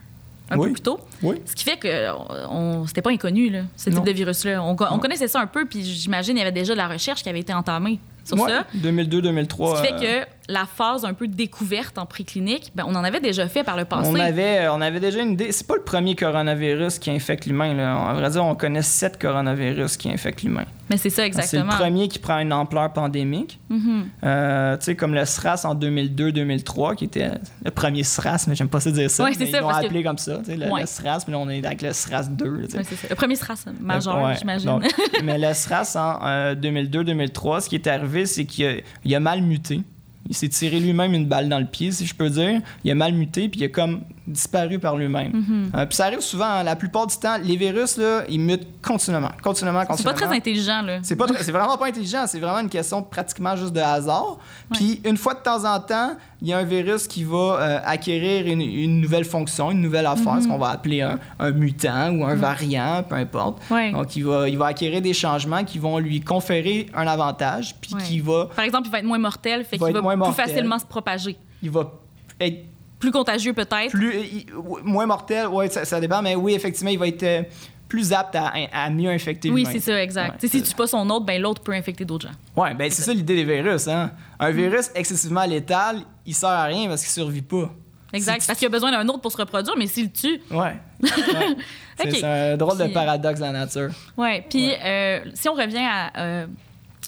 [0.52, 0.68] un Oui.
[0.68, 1.00] peu plus tôt.
[1.24, 1.42] Oui.
[1.46, 2.12] Ce qui fait que
[2.50, 4.04] on, c'était pas inconnu, là, ce type Non.
[4.06, 4.62] de virus-là.
[4.64, 7.24] On, on connaissait ça un peu, puis j'imagine il y avait déjà de la recherche
[7.24, 8.66] qui avait été entamée sur Ouais, ça.
[8.76, 9.78] 2002-2003.
[9.78, 13.04] Ce qui fait euh, que la phase un peu découverte en préclinique, ben, on en
[13.04, 14.10] avait déjà fait par le passé.
[14.12, 15.52] On avait, on avait déjà une idée.
[15.52, 17.74] C'est pas le premier coronavirus qui infecte l'humain.
[17.74, 17.96] là.
[18.10, 20.66] À vrai dire, on connaît sept coronavirus qui infectent l'humain.
[20.90, 21.72] Mais c'est ça, C'est le exactement.
[21.74, 23.60] premier qui prend une ampleur pandémique.
[23.70, 24.06] Mhm.
[24.24, 27.32] Euh, tu sais, comme le SRAS en 2002-2003, qui était
[27.64, 29.24] le premier SRAS, mais j'aime pas ça dire ça.
[29.24, 30.82] Ouais, mais c'est ils l'ont que- appelé comme ça, le, Ouais.
[30.82, 32.46] le SRAS, mais là, on est avec le SRAS 2.
[32.58, 32.78] là, tu sais.
[32.78, 33.08] Ouais, c'est ça.
[33.10, 34.80] Le premier SRAS majeur, j'imagine.
[35.24, 38.84] mais le SRAS en euh, 2002-2003, ce qui est arrivé, c'est qu'il
[39.14, 39.82] a, a mal muté.
[40.28, 42.62] Il s'est tiré lui-même une balle dans le pied, si je peux dire.
[42.84, 45.32] Il a mal muté, puis il a comme disparu par lui-même.
[45.32, 45.78] Mm-hmm.
[45.80, 48.68] Euh, puis ça arrive souvent, hein, la plupart du temps, les virus, là, ils mutent
[48.82, 50.28] continuellement, continuellement, c'est pas continuellement.
[50.28, 51.00] très intelligent, là.
[51.04, 54.38] C'est pas c'est vraiment pas intelligent, c'est vraiment une question pratiquement juste de hasard.
[54.74, 57.80] Puis une fois de temps en temps, il y a un virus qui va euh,
[57.86, 62.10] acquérir une, une nouvelle fonction, une nouvelle affaire, ce qu'on va appeler un, un mutant
[62.12, 63.62] ou un variant, peu importe.
[63.72, 63.92] Ouais.
[63.92, 67.94] Donc il va, il va acquérir des changements qui vont lui conférer un avantage, puis
[67.96, 68.02] Ouais.
[68.04, 70.46] qui va, Par exemple, il va être moins mortel, fait Va qu'il va plus mortel.
[70.46, 71.38] facilement se propager.
[71.62, 71.92] il va
[72.40, 72.66] être
[73.06, 73.92] Plus contagieux, peut-être?
[73.92, 74.46] plus il-
[74.84, 75.48] moins mortel.
[75.48, 77.44] Ouais, ça, ça dépend, mais oui, effectivement, il va être euh,
[77.88, 80.42] plus apte à, à mieux infecter Oui, c'est ça, exact.
[80.42, 82.62] Ouais, si tu pas son autre, ben l'autre peut infecter d'autres gens.
[82.62, 83.88] Ouais, ben c'est ça l'idée des virus.
[83.88, 84.12] Hein?
[84.40, 87.72] Un virus excessivement létal, il sert à rien parce qu'il survit pas.
[88.14, 88.42] Exact.
[88.42, 90.40] Si Parce qu'il a besoin d'un autre pour se reproduire, mais s'il le tue.
[90.48, 90.76] tu- Ouais.
[91.04, 91.56] Ouais.
[92.12, 93.90] C'est un drôle de paradoxe de la nature.
[94.18, 94.46] Ouais.
[94.50, 94.80] Puis, Ouais.
[94.84, 96.46] euh, si on revient à, euh,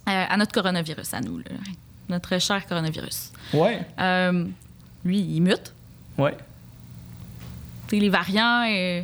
[0.05, 1.45] à notre coronavirus, à nous, là,
[2.09, 3.79] notre cher coronavirus, Ouais.
[3.99, 4.45] euh,
[5.05, 5.73] lui, il mute.
[7.89, 9.01] Sais, les variants, euh,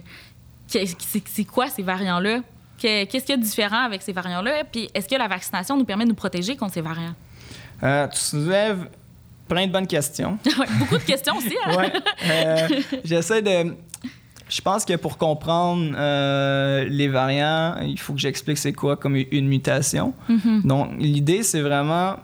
[0.68, 2.40] c'est quoi ces variants-là?
[2.82, 4.64] Que- Qu'est-ce qu'il y a de différent avec ces variants-là?
[4.72, 7.16] Puis, est-ce que la vaccination nous permet de nous protéger contre ces variants?
[7.84, 8.90] Euh, tu soulèves
[9.48, 10.38] plein de bonnes questions.
[10.60, 11.56] Ouais, beaucoup de questions aussi.
[11.66, 11.78] hein?
[11.78, 11.94] Ouais.
[12.26, 12.68] Euh,
[13.06, 13.76] J'essaie de.
[14.50, 19.16] Je pense que pour comprendre euh, les variants, il faut que j'explique c'est quoi comme
[19.16, 20.14] une mutation.
[20.64, 22.18] Donc, l'idée, c'est vraiment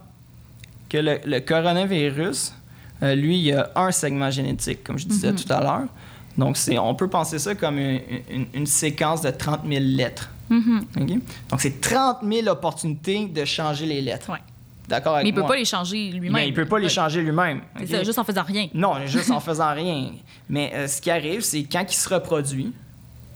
[0.89, 2.53] que le, le coronavirus,
[3.03, 5.87] euh, lui, il y a un segment génétique, comme je disais tout à l'heure.
[6.37, 10.29] Donc, c'est, on peut penser ça comme une, une- une séquence de 30 000 lettres.
[10.49, 10.85] Mhm.
[11.49, 14.31] Donc, c'est 30 000 opportunités de changer les lettres.
[14.31, 14.39] Ouais.
[14.87, 15.49] D'accord avec Mais il peut moi?
[15.49, 16.31] pas les changer lui-même.
[16.33, 17.61] Mais il peut pas les changer lui-même.
[17.77, 17.89] C'est OK?
[17.89, 18.67] ça, juste en faisant rien.
[18.73, 20.11] Non, juste en faisant rien.
[20.49, 22.73] Mais euh, ce qui arrive, c'est quand il se reproduit,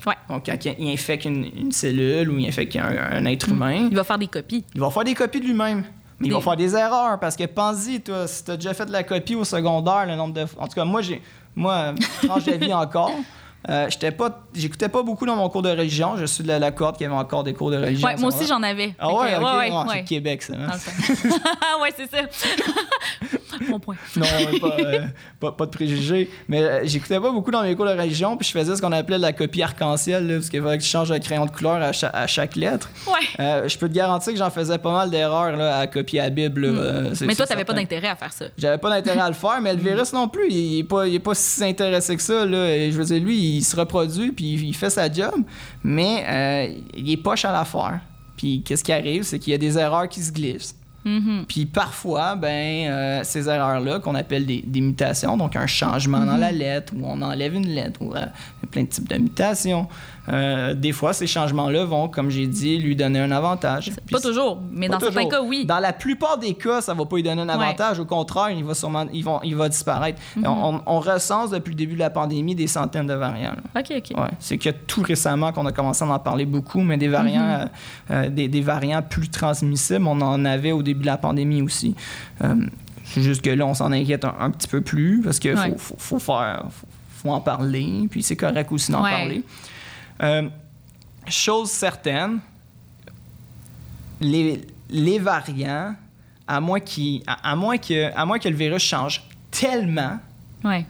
[0.06, 0.16] Ouais.
[0.28, 3.96] donc quand il infecte une, une cellule ou il infecte un, un être humain, Il
[3.96, 4.66] va faire des copies.
[4.76, 5.84] il va faire des copies de lui-même.
[6.24, 8.74] Mais il Des- va faire des erreurs parce que pense-y, toi, si tu as déjà
[8.74, 10.46] fait de la copie au secondaire, le nombre de.
[10.58, 11.22] En tout cas, moi, j'ai.
[11.56, 11.94] Moi,
[12.26, 13.12] tranche de vie encore.
[13.70, 16.18] Euh, j'étais pas, j'écoutais pas beaucoup dans mon cours de religion.
[16.18, 18.06] Je suis de la, la cohorte qui avait encore des cours de religion.
[18.08, 18.94] Ouais, moi aussi, j'en avais.
[19.00, 19.42] Ah Fait ouais, que- ok.
[19.44, 20.04] ouais, ouais, Ah, c'est ouais.
[20.04, 20.54] Québec, ça.
[20.54, 20.68] hein?
[20.68, 21.82] Temps.
[21.82, 22.18] ouais, c'est ça.
[23.70, 23.96] Mon point.
[24.16, 24.26] Non,
[24.62, 25.00] pas, euh,
[25.40, 26.30] pas, pas de préjugés.
[26.48, 28.92] Mais euh, j'écoutais pas beaucoup dans mes cours de religion, puis je faisais ce qu'on
[28.92, 31.52] appelait de la copie arc-en-ciel, là, parce qu'il fallait que je change le crayon de
[31.52, 32.90] couleur à cha- à chaque, lettre.
[33.08, 33.14] Ouais.
[33.40, 36.30] Euh, je peux te garantir que j'en faisais pas mal d'erreurs là, à copier la
[36.30, 36.68] Bible.
[36.68, 37.14] là, Hmm.
[37.26, 38.46] Mais toi, t'avais pas d'intérêt à faire ça.
[38.58, 41.16] J'avais pas d'intérêt à le faire, mais le virus non plus, il est pas, il
[41.16, 42.46] est pas si intéressé que ça.
[42.46, 42.76] Là.
[42.76, 45.36] Et Je veux dire, lui, il se reproduit, puis il fait sa job,
[45.84, 48.00] mais il est poche à la faire.
[48.38, 50.76] Puis qu'est-ce qui arrive, c'est qu'il y a des erreurs qui se glissent.
[51.06, 51.46] Mhm.
[51.48, 56.38] Puis parfois, ben, euh, ces erreurs-là, qu'on appelle des, des mutations, donc un changement dans
[56.38, 59.10] la lettre, ou on enlève une lettre, ou euh, il y a plein de types
[59.10, 59.88] de mutations,
[60.30, 63.92] euh, des fois, ces changements-là vont, comme j'ai dit, lui donner un avantage.
[64.06, 65.66] Puis Pas toujours, mais dans certains cas, oui.
[65.66, 67.54] Dans la plupart des cas, ça va pas lui donner un Ouais.
[67.66, 68.00] avantage.
[68.00, 70.22] Au contraire, il va sûrement, il va, il va disparaître.
[70.38, 70.46] Mhm.
[70.48, 73.52] on, on recense depuis le début de la pandémie des centaines de variants.
[73.74, 73.82] là.
[73.82, 74.18] OK, OK.
[74.18, 77.42] Ouais, c'est que tout récemment qu'on a commencé à en parler beaucoup, mais des variants,
[77.44, 77.70] Mhm.
[78.12, 81.62] euh, euh, des, des variants plus transmissibles, on en avait au début de la pandémie
[81.62, 81.96] aussi.
[82.44, 82.56] Euh,
[83.04, 85.72] c'est juste que là, on s'en inquiète un, un petit peu plus parce qu'il Ouais.
[85.78, 86.88] faut, faut, faut faire, faut,
[87.24, 89.44] faut en parler, puis c'est correct aussi d'en parler.
[90.22, 90.50] Euh,
[91.28, 92.40] chose certaine,
[94.22, 95.96] les, les variants,
[96.48, 100.20] à moins, qu'il- à, à moins que, à moins que le virus change tellement,
[100.64, 100.86] Ouais.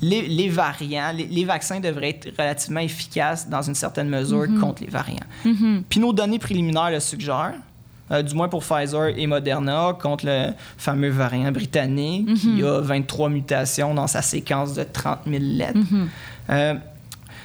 [0.00, 4.82] les, les variants, les, les vaccins devraient être relativement efficaces dans une certaine mesure contre
[4.82, 5.26] les variants.
[5.44, 5.84] Mhm.
[5.88, 7.54] Puis nos données préliminaires le suggèrent,
[8.10, 13.30] euh, du moins pour Pfizer et Moderna, contre le fameux variant britannique qui a 23
[13.30, 15.78] mutations dans sa séquence de 30 000 lettres.
[16.50, 16.74] Euh,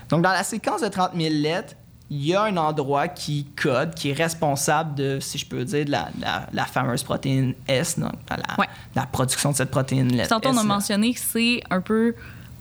[0.09, 1.75] donc, dans la séquence de 30 000 lettres,
[2.11, 5.85] il y a un endroit qui code, qui est responsable de, si je peux dire,
[5.85, 8.65] de la, la- la fameuse protéine S, donc la, Ouais.
[8.95, 10.25] la production de cette protéine-là.
[10.27, 12.15] Tantôt, on a mentionné que c'est un peu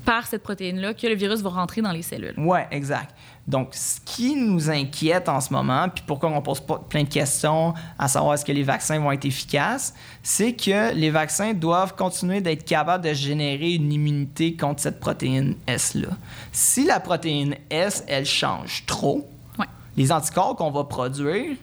[0.05, 2.34] par cette protéine-là que le virus va rentrer dans les cellules.
[2.38, 3.14] Ouais, exact.
[3.49, 7.09] Donc, ce qui nous inquiète en ce moment, puis pourquoi on pose pas plein de
[7.09, 11.94] questions à savoir est-ce que les vaccins vont être efficaces, c'est que les vaccins doivent
[11.96, 16.09] continuer d'être capables de générer une immunité contre cette protéine S-là.
[16.53, 19.26] Si la protéine S, elle change trop,
[19.59, 19.64] Ouais.
[19.96, 21.57] les anticorps qu'on va produire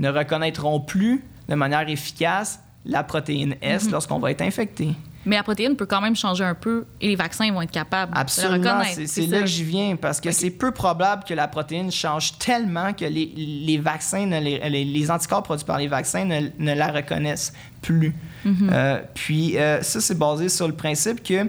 [0.00, 4.88] ne reconnaîtront plus de manière efficace la protéine S lorsqu'on va être infecté.
[5.28, 8.12] Mais la protéine peut quand même changer un peu et les vaccins vont être capables
[8.12, 9.00] de le Absolument, reconnaître.
[9.06, 12.94] c'est là que j'y viens parce que c'est peu probable que la protéine change tellement
[12.94, 17.52] que les, les vaccins, ne les, anticorps produits par les vaccins ne, ne la reconnaissent
[17.82, 18.14] plus.
[18.46, 18.70] Mm-hmm.
[18.72, 21.46] Euh, puis euh, ça, c'est basé sur le principe que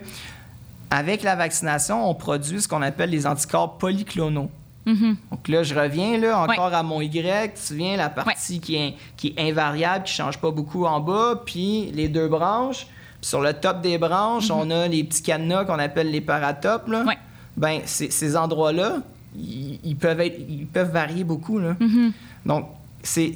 [0.91, 4.49] avec la vaccination, on produit ce qu'on appelle les anticorps polyclonaux.
[4.85, 5.17] Mhm.
[5.31, 7.11] Donc là, je reviens là encore à mon Y.
[7.13, 8.59] Tu te souviens, la partie Ouais.
[8.59, 12.27] qui, est, qui est invariable, qui ne change pas beaucoup en bas, puis les deux
[12.27, 12.87] branches.
[13.21, 16.87] Sur le top des branches, on a les petits cadenas qu'on appelle les paratopes.
[16.87, 17.03] Là.
[17.03, 17.13] Mhm.
[17.57, 18.97] Ben, ces, endroits-là,
[19.35, 21.59] ils, peuvent être, ils peuvent varier beaucoup.
[21.59, 21.75] Là.
[21.79, 22.13] Mhm.
[22.45, 22.67] Donc,
[23.03, 23.33] c'est,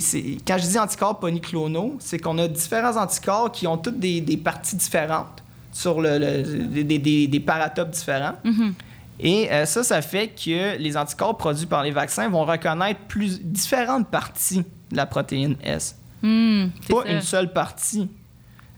[0.48, 4.38] quand je dis anticorps polyclonaux, c'est qu'on a différents anticorps qui ont toutes des, des
[4.38, 8.36] parties différentes sur le, le- des, des- des paratopes différents.
[8.44, 8.74] Mhm.
[9.20, 13.42] Et euh, ça, ça fait que les anticorps produits par les vaccins vont reconnaître plus
[13.42, 15.96] différentes parties de la protéine S.
[16.22, 17.12] Hmm, Pas ça.
[17.12, 18.10] une seule partie.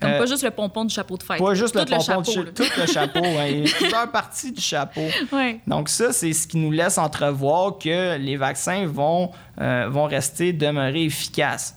[0.06, 1.40] Comme Euh, pas juste le pompon du chapeau de fête.
[1.40, 2.52] pas juste Tout le pompon chapeau, de cha- là.
[2.56, 5.08] tout le chapeau, ouais, a plusieurs parties du chapeau.
[5.32, 5.60] Ouais.
[5.68, 10.54] Donc ça, c'est ce qui nous laisse entrevoir que les vaccins vont, euh, vont rester,
[10.54, 11.76] demeurer efficaces.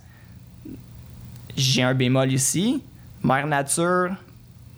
[1.57, 2.83] J'ai un bémol ici.
[3.23, 4.11] Mère Nature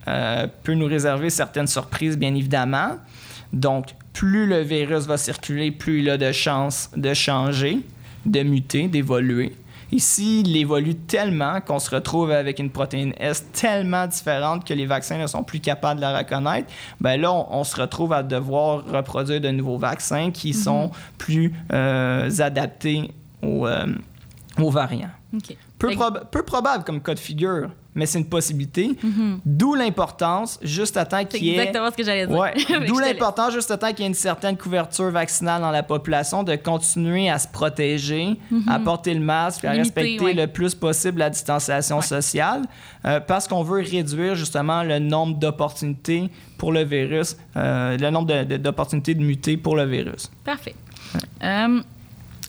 [0.09, 2.97] euh, peut nous réserver certaines surprises, bien évidemment.
[3.53, 7.81] Donc, plus le virus va circuler, plus il a de chances de changer,
[8.25, 9.53] de muter, d'évoluer.
[9.93, 14.87] Et s'il évolue tellement qu'on se retrouve avec une protéine S tellement différente que les
[14.87, 16.69] vaccins ne sont plus capables de la reconnaître,
[17.01, 21.53] ben là, on, on se retrouve à devoir reproduire de nouveaux vaccins qui sont plus
[21.73, 23.11] euh, adaptés
[23.43, 23.87] aux, euh,
[24.59, 25.11] aux variants.
[25.35, 25.57] OK.
[25.79, 28.91] Peu, prob- peu probable comme cas de figure, mais c'est une possibilité.
[29.45, 31.57] D'où l'importance, juste à temps qu'il y ait...
[31.59, 32.37] exactement ce que j'allais dire.
[32.39, 32.55] Ouais.
[32.87, 36.43] D'où l'importance, juste à temps qu'il y ait une certaine couverture vaccinale dans la population,
[36.43, 38.37] de continuer à se protéger,
[38.69, 40.35] à porter le masque, puis à Limiter, respecter ouais.
[40.35, 42.03] le plus possible la distanciation Ouais.
[42.03, 42.63] sociale,
[43.05, 48.27] euh, parce qu'on veut réduire justement le nombre d'opportunités pour le virus, euh, le nombre
[48.29, 50.31] de- de- d'opportunités de muter pour le virus.
[50.45, 50.75] Parfait.
[51.43, 51.81] Euh,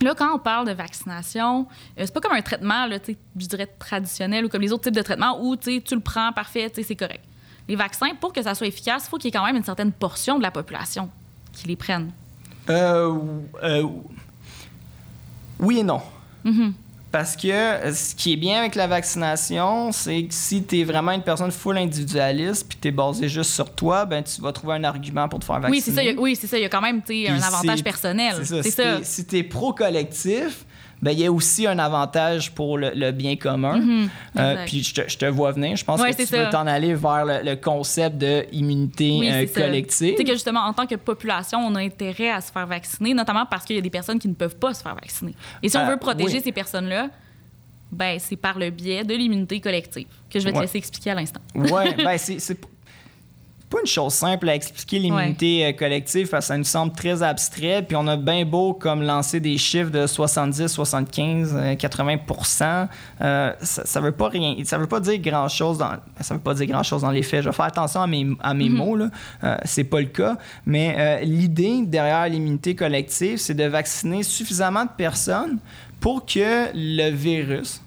[0.04, 1.68] là, quand on parle de vaccination,
[1.98, 4.96] euh, c'est pas comme un traitement, là, je dirais traditionnel ou comme les autres types
[4.96, 7.24] de traitements où tu le prends, parfait, c'est correct.
[7.68, 9.64] Les vaccins, pour que ça soit efficace, il faut qu'il y ait quand même une
[9.64, 11.10] certaine portion de la population
[11.54, 12.12] qui les prenne.
[12.70, 13.18] Euh,
[13.64, 13.88] euh,
[15.60, 16.02] oui et non.
[16.44, 16.74] Mhm.
[17.12, 17.50] Parce que
[17.94, 21.52] ce qui est bien avec la vaccination, c'est que si tu es vraiment une personne
[21.52, 25.28] full individualiste puis tu es basé juste sur toi, ben tu vas trouver un argument
[25.28, 25.78] pour te faire vacciner.
[25.78, 26.02] Oui, c'est ça.
[26.04, 26.58] il y a- Oui, c'est ça.
[26.58, 28.34] Il y a quand même un avantage personnel.
[28.44, 29.04] C'est ça.
[29.04, 30.66] Si tu es pro-collectif,
[31.02, 33.80] ben il y a aussi un avantage pour le, le bien commun.
[33.80, 35.76] Mhm, Euh, puis je te, je te vois venir.
[35.76, 39.46] Je pense Ouais, que tu veux t'en aller vers le, le concept d'immunité Oui, euh,
[39.54, 40.12] collective.
[40.12, 43.14] Tu sais que justement, en tant que population, on a intérêt à se faire vacciner,
[43.14, 45.34] notamment parce qu'il y a des personnes qui ne peuvent pas se faire vacciner.
[45.64, 46.42] Et si on Euh, veut protéger oui.
[46.44, 47.10] ces personnes-là,
[47.92, 50.62] ben c'est par le biais de l'immunité collective que je vais te Ouais.
[50.64, 51.42] laisser expliquer à l'instant.
[51.56, 52.58] Ouais, ben c'est c'est
[53.72, 57.24] pas une chose simple à expliquer l'immunité euh, collective parce que ça nous semble très
[57.24, 57.84] abstrait.
[57.88, 62.18] Puis on a bien beau comme lancer des chiffres de 70, 75, euh, 80
[63.22, 66.40] euh, ça, ça veut pas rien, ça veut pas dire grand chose dans, ça veut
[66.40, 67.44] pas dire grand chose dans les faits.
[67.44, 69.10] Je vais faire attention à mes, à mes mots là.
[69.44, 74.86] Euh, c'est pas le cas, mais euh, l'idée derrière l'immunité collective, c'est de vacciner suffisamment
[74.86, 75.60] de personnes
[76.00, 77.82] pour que le virus,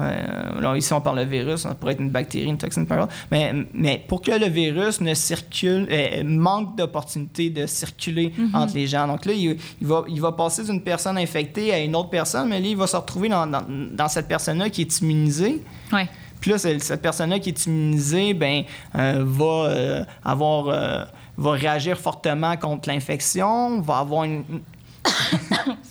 [0.00, 2.94] euh, alors ici, on parle de virus, ça pourrait être une bactérie, une toxine, peu.
[3.30, 8.86] Mais, mais pour que le virus ne circule, euh, manque d'opportunité de circuler entre les
[8.86, 9.06] gens.
[9.06, 12.48] Donc là, il, il va, il va passer d'une personne infectée à une autre personne,
[12.48, 15.62] mais là, il va se retrouver dans, dans, dans cette personne-là qui est immunisée.
[15.92, 16.08] Ouais.
[16.40, 18.62] Puis là, cette personne-là qui est immunisée, ben,
[18.94, 24.44] euh, va avoir, va réagir fortement contre l'infection, va avoir une,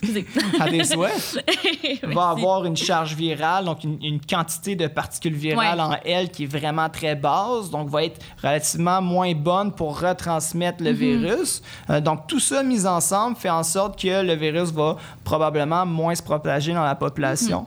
[0.02, 0.26] Excusez.
[0.60, 1.38] à souhaits
[2.14, 5.84] va avoir une charge virale, donc une, une quantité de particules virales Ouais.
[5.84, 10.82] en elle qui est vraiment très basse, donc va être relativement moins bonne pour retransmettre
[10.82, 11.62] le virus.
[11.90, 16.14] Euh, donc tout ça mis ensemble fait en sorte que le virus va probablement moins
[16.14, 17.66] se propager dans la population.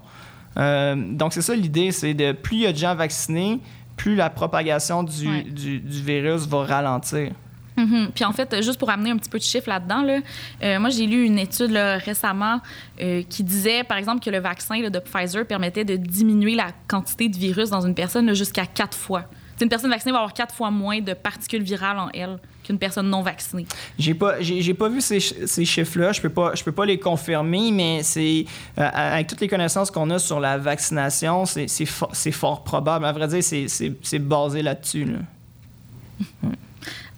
[0.57, 3.59] Euh, donc c'est ça l'idée, c'est de plus il y a de gens vaccinés,
[3.95, 5.43] plus la propagation du, Ouais.
[5.43, 7.31] du- du virus va ralentir.
[7.77, 8.11] Mhm.
[8.13, 10.19] Puis en fait, juste pour amener un petit peu de chiffres là-dedans, là,
[10.61, 12.59] euh, moi j'ai lu une étude là, récemment
[13.01, 16.67] euh, qui disait, par exemple, que le vaccin là, de Pfizer permettait de diminuer la
[16.87, 19.25] quantité de virus dans une personne jusqu'à quatre fois.
[19.61, 23.07] Une personne vaccinée va avoir quatre fois moins de particules virales en elle qu'une personne
[23.07, 23.67] non vaccinée.
[23.99, 26.13] J'ai pas, j'ai, pas vu ces, ch- ces chiffres-là.
[26.13, 28.45] Je peux pas, je peux pas les confirmer, mais c'est
[28.79, 32.63] euh, avec toutes les connaissances qu'on a sur la vaccination, c'est, c'est, fo- c'est fort
[32.63, 33.05] probable.
[33.05, 35.05] À vrai dire, c'est basé là-dessus.
[35.05, 35.19] là.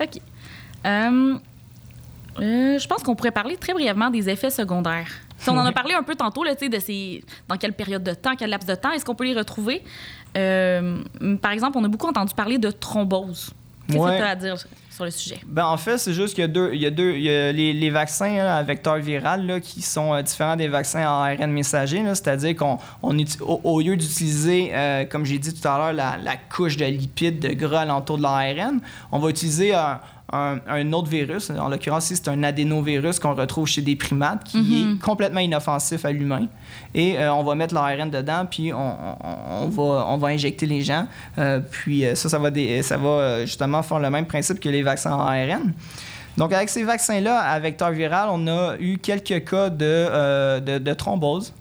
[0.01, 0.19] OK.
[0.85, 1.35] Euh,
[2.39, 5.07] euh, je pense qu'on pourrait parler très brièvement des effets secondaires.
[5.37, 8.13] Si on en a parlé un peu tantôt, là, de ces, dans quelle période de
[8.13, 9.83] temps, quel laps de temps, est-ce qu'on peut les retrouver?
[10.37, 10.97] Euh,
[11.41, 13.51] par exemple, on a beaucoup entendu parler de thrombose.
[13.87, 14.11] Qu'est-ce Ouais.
[14.13, 14.55] que tu as à dire
[14.89, 15.39] sur le sujet?
[15.45, 16.71] Ben, en fait, c'est juste qu'il y a deux.
[16.73, 19.59] Il y a deux il y a les, les vaccins hein, à vecteur viral là,
[19.59, 22.01] qui sont euh, différents des vaccins à ARN messager.
[22.01, 22.15] là.
[22.15, 26.15] C'est-à-dire qu'on on au, au lieu d'utiliser, euh, comme j'ai dit tout à l'heure, la,
[26.23, 28.79] la couche de lipides, de gras alentour de l'ARN,
[29.11, 29.99] on va utiliser un,
[30.33, 31.49] un- un autre virus.
[31.51, 34.73] En l'occurrence, c'est un adénovirus qu'on retrouve chez des primates qui Mhm.
[34.97, 36.47] est complètement inoffensif à l'humain.
[36.95, 40.65] Et euh, on va mettre l'ARN dedans, puis on, on- on va, on va injecter
[40.65, 41.05] les gens.
[41.37, 42.49] Euh, puis euh, ça, ça va,
[42.81, 45.73] ça va justement faire le même principe que les vaccins en ARN.
[46.35, 50.79] Donc, avec ces vaccins-là, à vecteur viral, on a eu quelques cas de, euh, de,
[50.79, 51.53] de thrombose,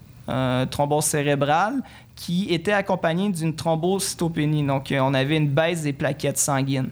[0.70, 1.74] thrombose cérébrale,
[2.16, 4.64] qui était accompagnée d'une thrombocytopénie.
[4.66, 6.88] Donc, on avait une baisse des plaquettes sanguines.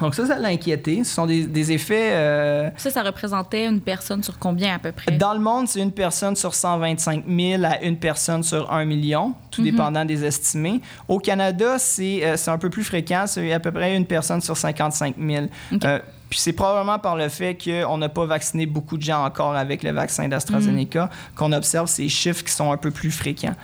[0.00, 1.02] Donc, ça, ça l'a inquiété.
[1.04, 2.10] Ce sont des, des effets.
[2.12, 5.12] euh, Ça, ça représentait une personne sur combien à peu près?
[5.16, 9.34] dans le monde, c'est une personne sur 125 000 à une personne sur 1 million,
[9.50, 10.80] tout dépendant des estimés.
[11.08, 14.40] Au Canada, c'est euh, c'est un peu plus fréquent, c'est à peu près une personne
[14.40, 15.46] sur 55 000.
[15.72, 15.84] OK.
[15.84, 15.98] Euh,
[16.28, 19.82] puis c'est probablement par le fait qu'on n'a pas vacciné beaucoup de gens encore avec
[19.82, 23.54] le vaccin d'AstraZeneca qu'on observe ces chiffres qui sont un peu plus fréquents.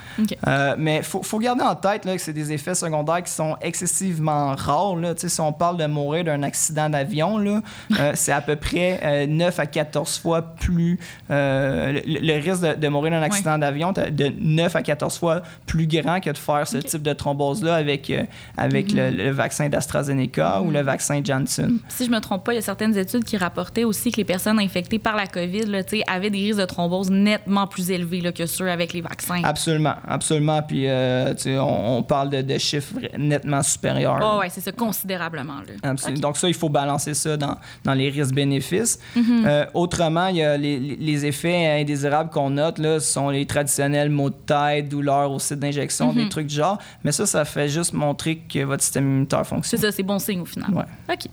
[0.47, 3.33] Euh, mais il faut, faut garder en tête là, que c'est des effets secondaires qui
[3.33, 4.97] sont excessivement rares.
[4.97, 5.15] Là.
[5.17, 7.39] Si on parle de mourir d'un accident d'avion,
[7.99, 10.99] euh, c'est à peu près euh, 9 à 14 fois plus...
[11.31, 15.19] euh, le, le risque de, de mourir d'un accident d'avion est de 9 à 14
[15.19, 18.25] fois plus grand que de faire ce type de thrombose-là avec, euh,
[18.57, 21.79] avec le, le vaccin d'AstraZeneca ou le vaccin Janssen.
[21.89, 24.25] Si je me trompe pas, il y a certaines études qui rapportaient aussi que les
[24.25, 28.33] personnes infectées par la COVID là, avaient des risques de thrombose nettement plus élevés là,
[28.33, 29.43] que ceux avec les vaccins.
[29.43, 30.63] Absolument, absolument.
[30.63, 34.21] Puis euh, on, on, parle de, de, chiffres nettement supérieurs.
[34.23, 35.55] Oh, oui, c'est ça, considérablement.
[35.85, 36.15] Okay.
[36.15, 38.99] Donc ça, il faut balancer ça dans, dans les risques-bénéfices.
[39.17, 39.47] Mm -hmm.
[39.47, 44.11] euh, autrement, il y a les, les effets indésirables qu'on note, là, sont les traditionnels
[44.11, 46.23] maux de tête, douleurs au site d'injection, mm -hmm.
[46.23, 46.79] des trucs du genre.
[47.03, 49.81] Mais ça, ça fait juste montrer que votre système immunitaire fonctionne.
[49.81, 50.71] C'est ça, c'est bon signe au final.
[50.79, 50.89] Ouais.
[51.13, 51.25] OK.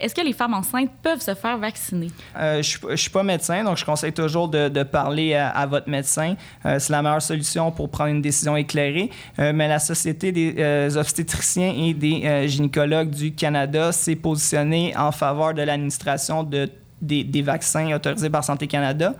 [0.00, 0.67] Est-ce que les femmes enceintes
[1.02, 2.08] peuvent se faire vacciner?
[2.36, 6.34] Euh, je ne suis pas médecin, donc je conseille toujours de, parler à, votre médecin.
[6.64, 9.10] Euh, c'est la meilleure solution pour prendre une décision éclairée.
[9.38, 15.54] Euh, mais la Société des obstétriciens et des gynécologues du Canada s'est positionnée en faveur
[15.54, 16.68] de l'administration de,
[17.00, 19.14] des, vaccins autorisés par Santé Canada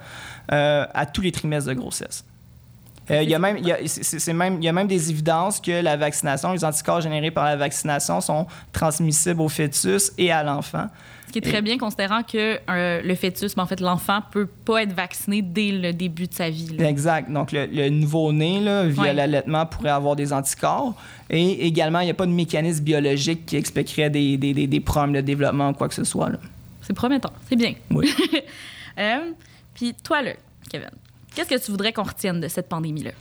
[0.48, 2.24] à tous les trimestres de grossesse.
[3.10, 5.10] Euh, il, y a même, il, y a, c'est, même, il y a même des
[5.10, 10.30] évidences que la vaccination, les anticorps générés par la vaccination sont transmissibles au fœtus et
[10.30, 10.86] à l'enfant.
[11.28, 14.46] Ce qui est très bien considérant que euh, le fœtus, mais en fait l'enfant, peut
[14.46, 16.74] pas être vacciné dès le début de sa vie.
[16.74, 16.88] Là.
[16.88, 17.30] Exact.
[17.30, 19.12] Donc le, le nouveau-né, là, via ouais.
[19.12, 20.94] l'allaitement, pourrait avoir des anticorps.
[21.28, 24.80] Et également, il n'y a pas de mécanisme biologique qui expliquerait des, des, des, des
[24.80, 26.30] problèmes de développement ou quoi que ce soit.
[26.30, 26.38] Là.
[26.80, 27.32] C'est prometteur.
[27.46, 27.74] C'est bien.
[27.90, 28.10] Oui.
[28.98, 29.32] euh,
[29.74, 30.32] puis toi, là,
[30.70, 30.88] Kevin,
[31.38, 33.12] Qu'est-ce que tu voudrais qu'on retienne de cette pandémie-là?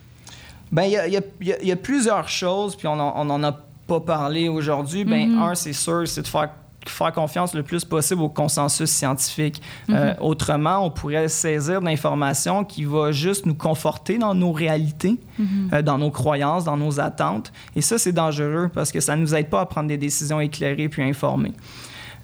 [0.71, 3.51] Bien, il y, y, y a, plusieurs choses, puis on n'en a
[3.85, 5.05] pas parlé aujourd'hui.
[5.05, 5.51] Bien, mm -hmm.
[5.51, 6.49] un, c'est sûr, c'est de faire,
[6.87, 9.61] faire confiance le plus possible au consensus scientifique.
[9.87, 9.97] Mm -hmm.
[9.97, 15.45] euh, autrement, on pourrait saisir d'informations qui va juste nous conforter dans nos réalités, mm
[15.45, 15.73] -hmm.
[15.73, 17.51] euh, dans nos croyances, dans nos attentes.
[17.75, 20.39] Et ça, c'est dangereux parce que ça ne nous aide pas à prendre des décisions
[20.41, 21.53] éclairées puis informées.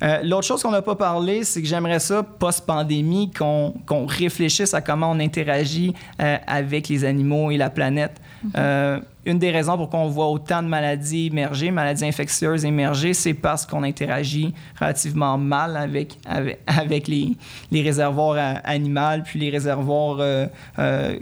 [0.04, 4.74] Euh, L'autre chose qu'on n'a pas parlé, c'est que j'aimerais ça, post-pandémie, qu'on qu réfléchisse
[4.74, 8.20] à comment on interagit euh, avec les animaux et la planète.
[8.44, 8.52] Mm -hmm.
[8.58, 13.34] euh, une des raisons pour qu'on voit autant de maladies émerger, maladies infectieuses émerger, c'est
[13.34, 17.38] parce qu'on interagit relativement mal avec, avec, avec les,
[17.72, 20.48] les, réservoirs animaux, puis les réservoirs euh,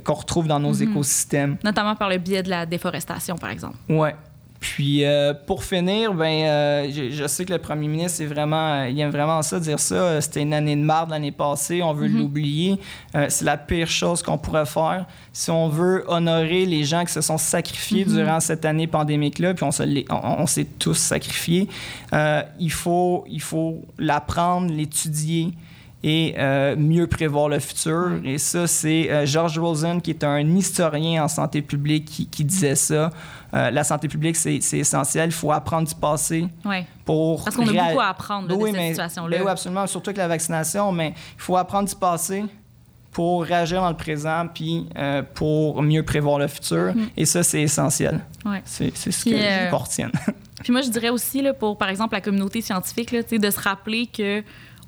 [0.03, 0.91] qu'on retrouve dans nos mm -hmm.
[0.91, 1.53] écosystèmes.
[1.63, 3.77] Notamment par le biais de la déforestation, par exemple.
[3.89, 4.15] Ouais.
[4.61, 8.97] Puis euh, pour finir, ben, euh, je, je, sais que le premier ministre vraiment, il
[8.99, 10.21] aime vraiment ça dire ça.
[10.21, 12.19] C'était une année de marde l'année passée, on veut mm -hmm.
[12.19, 12.79] l'oublier.
[13.15, 17.11] Euh, c'est la pire chose qu'on pourrait faire si on veut honorer les gens qui
[17.11, 18.15] se sont sacrifiés mm -hmm.
[18.17, 20.45] durant cette année pandémique-là, puis on s'est on, on
[20.77, 21.67] tous sacrifiés.
[22.59, 25.45] il faut, il faut l'apprendre, l'étudier
[26.03, 28.19] et euh, mieux prévoir le futur.
[28.23, 32.43] Et ça, c'est euh, George Rosen, qui est un historien en santé publique, qui, qui
[32.43, 33.11] disait ça.
[33.53, 35.29] Euh, la santé publique, c'est essentiel.
[35.29, 36.85] Il faut apprendre du passé ouais.
[37.05, 37.43] pour...
[37.43, 39.37] Parce qu'on a beaucoup à apprendre là, oui, de cette situation-là.
[39.43, 42.45] Oui, absolument, surtout avec la vaccination, mais il faut apprendre du passé
[43.11, 46.95] pour réagir dans le présent puis euh, pour mieux prévoir le futur.
[46.95, 47.09] Mm.
[47.17, 48.21] Et ça, c'est essentiel.
[48.45, 48.61] Ouais.
[48.65, 49.69] C'est ce que euh...
[49.69, 50.11] je retienne.
[50.63, 53.59] puis moi, je dirais aussi, là, pour, par exemple, la communauté scientifique, là, de se
[53.59, 54.43] rappeler que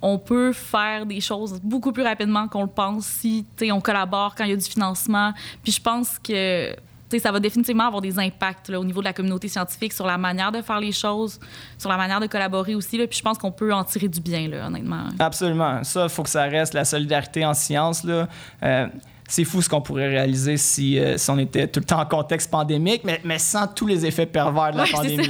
[0.06, 4.44] on peut faire des choses beaucoup plus rapidement qu'on le pense si on collabore quand
[4.44, 5.32] il y a du financement.
[5.64, 6.76] Puis je pense que
[7.20, 10.18] ça va définitivement avoir des impacts là, au niveau de la communauté scientifique sur la
[10.18, 11.40] manière de faire les choses,
[11.78, 12.98] sur la manière de collaborer aussi.
[12.98, 15.06] Là, puis je pense qu'on peut en tirer du bien, là, honnêtement.
[15.20, 15.84] Absolument.
[15.84, 18.04] Ça, il faut que ça reste la solidarité en sciences.
[18.04, 18.28] Là.
[18.64, 18.88] Euh,
[19.28, 22.06] c'est fou ce qu'on pourrait réaliser si, euh, si, on était tout le temps en
[22.06, 25.30] contexte pandémique, mais, mais sans tous les effets pervers de la ouais, pandémie.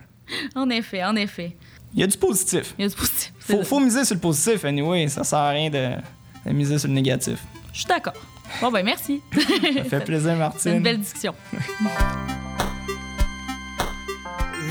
[0.54, 1.56] en effet, en effet.
[1.94, 2.74] Il y a du positif.
[2.78, 3.32] Il y a du positif.
[3.38, 5.08] Faut, faut miser sur le positif, anyway.
[5.08, 5.90] Ça sert à rien de,
[6.46, 7.38] de miser sur le négatif.
[7.72, 8.14] Je suis d'accord.
[8.60, 9.22] Bon, ben merci.
[9.32, 10.60] Ça fait plaisir, Martine.
[10.60, 11.34] C'est une belle discussion.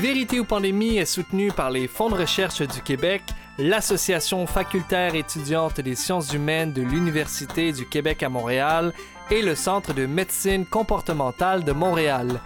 [0.00, 3.22] Vérité ou pandémie est soutenue par les fonds de recherche du Québec,
[3.58, 8.92] l'Association facultaire étudiante des sciences humaines de l'Université du Québec à Montréal
[9.30, 12.40] et le Centre de médecine comportementale de Montréal.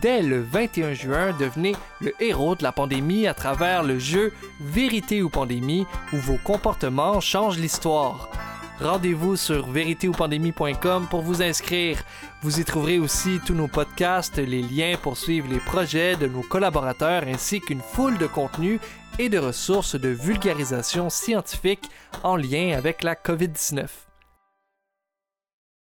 [0.00, 5.22] Dès le 21 juin, devenez le héros de la pandémie à travers le jeu Vérité
[5.22, 8.30] ou pandémie où vos comportements changent l'histoire.
[8.80, 12.02] Rendez-vous sur véritéoupandémie.com pour vous inscrire.
[12.42, 16.42] Vous y trouverez aussi tous nos podcasts, les liens pour suivre les projets de nos
[16.42, 18.80] collaborateurs ainsi qu'une foule de contenus
[19.18, 21.90] et de ressources de vulgarisation scientifique
[22.22, 24.09] en lien avec la COVID-19.